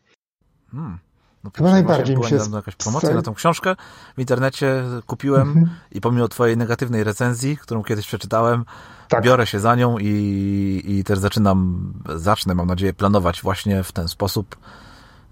Hmm. 0.71 0.99
No 1.45 1.51
Chyba 1.55 1.71
najbardziej 1.71 2.17
mi 2.17 2.23
się... 2.23 2.37
Była 2.37 2.57
jakaś 2.57 2.75
promocja 2.75 3.13
na 3.13 3.21
tą 3.21 3.33
książkę 3.33 3.75
w 4.17 4.19
internecie 4.19 4.83
kupiłem 5.05 5.47
mhm. 5.47 5.69
i 5.91 6.01
pomimo 6.01 6.27
twojej 6.27 6.57
negatywnej 6.57 7.03
recenzji, 7.03 7.57
którą 7.57 7.83
kiedyś 7.83 8.07
przeczytałem, 8.07 8.65
tak. 9.09 9.23
biorę 9.23 9.47
się 9.47 9.59
za 9.59 9.75
nią 9.75 9.97
i, 9.99 10.81
i 10.85 11.03
też 11.03 11.19
zaczynam, 11.19 11.93
zacznę, 12.15 12.55
mam 12.55 12.67
nadzieję, 12.67 12.93
planować 12.93 13.41
właśnie 13.41 13.83
w 13.83 13.91
ten 13.91 14.07
sposób 14.07 14.55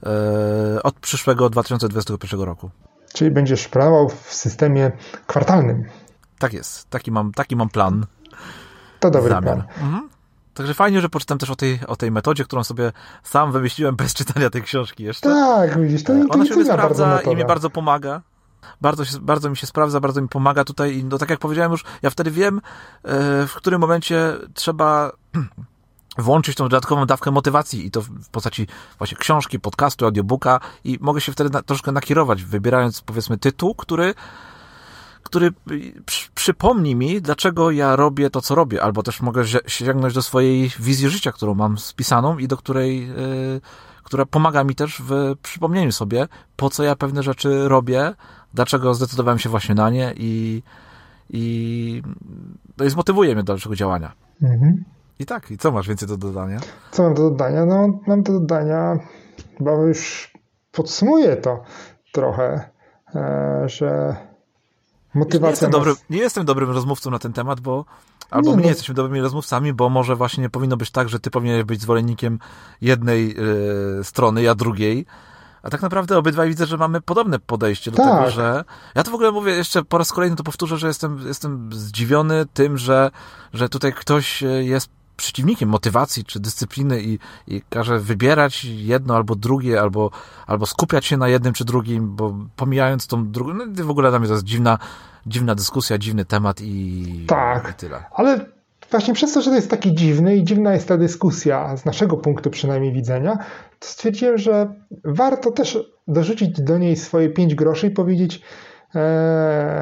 e, 0.04 0.84
od 0.84 0.96
przyszłego 0.96 1.50
2021 1.50 2.42
roku. 2.42 2.70
Czyli 3.14 3.32
będziesz 3.32 3.68
planował 3.68 4.10
w 4.10 4.34
systemie 4.34 4.92
kwartalnym. 5.28 5.86
Tak 6.40 6.54
jest. 6.54 6.90
Taki 6.90 7.12
mam, 7.12 7.32
taki 7.32 7.56
mam 7.56 7.70
plan. 7.70 8.06
To 9.00 9.12
dobry 9.12 9.30
zamiar. 9.30 9.44
plan. 9.44 9.64
Mhm. 9.82 10.13
Także 10.54 10.74
fajnie, 10.74 11.02
że 11.02 11.10
poczytam 11.10 11.38
też 11.38 11.50
o 11.50 11.56
tej, 11.56 11.80
o 11.88 11.96
tej 11.96 12.12
metodzie, 12.12 12.44
którą 12.44 12.64
sobie 12.64 12.92
sam 13.24 13.52
wymyśliłem 13.52 13.96
bez 13.96 14.14
czytania 14.14 14.50
tej 14.50 14.62
książki 14.62 15.04
jeszcze. 15.04 15.30
Tak, 15.30 15.82
widzisz, 15.82 16.04
to 16.04 16.14
Ona 16.30 16.46
się 16.46 16.66
sprawdza 16.66 17.20
i 17.32 17.36
mi 17.36 17.46
bardzo 17.46 17.70
pomaga. 17.70 18.22
Bardzo, 18.82 19.06
się, 19.06 19.20
bardzo 19.20 19.50
mi 19.50 19.58
się 19.58 19.68
sprawdza, 19.68 20.00
bardzo 20.00 20.22
mi 20.22 20.28
pomaga 20.28 20.64
tutaj 20.64 20.98
i 20.98 21.06
no, 21.06 21.18
tak 21.18 21.30
jak 21.30 21.40
powiedziałem 21.40 21.72
już, 21.72 21.84
ja 22.02 22.10
wtedy 22.10 22.32
wiem, 22.32 22.58
e, 22.58 23.48
w 23.48 23.54
którym 23.56 23.82
momencie 23.82 24.34
trzeba 24.54 25.12
włączyć 26.18 26.56
tą 26.56 26.64
dodatkową 26.64 27.06
dawkę 27.06 27.32
motywacji 27.32 27.86
i 27.86 27.92
to 27.92 28.02
w 28.02 28.30
postaci 28.32 28.68
właśnie 28.98 29.18
książki, 29.18 29.60
podcastu, 29.60 30.06
audiobooka 30.06 30.60
i 30.84 30.98
mogę 31.02 31.22
się 31.22 31.32
wtedy 31.32 31.50
na, 31.50 31.62
troszkę 31.62 31.92
nakierować, 31.92 32.44
wybierając 32.44 33.02
powiedzmy 33.02 33.38
tytuł, 33.38 33.76
który 33.76 34.14
który 35.24 35.52
przypomni 36.36 36.96
mi, 36.96 37.22
dlaczego 37.22 37.72
ja 37.72 37.96
robię 37.96 38.30
to, 38.30 38.42
co 38.42 38.56
robię, 38.56 38.84
albo 38.84 39.04
też 39.04 39.22
mogę 39.22 39.44
sięgnąć 39.68 40.14
do 40.14 40.22
swojej 40.22 40.72
wizji 40.80 41.10
życia, 41.10 41.32
którą 41.32 41.56
mam 41.56 41.78
spisaną 41.78 42.38
i 42.38 42.48
do 42.48 42.58
której, 42.58 43.08
yy, 43.08 43.62
która 44.04 44.26
pomaga 44.26 44.64
mi 44.64 44.76
też 44.76 45.02
w 45.08 45.36
przypomnieniu 45.42 45.92
sobie, 45.92 46.28
po 46.56 46.70
co 46.70 46.84
ja 46.84 46.96
pewne 46.96 47.24
rzeczy 47.24 47.68
robię, 47.68 48.14
dlaczego 48.54 48.94
zdecydowałem 48.94 49.40
się 49.40 49.50
właśnie 49.50 49.76
na 49.76 49.90
nie 49.90 50.14
i, 50.18 50.64
i, 51.30 52.02
no 52.78 52.86
i 52.86 52.90
zmotywuje 52.90 53.36
mnie 53.36 53.44
do 53.44 53.54
dalszego 53.54 53.76
działania. 53.76 54.12
Mhm. 54.42 54.84
I 55.20 55.26
tak, 55.26 55.52
i 55.52 55.58
co 55.58 55.72
masz 55.72 55.88
więcej 55.88 56.08
do 56.08 56.18
dodania? 56.18 56.60
Co 56.92 57.04
mam 57.04 57.14
do 57.14 57.30
dodania? 57.30 57.66
No, 57.66 58.00
mam 58.08 58.24
do 58.24 58.40
dodania, 58.40 59.00
chyba 59.58 59.72
już 59.72 60.32
podsumuję 60.72 61.36
to 61.36 61.64
trochę, 62.12 62.70
e, 63.16 63.64
że 63.70 64.16
motywacja. 65.14 65.48
Nie 65.48 65.52
jestem, 65.52 65.72
nas... 65.72 65.80
dobry, 65.80 65.94
nie 66.10 66.18
jestem 66.18 66.46
dobrym 66.46 66.70
rozmówcą 66.70 67.12
na 67.12 67.20
ten 67.20 67.34
temat, 67.34 67.60
bo 67.60 67.86
albo 68.32 68.50
nie, 68.50 68.56
my 68.56 68.62
nie 68.62 68.70
jesteśmy 68.70 68.96
dobrymi 68.96 69.22
rozmówcami, 69.22 69.74
bo 69.74 69.90
może 69.90 70.16
właśnie 70.16 70.42
nie 70.42 70.50
powinno 70.50 70.78
być 70.78 70.92
tak, 70.92 71.10
że 71.10 71.20
ty 71.20 71.32
powinieneś 71.32 71.64
być 71.64 71.82
zwolennikiem 71.82 72.40
jednej 72.82 73.36
y, 74.00 74.04
strony, 74.04 74.42
ja 74.42 74.56
drugiej. 74.56 75.06
A 75.64 75.70
tak 75.70 75.82
naprawdę 75.82 76.18
obydwaj 76.18 76.50
widzę, 76.50 76.66
że 76.66 76.78
mamy 76.78 77.02
podobne 77.02 77.40
podejście 77.40 77.92
do 77.92 77.98
tak. 77.98 78.18
tego, 78.18 78.32
że. 78.32 78.64
Ja 78.96 79.04
to 79.04 79.12
w 79.12 79.14
ogóle 79.14 79.32
mówię 79.32 79.52
jeszcze 79.52 79.84
po 79.84 79.98
raz 79.98 80.12
kolejny 80.12 80.36
to 80.36 80.44
powtórzę, 80.44 80.78
że 80.78 80.88
jestem, 80.88 81.20
jestem 81.28 81.70
zdziwiony 81.74 82.46
tym, 82.54 82.78
że, 82.78 83.12
że 83.54 83.70
tutaj 83.70 83.94
ktoś 83.94 84.44
e, 84.44 84.64
jest 84.64 84.90
przeciwnikiem 85.24 85.70
motywacji 85.70 86.24
czy 86.24 86.40
dyscypliny 86.40 87.02
i, 87.02 87.20
i 87.48 87.62
każe 87.70 88.00
wybierać 88.00 88.66
jedno 88.66 89.16
albo 89.16 89.36
drugie, 89.36 89.82
albo, 89.82 90.12
albo 90.48 90.66
skupiać 90.66 91.06
się 91.06 91.18
na 91.18 91.28
jednym 91.28 91.54
czy 91.54 91.66
drugim, 91.66 92.16
bo 92.16 92.36
pomijając 92.56 93.08
tą 93.08 93.32
drugą, 93.32 93.54
no 93.54 93.86
w 93.86 93.90
ogóle 93.90 94.10
dla 94.10 94.20
mnie 94.20 94.28
to 94.28 94.34
jest 94.34 94.46
dziwna, 94.46 94.78
dziwna 95.26 95.56
dyskusja, 95.56 95.98
dziwny 95.98 96.26
temat 96.26 96.62
i, 96.62 97.26
tak, 97.28 97.70
i 97.72 97.74
tyle. 97.74 98.04
Ale 98.12 98.46
właśnie 98.92 99.14
przez 99.14 99.34
to, 99.34 99.42
że 99.42 99.50
to 99.50 99.56
jest 99.56 99.70
taki 99.70 99.96
dziwny 99.96 100.38
i 100.38 100.44
dziwna 100.44 100.74
jest 100.74 100.88
ta 100.88 100.98
dyskusja, 100.98 101.78
z 101.78 101.86
naszego 101.86 102.18
punktu 102.18 102.50
przynajmniej 102.50 102.94
widzenia, 102.94 103.38
to 103.80 103.88
stwierdziłem, 103.88 104.38
że 104.38 104.74
warto 105.04 105.52
też 105.52 105.80
dorzucić 106.08 106.62
do 106.62 106.78
niej 106.78 106.96
swoje 106.96 107.30
pięć 107.30 107.56
groszy 107.56 107.88
i 107.88 107.92
powiedzieć, 107.92 108.42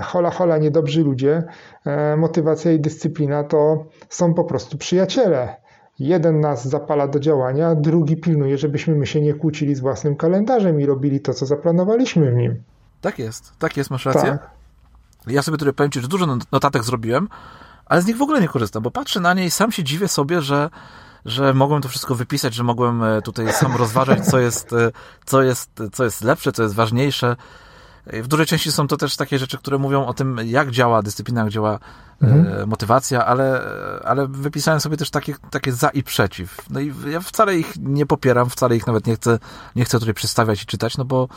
hola, 0.04 0.32
hola, 0.32 0.58
niedobrzy 0.58 1.04
ludzie, 1.04 1.44
e, 1.86 2.18
motywacja 2.18 2.72
i 2.72 2.80
dyscyplina 2.80 3.44
to 3.44 3.86
są 4.10 4.34
po 4.34 4.44
prostu 4.44 4.78
przyjaciele. 4.78 5.56
Jeden 6.00 6.40
nas 6.40 6.68
zapala 6.68 7.08
do 7.08 7.20
działania, 7.20 7.76
drugi 7.76 8.18
pilnuje, 8.18 8.58
żebyśmy 8.58 8.96
my 8.96 9.08
się 9.08 9.22
nie 9.22 9.34
kłócili 9.34 9.76
z 9.76 9.80
własnym 9.80 10.16
kalendarzem 10.16 10.82
i 10.82 10.86
robili 10.86 11.20
to, 11.20 11.34
co 11.34 11.46
zaplanowaliśmy 11.46 12.32
w 12.32 12.36
nim. 12.36 12.64
Tak 13.02 13.20
jest, 13.20 13.54
tak 13.60 13.78
jest, 13.78 13.90
masz 13.90 14.06
rację. 14.06 14.22
Tak. 14.32 14.50
Ja 15.28 15.42
sobie 15.42 15.58
tutaj 15.58 15.74
powiem 15.74 15.92
Ci, 15.92 16.02
że 16.02 16.08
dużo 16.08 16.38
notatek 16.52 16.84
zrobiłem, 16.84 17.28
ale 17.86 18.02
z 18.02 18.06
nich 18.06 18.18
w 18.18 18.22
ogóle 18.22 18.42
nie 18.42 18.48
korzystam, 18.48 18.84
bo 18.84 18.92
patrzę 18.92 19.20
na 19.20 19.34
nie 19.34 19.46
i 19.46 19.52
sam 19.52 19.72
się 19.72 19.84
dziwię 19.84 20.08
sobie, 20.08 20.42
że 20.42 20.70
że 21.26 21.54
mogłem 21.54 21.82
to 21.82 21.90
wszystko 21.90 22.16
wypisać, 22.16 22.54
że 22.54 22.64
mogłem 22.64 23.04
e, 23.04 23.22
tutaj 23.22 23.54
sam 23.54 23.76
rozważać, 23.76 24.26
co 24.26 24.40
jest, 24.40 24.74
e, 24.74 24.92
co 25.26 25.42
jest, 25.42 25.70
co 25.92 26.04
jest 26.04 26.22
lepsze, 26.22 26.52
co 26.52 26.64
jest 26.64 26.76
ważniejsze. 26.76 27.36
W 28.06 28.28
dużej 28.28 28.46
części 28.46 28.72
są 28.72 28.88
to 28.88 28.98
też 28.98 29.16
takie 29.16 29.40
rzeczy, 29.40 29.58
które 29.58 29.78
mówią 29.78 30.06
o 30.06 30.14
tym, 30.14 30.40
jak 30.46 30.72
działa 30.72 31.02
dyscyplina, 31.02 31.42
jak 31.42 31.50
działa 31.50 31.80
e, 32.22 32.26
mhm. 32.26 32.70
motywacja, 32.70 33.26
ale, 33.26 33.62
ale 34.04 34.28
wypisałem 34.28 34.80
sobie 34.80 34.98
też 34.98 35.10
takie, 35.10 35.34
takie 35.52 35.72
za 35.72 35.90
i 35.90 36.04
przeciw. 36.04 36.58
No 36.70 36.80
i 36.80 36.94
ja 37.08 37.20
wcale 37.20 37.58
ich 37.58 37.74
nie 37.80 38.06
popieram, 38.06 38.50
wcale 38.50 38.76
ich 38.76 38.88
nawet 38.88 39.08
nie 39.08 39.16
chcę, 39.16 39.40
nie 39.76 39.86
chcę 39.86 40.00
tutaj 40.00 40.14
przedstawiać 40.14 40.64
i 40.64 40.66
czytać, 40.66 40.98
no 40.98 41.06
bo 41.06 41.28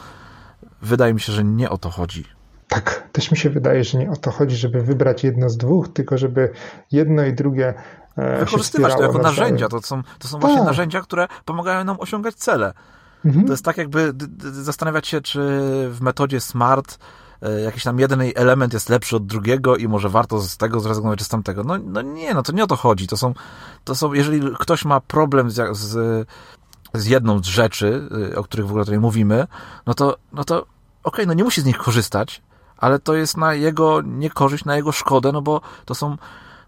wydaje 0.83 1.15
mi 1.15 1.21
się, 1.21 1.33
że 1.33 1.45
nie 1.45 1.71
o 1.71 1.79
to 1.79 1.91
chodzi. 1.91 2.25
Tak, 2.69 3.09
też 3.13 3.31
mi 3.31 3.37
się 3.37 3.51
wydaje, 3.51 3.85
że 3.85 3.99
nie 3.99 4.11
o 4.11 4.17
to 4.17 4.31
chodzi, 4.31 4.57
żeby 4.57 4.83
wybrać 4.83 5.25
jedno 5.25 5.51
z 5.51 5.57
dwóch, 5.57 5.89
tylko 5.89 6.19
żeby 6.19 6.51
jedno 6.93 7.25
i 7.25 7.33
drugie 7.33 7.75
e, 8.17 8.39
wykorzystywać 8.39 8.95
to 8.95 9.03
jako 9.03 9.19
narzędzia. 9.19 9.69
To 9.69 9.83
są, 9.83 10.03
to 10.19 10.29
są 10.29 10.39
właśnie 10.39 10.59
tak. 10.59 10.67
narzędzia, 10.67 11.01
które 11.01 11.29
pomagają 11.45 11.85
nam 11.85 11.97
osiągać 12.01 12.35
cele. 12.35 12.73
Mhm. 13.25 13.47
To 13.47 13.53
jest 13.53 13.65
tak 13.65 13.77
jakby 13.77 14.13
zastanawiać 14.41 15.09
się, 15.09 15.21
czy 15.21 15.41
w 15.91 15.99
metodzie 16.01 16.41
SMART 16.41 16.99
e, 17.43 17.61
jakiś 17.61 17.85
tam 17.85 17.99
jeden 17.99 18.23
element 18.35 18.73
jest 18.73 18.89
lepszy 18.89 19.17
od 19.17 19.27
drugiego 19.27 19.77
i 19.77 19.89
może 19.89 20.09
warto 20.09 20.41
z 20.41 20.57
tego 20.57 20.81
zrezygnować 20.81 21.19
czy 21.19 21.25
z 21.25 21.29
tamtego. 21.29 21.65
No, 21.65 21.79
no 21.79 22.03
nie, 22.03 22.35
no 22.35 22.43
to 22.43 22.53
nie 22.53 22.65
o 22.65 22.67
to 22.67 22.77
chodzi. 22.77 23.07
To 23.07 23.17
są, 23.17 23.35
to 23.85 23.95
są 23.95 24.13
jeżeli 24.13 24.41
ktoś 24.59 24.85
ma 24.85 25.01
problem 25.01 25.51
z, 25.51 25.77
z, 25.77 26.27
z 26.95 27.07
jedną 27.07 27.39
z 27.39 27.47
rzeczy, 27.47 28.09
y, 28.33 28.39
o 28.39 28.45
których 28.45 28.67
w 28.67 28.71
ogóle 28.71 28.85
tutaj 28.85 29.01
mówimy, 29.01 29.47
no 29.87 29.95
to, 29.95 30.17
no 30.33 30.45
to 30.45 30.57
okej, 30.59 30.71
okay, 31.03 31.27
no 31.27 31.35
nie 31.35 31.45
musi 31.45 31.61
z 31.61 31.65
nich 31.65 31.79
korzystać, 31.79 32.43
ale 32.77 32.99
to 32.99 33.15
jest 33.15 33.37
na 33.37 33.55
jego 33.55 34.03
niekorzyść, 34.03 34.65
na 34.65 34.77
jego 34.77 34.93
szkodę, 34.93 35.33
no 35.33 35.43
bo 35.43 35.61
to 35.85 35.95
są, 35.95 36.17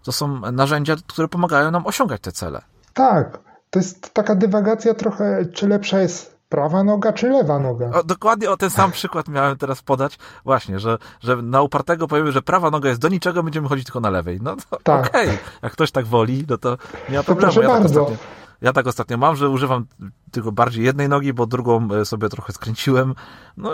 to 0.03 0.11
są 0.11 0.51
narzędzia, 0.51 0.95
które 1.07 1.27
pomagają 1.27 1.71
nam 1.71 1.87
osiągać 1.87 2.21
te 2.21 2.31
cele. 2.31 2.61
Tak, 2.93 3.39
to 3.69 3.79
jest 3.79 4.13
taka 4.13 4.35
dywagacja 4.35 4.93
trochę, 4.93 5.45
czy 5.53 5.67
lepsza 5.67 5.99
jest 5.99 6.36
prawa 6.49 6.83
noga 6.83 7.13
czy 7.13 7.29
lewa 7.29 7.59
noga. 7.59 7.91
O, 7.93 8.03
dokładnie 8.03 8.51
o 8.51 8.57
ten 8.57 8.69
sam 8.69 8.91
przykład 8.91 9.27
miałem 9.27 9.57
teraz 9.57 9.81
podać. 9.81 10.17
Właśnie, 10.45 10.79
że, 10.79 10.97
że 11.19 11.35
na 11.35 11.61
upartego 11.61 12.07
powiemy, 12.07 12.31
że 12.31 12.41
prawa 12.41 12.71
noga 12.71 12.89
jest 12.89 13.01
do 13.01 13.09
niczego, 13.09 13.43
będziemy 13.43 13.67
chodzić 13.67 13.85
tylko 13.85 13.99
na 13.99 14.09
lewej. 14.09 14.39
No 14.41 14.55
to 14.69 14.77
tak. 14.83 15.07
okej, 15.07 15.27
okay. 15.27 15.39
jak 15.61 15.71
ktoś 15.71 15.91
tak 15.91 16.05
woli, 16.05 16.45
no 16.49 16.57
to 16.57 16.77
nie 17.09 17.17
ma 17.17 17.23
problemu. 17.23 17.53
To 17.53 17.61
proszę 17.61 17.61
ja 17.61 17.67
tak 17.69 17.85
ostatnio, 17.85 18.17
ja 18.61 18.73
tak 18.73 18.87
ostatnio 18.87 19.17
mam, 19.17 19.35
że 19.35 19.49
używam 19.49 19.85
tylko 20.31 20.51
bardziej 20.51 20.85
jednej 20.85 21.09
nogi, 21.09 21.33
bo 21.33 21.45
drugą 21.45 21.87
e, 21.91 22.05
sobie 22.05 22.29
trochę 22.29 22.53
skręciłem. 22.53 23.15
No, 23.57 23.71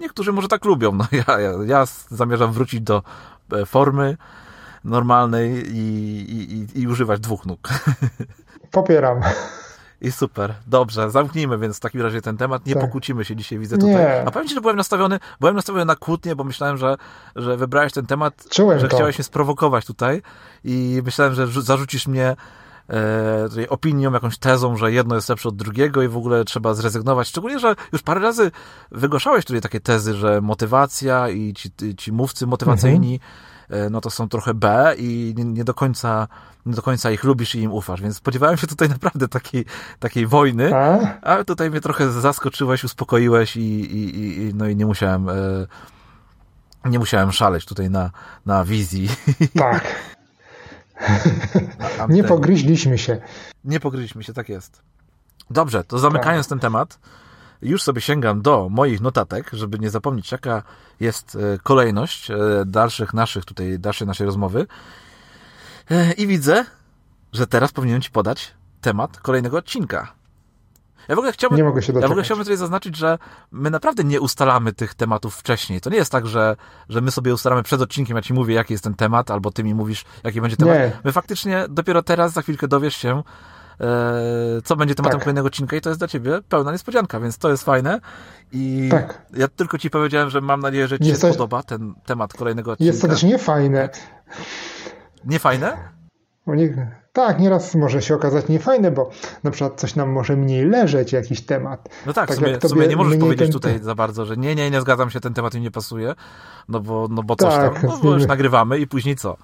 niektórzy 0.00 0.32
może 0.32 0.48
tak 0.48 0.64
lubią. 0.64 0.92
No, 0.92 1.06
ja, 1.28 1.40
ja, 1.40 1.52
ja 1.66 1.84
zamierzam 2.08 2.52
wrócić 2.52 2.80
do 2.80 3.02
e, 3.52 3.66
formy 3.66 4.16
normalnej 4.84 5.50
i, 5.50 5.78
i, 6.32 6.54
i, 6.54 6.80
i 6.82 6.88
używać 6.88 7.20
dwóch 7.20 7.46
nóg. 7.46 7.68
Popieram. 8.70 9.20
I 10.00 10.12
super, 10.12 10.54
dobrze, 10.66 11.10
zamknijmy 11.10 11.58
więc 11.58 11.76
w 11.76 11.80
takim 11.80 12.00
razie 12.02 12.22
ten 12.22 12.36
temat, 12.36 12.66
nie 12.66 12.74
tak. 12.74 12.82
pokłócimy 12.82 13.24
się 13.24 13.36
dzisiaj, 13.36 13.58
widzę 13.58 13.76
tutaj. 13.78 13.94
Nie. 13.94 14.22
A 14.26 14.30
powiem 14.30 14.48
Ci, 14.48 14.54
że 14.54 14.60
byłem 14.60 14.76
nastawiony, 14.76 15.18
byłem 15.40 15.56
nastawiony 15.56 15.84
na 15.84 15.96
kłótnię, 15.96 16.36
bo 16.36 16.44
myślałem, 16.44 16.76
że, 16.76 16.96
że 17.36 17.56
wybrałeś 17.56 17.92
ten 17.92 18.06
temat, 18.06 18.44
Czułem 18.50 18.78
że 18.78 18.88
to. 18.88 18.96
chciałeś 18.96 19.18
mnie 19.18 19.24
sprowokować 19.24 19.86
tutaj 19.86 20.22
i 20.64 21.02
myślałem, 21.04 21.34
że 21.34 21.46
zarzucisz 21.46 22.06
mnie 22.06 22.36
e, 22.90 23.48
tutaj 23.48 23.66
opinią, 23.66 24.12
jakąś 24.12 24.38
tezą, 24.38 24.76
że 24.76 24.92
jedno 24.92 25.14
jest 25.14 25.28
lepsze 25.28 25.48
od 25.48 25.56
drugiego 25.56 26.02
i 26.02 26.08
w 26.08 26.16
ogóle 26.16 26.44
trzeba 26.44 26.74
zrezygnować. 26.74 27.28
Szczególnie, 27.28 27.58
że 27.58 27.76
już 27.92 28.02
parę 28.02 28.20
razy 28.20 28.50
wygłaszałeś 28.92 29.44
tutaj 29.44 29.60
takie 29.60 29.80
tezy, 29.80 30.14
że 30.14 30.40
motywacja 30.40 31.28
i 31.28 31.54
ci, 31.54 31.70
ci 31.96 32.12
mówcy 32.12 32.46
motywacyjni 32.46 33.14
mhm 33.14 33.50
E, 33.70 33.90
no 33.90 34.00
to 34.00 34.10
są 34.10 34.28
trochę 34.28 34.54
B 34.54 34.94
i 34.98 35.34
nie, 35.36 35.64
do 35.64 35.74
końca 35.74 36.28
nie 36.66 36.74
do 36.74 36.82
końca 36.82 37.10
ich 37.10 37.24
lubisz 37.24 37.54
i 37.54 37.60
im 37.60 37.72
ufasz, 37.72 38.02
więc 38.02 38.16
spodziewałem 38.16 38.56
się 38.56 38.66
tutaj 38.66 38.88
naprawdę 38.88 39.28
takiej, 39.28 39.64
takiej 39.98 40.26
wojny, 40.26 40.74
a? 40.74 40.98
a 41.22 41.44
tutaj 41.44 41.70
mnie 41.70 41.80
trochę 41.80 42.10
zaskoczyłeś, 42.10 42.84
uspokoiłeś 42.84 43.56
i, 43.56 43.80
i, 43.80 44.38
i 44.38 44.54
no 44.54 44.68
i 44.68 44.76
nie 44.76 44.86
musiałem 44.86 45.28
e, 45.28 45.32
nie 46.84 46.98
musiałem 46.98 47.32
szaleć 47.32 47.64
tutaj 47.64 47.90
na, 47.90 48.10
na 48.46 48.64
wizji. 48.64 49.08
Tak. 49.58 49.84
nie 52.08 52.24
pogryźliśmy 52.24 52.98
się. 52.98 53.20
Nie 53.64 53.80
pogryźliśmy 53.80 54.24
się, 54.24 54.32
tak 54.32 54.48
jest. 54.48 54.82
Dobrze, 55.50 55.84
to 55.84 55.98
zamykając 55.98 56.46
tak. 56.46 56.50
ten 56.50 56.58
temat, 56.58 56.98
już 57.62 57.82
sobie 57.82 58.00
sięgam 58.00 58.42
do 58.42 58.68
moich 58.68 59.00
notatek, 59.00 59.50
żeby 59.52 59.78
nie 59.78 59.90
zapomnieć, 59.90 60.32
jaka 60.32 60.62
jest 61.00 61.36
e, 61.36 61.58
kolejność 61.62 62.30
e, 62.30 62.36
dalszych 62.66 63.14
naszych, 63.14 63.44
tutaj, 63.44 63.78
dalszej 63.78 64.06
naszej 64.06 64.26
rozmowy. 64.26 64.66
E, 65.90 66.12
I 66.12 66.26
widzę, 66.26 66.64
że 67.32 67.46
teraz 67.46 67.72
powinienem 67.72 68.02
Ci 68.02 68.10
podać 68.10 68.54
temat 68.80 69.20
kolejnego 69.20 69.58
odcinka. 69.58 70.19
Ja 71.10 71.16
w 71.16 71.18
ogóle 71.18 71.32
chciałbym, 71.32 71.56
nie 71.56 71.64
mogę 71.64 71.82
się 71.82 71.92
ja 71.92 72.00
w 72.00 72.10
ogóle 72.10 72.22
chciałbym 72.22 72.44
tutaj 72.44 72.56
zaznaczyć, 72.56 72.96
że 72.96 73.18
my 73.50 73.70
naprawdę 73.70 74.04
nie 74.04 74.20
ustalamy 74.20 74.72
tych 74.72 74.94
tematów 74.94 75.34
wcześniej. 75.34 75.80
To 75.80 75.90
nie 75.90 75.96
jest 75.96 76.12
tak, 76.12 76.26
że, 76.26 76.56
że 76.88 77.00
my 77.00 77.10
sobie 77.10 77.34
ustalamy 77.34 77.62
przed 77.62 77.80
odcinkiem, 77.80 78.16
ja 78.16 78.22
ci 78.22 78.34
mówię, 78.34 78.54
jaki 78.54 78.74
jest 78.74 78.84
ten 78.84 78.94
temat, 78.94 79.30
albo 79.30 79.50
ty 79.50 79.64
mi 79.64 79.74
mówisz, 79.74 80.04
jaki 80.24 80.40
będzie 80.40 80.56
temat. 80.56 80.74
Nie. 80.74 80.92
My 81.04 81.12
faktycznie 81.12 81.64
dopiero 81.68 82.02
teraz, 82.02 82.32
za 82.32 82.42
chwilkę 82.42 82.68
dowiesz 82.68 82.96
się, 82.96 83.22
E, 83.80 84.62
co 84.64 84.76
będzie 84.76 84.94
tematem 84.94 85.18
tak. 85.18 85.24
kolejnego 85.24 85.46
odcinka 85.46 85.76
i 85.76 85.80
to 85.80 85.90
jest 85.90 86.00
dla 86.00 86.08
ciebie 86.08 86.40
pełna 86.48 86.72
niespodzianka, 86.72 87.20
więc 87.20 87.38
to 87.38 87.50
jest 87.50 87.64
fajne. 87.64 88.00
I 88.52 88.88
tak. 88.90 89.22
ja 89.34 89.48
tylko 89.48 89.78
ci 89.78 89.90
powiedziałem, 89.90 90.30
że 90.30 90.40
mam 90.40 90.60
nadzieję, 90.60 90.88
że 90.88 90.98
ci 90.98 91.08
jest 91.08 91.20
się 91.20 91.28
to... 91.28 91.32
podoba 91.34 91.62
ten 91.62 91.94
temat 92.06 92.32
kolejnego 92.32 92.72
odcinka. 92.72 92.86
Jest 92.86 93.02
to 93.02 93.08
też 93.08 93.22
niefajne. 93.22 93.88
Niefajne? 95.24 95.76
Nie, 96.46 96.99
tak, 97.12 97.40
nieraz 97.40 97.74
może 97.74 98.02
się 98.02 98.14
okazać 98.14 98.48
niefajne, 98.48 98.90
bo 98.90 99.10
na 99.42 99.50
przykład 99.50 99.80
coś 99.80 99.96
nam 99.96 100.10
może 100.10 100.36
mniej 100.36 100.64
leżeć, 100.64 101.12
jakiś 101.12 101.40
temat. 101.40 101.88
No 102.06 102.12
tak, 102.12 102.28
tak 102.28 102.36
sumie, 102.36 102.58
w 102.58 102.68
sumie 102.68 102.88
nie 102.88 102.96
możesz 102.96 103.18
powiedzieć 103.18 103.46
ten... 103.46 103.52
tutaj 103.52 103.78
za 103.82 103.94
bardzo, 103.94 104.26
że 104.26 104.36
nie, 104.36 104.54
nie, 104.54 104.70
nie 104.70 104.80
zgadzam 104.80 105.10
się, 105.10 105.20
ten 105.20 105.34
temat 105.34 105.54
mi 105.54 105.60
nie 105.60 105.70
pasuje, 105.70 106.14
no 106.68 106.80
bo, 106.80 107.08
no 107.10 107.22
bo 107.22 107.36
coś 107.36 107.54
tak, 107.54 107.80
tam, 107.80 107.90
no 107.90 107.98
bo 108.02 108.14
już 108.14 108.26
nagrywamy 108.26 108.78
i 108.78 108.86
później 108.86 109.16
co? 109.16 109.36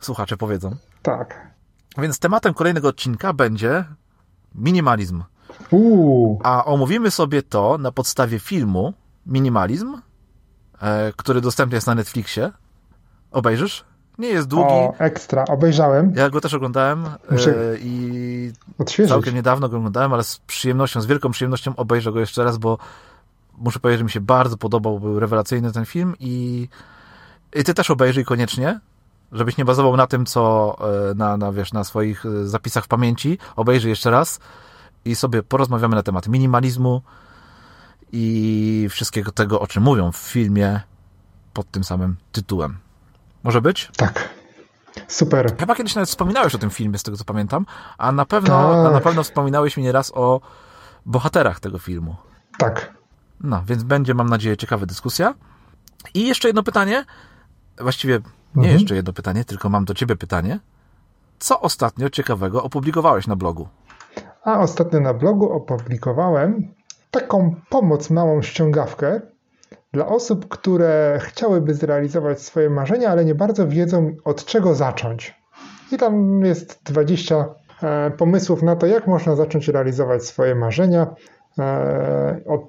Słuchacze 0.00 0.36
powiedzą. 0.36 0.76
Tak. 1.02 1.50
Więc 1.98 2.18
tematem 2.18 2.54
kolejnego 2.54 2.88
odcinka 2.88 3.32
będzie 3.32 3.84
minimalizm. 4.54 5.22
Uuu. 5.70 6.40
A 6.44 6.64
omówimy 6.64 7.10
sobie 7.10 7.42
to 7.42 7.78
na 7.78 7.92
podstawie 7.92 8.38
filmu 8.38 8.94
Minimalizm, 9.26 9.96
e, 10.82 11.12
który 11.16 11.40
dostępny 11.40 11.76
jest 11.76 11.86
na 11.86 11.94
Netflixie. 11.94 12.52
Obejrzysz? 13.30 13.84
Nie 14.20 14.28
jest 14.28 14.48
długi. 14.48 14.70
O, 14.70 14.94
ekstra. 14.98 15.44
Obejrzałem. 15.48 16.12
Ja 16.16 16.30
go 16.30 16.40
też 16.40 16.54
oglądałem 16.54 17.04
Muszę 17.30 17.50
e, 17.50 17.78
i 17.78 18.52
odświeżyć. 18.78 19.12
całkiem 19.12 19.34
niedawno 19.34 19.68
go 19.68 19.76
oglądałem, 19.76 20.12
ale 20.12 20.24
z 20.24 20.38
przyjemnością, 20.38 21.00
z 21.00 21.06
wielką 21.06 21.30
przyjemnością 21.30 21.76
obejrzę 21.76 22.12
go 22.12 22.20
jeszcze 22.20 22.44
raz, 22.44 22.58
bo 22.58 22.78
muszę 23.58 23.80
powiedzieć, 23.80 23.98
że 23.98 24.04
mi 24.04 24.10
się 24.10 24.20
bardzo 24.20 24.56
podobał, 24.56 25.00
był 25.00 25.20
rewelacyjny 25.20 25.72
ten 25.72 25.84
film 25.86 26.14
i, 26.20 26.68
i 27.54 27.64
ty 27.64 27.74
też 27.74 27.90
obejrzyj 27.90 28.24
koniecznie 28.24 28.80
żebyś 29.32 29.56
nie 29.56 29.64
bazował 29.64 29.96
na 29.96 30.06
tym, 30.06 30.26
co 30.26 30.76
e, 31.10 31.14
na, 31.14 31.36
na, 31.36 31.52
wiesz, 31.52 31.72
na 31.72 31.84
swoich 31.84 32.26
e, 32.26 32.46
zapisach 32.48 32.84
w 32.84 32.88
pamięci, 32.88 33.38
obejrzyj 33.56 33.90
jeszcze 33.90 34.10
raz 34.10 34.40
i 35.04 35.14
sobie 35.14 35.42
porozmawiamy 35.42 35.96
na 35.96 36.02
temat 36.02 36.28
minimalizmu 36.28 37.02
i 38.12 38.86
wszystkiego 38.90 39.32
tego, 39.32 39.60
o 39.60 39.66
czym 39.66 39.82
mówią 39.82 40.12
w 40.12 40.16
filmie 40.16 40.80
pod 41.52 41.70
tym 41.70 41.84
samym 41.84 42.16
tytułem. 42.32 42.76
Może 43.42 43.60
być? 43.60 43.90
Tak. 43.96 44.28
Super. 45.08 45.56
Chyba 45.58 45.74
kiedyś 45.74 45.94
nawet 45.94 46.08
wspominałeś 46.08 46.54
o 46.54 46.58
tym 46.58 46.70
filmie, 46.70 46.98
z 46.98 47.02
tego 47.02 47.16
co 47.16 47.24
pamiętam, 47.24 47.66
a 47.98 48.12
na 48.12 48.26
pewno, 48.26 48.72
tak. 48.72 48.86
a 48.86 48.90
na 48.90 49.00
pewno 49.00 49.22
wspominałeś 49.22 49.76
mi 49.76 49.82
nieraz 49.82 50.12
o 50.14 50.40
bohaterach 51.06 51.60
tego 51.60 51.78
filmu. 51.78 52.16
Tak. 52.58 52.94
No, 53.40 53.62
więc 53.66 53.82
będzie, 53.82 54.14
mam 54.14 54.28
nadzieję, 54.28 54.56
ciekawa 54.56 54.86
dyskusja. 54.86 55.34
I 56.14 56.26
jeszcze 56.26 56.48
jedno 56.48 56.62
pytanie, 56.62 57.04
właściwie 57.78 58.14
nie 58.54 58.62
mhm. 58.62 58.78
jeszcze 58.78 58.94
jedno 58.94 59.12
pytanie, 59.12 59.44
tylko 59.44 59.68
mam 59.68 59.84
do 59.84 59.94
ciebie 59.94 60.16
pytanie. 60.16 60.60
Co 61.38 61.60
ostatnio 61.60 62.10
ciekawego 62.10 62.62
opublikowałeś 62.62 63.26
na 63.26 63.36
blogu? 63.36 63.68
A 64.44 64.58
ostatnio 64.58 65.00
na 65.00 65.14
blogu 65.14 65.52
opublikowałem 65.52 66.74
taką 67.10 67.54
pomoc, 67.68 68.10
małą 68.10 68.42
ściągawkę 68.42 69.20
dla 69.92 70.06
osób, 70.06 70.48
które 70.48 71.18
chciałyby 71.22 71.74
zrealizować 71.74 72.42
swoje 72.42 72.70
marzenia, 72.70 73.10
ale 73.10 73.24
nie 73.24 73.34
bardzo 73.34 73.68
wiedzą 73.68 74.14
od 74.24 74.44
czego 74.44 74.74
zacząć. 74.74 75.40
I 75.92 75.96
tam 75.96 76.44
jest 76.44 76.80
20 76.84 77.54
e, 77.82 78.10
pomysłów 78.10 78.62
na 78.62 78.76
to, 78.76 78.86
jak 78.86 79.06
można 79.06 79.36
zacząć 79.36 79.68
realizować 79.68 80.24
swoje 80.24 80.54
marzenia, 80.54 81.14
e, 81.58 82.40
od, 82.46 82.60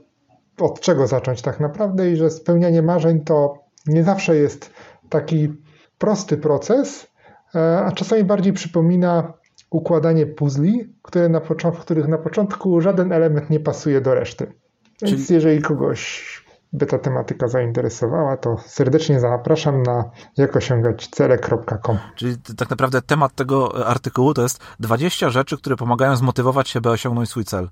od 0.60 0.80
czego 0.80 1.08
zacząć 1.08 1.42
tak 1.42 1.60
naprawdę 1.60 2.12
i 2.12 2.16
że 2.16 2.30
spełnianie 2.30 2.82
marzeń 2.82 3.20
to 3.20 3.60
nie 3.88 4.04
zawsze 4.04 4.36
jest 4.36 4.74
taki 5.10 5.54
prosty 5.98 6.38
proces, 6.38 7.08
e, 7.56 7.80
a 7.80 7.92
czasami 7.92 8.24
bardziej 8.24 8.54
przypomina 8.54 9.34
układanie 9.70 10.26
puzli, 10.26 10.94
które 11.02 11.30
na 11.30 11.40
w 11.40 11.80
których 11.80 12.08
na 12.08 12.18
początku 12.18 12.82
żaden 12.82 13.12
element 13.12 13.50
nie 13.50 13.60
pasuje 13.60 14.02
do 14.02 14.16
reszty. 14.16 14.54
Więc 15.02 15.28
Czyli... 15.28 15.36
jeżeli 15.36 15.62
kogoś 15.62 16.41
by 16.74 16.86
ta 16.86 16.98
tematyka 17.00 17.48
zainteresowała, 17.48 18.38
to 18.38 18.58
serdecznie 18.66 19.20
zapraszam 19.20 19.84
na 19.84 20.04
jakosiągać.cele.com. 20.38 21.98
Czyli 22.16 22.38
tak 22.58 22.70
naprawdę 22.70 23.02
temat 23.02 23.36
tego 23.36 23.88
artykułu 23.88 24.34
to 24.34 24.42
jest 24.42 24.64
20 24.80 25.30
rzeczy, 25.30 25.58
które 25.58 25.76
pomagają 25.76 26.16
zmotywować 26.16 26.70
się, 26.70 26.82
by 26.82 26.90
osiągnąć 26.90 27.30
swój 27.30 27.46
cel. 27.46 27.70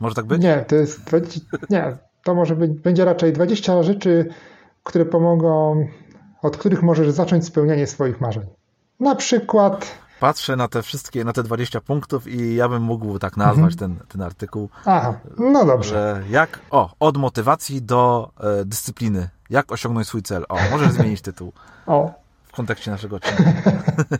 Może 0.00 0.14
tak 0.14 0.24
być? 0.24 0.42
Nie, 0.42 0.64
to 0.68 0.76
jest 0.76 1.04
20, 1.04 1.40
nie, 1.70 1.96
to 2.24 2.34
może 2.34 2.56
być, 2.56 2.72
będzie 2.72 3.04
raczej 3.04 3.32
20 3.32 3.82
rzeczy, 3.82 4.28
które 4.82 5.04
pomogą 5.04 5.86
od 6.42 6.56
których 6.56 6.82
możesz 6.82 7.10
zacząć 7.10 7.44
spełnianie 7.44 7.86
swoich 7.86 8.20
marzeń. 8.20 8.44
Na 9.00 9.14
przykład. 9.14 10.05
Patrzę 10.20 10.56
na 10.56 10.68
te 10.68 10.82
wszystkie, 10.82 11.24
na 11.24 11.32
te 11.32 11.42
20 11.42 11.80
punktów 11.80 12.28
i 12.28 12.54
ja 12.54 12.68
bym 12.68 12.82
mógł 12.82 13.18
tak 13.18 13.36
nazwać 13.36 13.72
mhm. 13.72 13.76
ten, 13.76 14.06
ten 14.08 14.22
artykuł. 14.22 14.68
Aha, 14.84 15.14
no 15.38 15.64
dobrze. 15.64 16.22
jak, 16.30 16.60
o, 16.70 16.94
od 17.00 17.16
motywacji 17.16 17.82
do 17.82 18.30
e, 18.40 18.64
dyscypliny. 18.64 19.28
Jak 19.50 19.72
osiągnąć 19.72 20.08
swój 20.08 20.22
cel. 20.22 20.44
O, 20.48 20.56
możesz 20.70 20.92
zmienić 20.92 21.20
tytuł. 21.20 21.52
O. 21.86 22.14
W 22.44 22.52
kontekście 22.52 22.90
naszego 22.90 23.16
odcinka. 23.16 23.52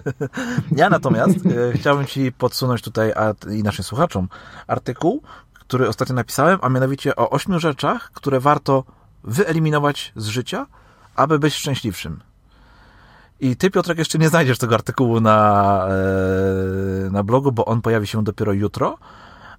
ja 0.76 0.90
natomiast 0.90 1.36
e, 1.46 1.72
chciałbym 1.72 2.06
Ci 2.06 2.32
podsunąć 2.32 2.82
tutaj 2.82 3.12
a, 3.12 3.50
i 3.50 3.62
naszym 3.62 3.84
słuchaczom 3.84 4.28
artykuł, 4.66 5.22
który 5.54 5.88
ostatnio 5.88 6.14
napisałem, 6.14 6.58
a 6.62 6.68
mianowicie 6.68 7.16
o 7.16 7.30
ośmiu 7.30 7.58
rzeczach, 7.58 8.10
które 8.14 8.40
warto 8.40 8.84
wyeliminować 9.24 10.12
z 10.16 10.26
życia, 10.26 10.66
aby 11.16 11.38
być 11.38 11.54
szczęśliwszym. 11.54 12.20
I 13.40 13.56
ty, 13.56 13.70
Piotrek, 13.70 13.98
jeszcze 13.98 14.18
nie 14.18 14.28
znajdziesz 14.28 14.58
tego 14.58 14.74
artykułu 14.74 15.20
na, 15.20 15.88
e, 17.06 17.10
na 17.10 17.22
blogu, 17.22 17.52
bo 17.52 17.64
on 17.64 17.82
pojawi 17.82 18.06
się 18.06 18.24
dopiero 18.24 18.52
jutro, 18.52 18.98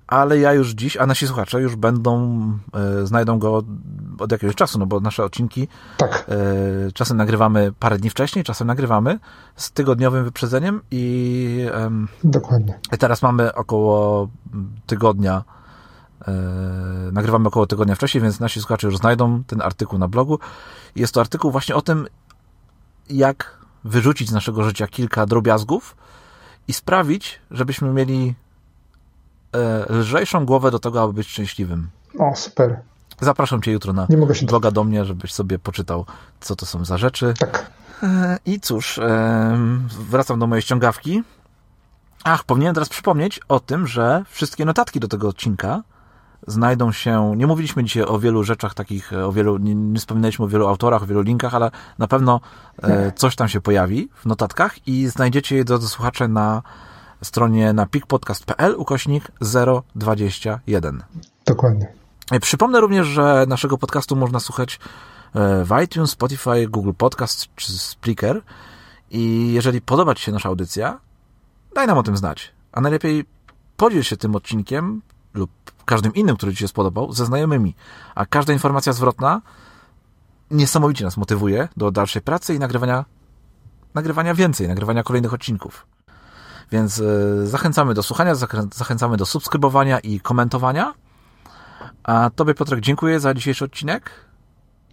ale 0.08 0.40
ja 0.40 0.54
już 0.54 0.72
dziś, 0.72 0.98
a 0.98 1.06
nasi 1.06 1.28
słuchacze 1.28 1.62
już 1.62 1.76
będą, 1.76 2.40
e, 2.74 3.06
znajdą 3.06 3.40
go 3.40 3.64
od 4.20 4.32
jakiegoś 4.32 4.56
czasu, 4.56 4.80
no 4.80 4.86
bo 4.86 5.00
nasze 5.00 5.24
odcinki 5.24 5.68
tak. 5.98 6.26
E, 6.30 6.92
czasem 6.92 7.18
nagrywamy 7.18 7.72
parę 7.80 7.98
dni 7.98 8.10
wcześniej, 8.10 8.46
czasem 8.46 8.68
nagrywamy 8.68 9.20
z 9.56 9.72
tygodniowym 9.72 10.24
wyprzedzeniem 10.24 10.82
i 10.92 11.66
Dokładnie. 12.24 12.80
teraz 13.00 13.22
mamy 13.22 13.54
około 13.54 14.28
tygodnia 14.86 15.44
nagrywamy 17.12 17.48
około 17.48 17.68
tygodnia 17.68 17.96
wcześniej, 17.96 18.22
więc 18.22 18.40
nasi 18.40 18.60
słuchacze 18.60 18.88
już 18.88 18.98
znajdą 18.98 19.44
ten 19.44 19.62
artykuł 19.62 20.00
na 20.00 20.08
blogu. 20.08 20.40
Jest 20.96 21.14
to 21.14 21.22
artykuł 21.22 21.52
właśnie 21.52 21.76
o 21.76 21.82
tym, 21.82 22.08
jak 23.10 23.57
wyrzucić 23.88 24.30
z 24.30 24.32
naszego 24.32 24.64
życia 24.64 24.88
kilka 24.88 25.26
drobiazgów 25.26 25.96
i 26.68 26.74
sprawić, 26.74 27.40
żebyśmy 27.52 27.90
mieli 27.90 28.36
e, 29.54 29.94
lżejszą 29.94 30.46
głowę 30.46 30.72
do 30.72 30.80
tego, 30.80 31.02
aby 31.02 31.14
być 31.14 31.28
szczęśliwym. 31.28 31.90
O, 32.20 32.36
super. 32.36 32.80
Zapraszam 33.22 33.62
Cię 33.62 33.72
jutro 33.72 33.94
na 33.94 34.08
bloga 34.48 34.72
do 34.72 34.84
mnie, 34.84 35.06
żebyś 35.06 35.34
sobie 35.34 35.60
poczytał, 35.60 36.06
co 36.40 36.56
to 36.56 36.66
są 36.66 36.86
za 36.86 36.98
rzeczy. 36.98 37.34
Tak. 37.40 37.72
E, 38.04 38.38
I 38.46 38.60
cóż, 38.60 39.00
wracam 40.10 40.40
do 40.40 40.48
mojej 40.48 40.62
ściągawki. 40.62 41.24
Ach, 42.24 42.44
powinienem 42.44 42.74
teraz 42.74 42.90
przypomnieć 42.90 43.40
o 43.48 43.60
tym, 43.60 43.88
że 43.88 44.24
wszystkie 44.30 44.66
notatki 44.66 45.00
do 45.00 45.08
tego 45.08 45.28
odcinka 45.28 45.84
znajdą 46.48 46.92
się, 46.92 47.34
nie 47.38 47.48
mówiliśmy 47.48 47.84
dzisiaj 47.84 48.04
o 48.04 48.20
wielu 48.20 48.44
rzeczach 48.44 48.74
takich, 48.74 49.14
o 49.14 49.32
wielu, 49.32 49.58
nie, 49.58 49.76
nie 49.76 50.00
wspominaliśmy 50.00 50.46
o 50.46 50.48
wielu 50.48 50.68
autorach, 50.68 51.04
o 51.04 51.06
wielu 51.06 51.22
linkach, 51.22 51.56
ale 51.56 51.72
na 51.98 52.08
pewno 52.08 52.40
e, 52.84 53.12
coś 53.12 53.36
tam 53.36 53.48
się 53.48 53.62
pojawi 53.62 54.10
w 54.16 54.26
notatkach 54.26 54.88
i 54.88 55.08
znajdziecie 55.08 55.56
je, 55.56 55.66
drodzy 55.66 55.90
słuchacze, 55.90 56.28
na 56.28 56.62
stronie 57.22 57.74
na 57.74 57.86
pikpodcast.pl 57.86 58.76
ukośnik 58.78 59.32
021. 59.96 61.04
Dokładnie. 61.46 61.88
E, 62.32 62.40
przypomnę 62.40 62.80
również, 62.80 63.08
że 63.08 63.46
naszego 63.48 63.78
podcastu 63.78 64.16
można 64.16 64.40
słuchać 64.40 64.80
e, 65.34 65.66
w 65.66 65.84
iTunes, 65.84 66.12
Spotify, 66.12 66.68
Google 66.68 66.94
Podcast 66.98 67.48
czy 67.56 67.72
Spreaker 67.72 68.42
i 69.12 69.54
jeżeli 69.54 69.82
podoba 69.82 70.16
Ci 70.16 70.24
się 70.24 70.32
nasza 70.32 70.50
audycja, 70.50 71.00
daj 71.76 71.88
nam 71.88 71.98
o 71.98 72.04
tym 72.04 72.18
znać. 72.18 72.52
A 72.72 72.82
najlepiej 72.82 73.26
podziel 73.78 74.04
się 74.04 74.18
tym 74.18 74.36
odcinkiem 74.36 75.02
lub 75.34 75.50
każdym 75.88 76.14
innym, 76.14 76.36
który 76.36 76.52
Ci 76.52 76.58
się 76.58 76.68
spodobał, 76.68 77.12
ze 77.12 77.26
znajomymi. 77.26 77.76
A 78.16 78.26
każda 78.26 78.54
informacja 78.54 78.94
zwrotna 78.94 79.42
niesamowicie 80.52 81.06
nas 81.06 81.18
motywuje 81.18 81.68
do 81.78 81.92
dalszej 81.92 82.22
pracy 82.22 82.56
i 82.56 82.60
nagrywania, 82.60 83.06
nagrywania 83.94 84.34
więcej, 84.34 84.68
nagrywania 84.68 85.04
kolejnych 85.04 85.34
odcinków. 85.34 85.88
Więc 86.72 87.00
e, 87.00 87.48
zachęcamy 87.48 87.94
do 87.94 88.04
słuchania, 88.04 88.36
zachęcamy 88.76 89.18
do 89.18 89.26
subskrybowania 89.26 90.00
i 90.00 90.20
komentowania. 90.20 90.94
A 92.04 92.30
Tobie, 92.36 92.54
Piotrek, 92.54 92.80
dziękuję 92.80 93.20
za 93.20 93.34
dzisiejszy 93.34 93.66
odcinek. 93.66 94.12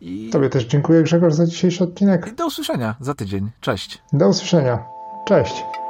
I... 0.01 0.31
Tobie 0.33 0.51
też 0.51 0.65
dziękuję, 0.65 1.03
Grzegorz, 1.03 1.35
za 1.35 1.47
dzisiejszy 1.47 1.85
odcinek. 1.85 2.29
I 2.33 2.37
do 2.37 2.47
usłyszenia 2.47 2.95
za 3.01 3.15
tydzień. 3.15 3.51
Cześć. 3.61 4.03
Do 4.13 4.29
usłyszenia. 4.29 4.85
Cześć. 5.27 5.84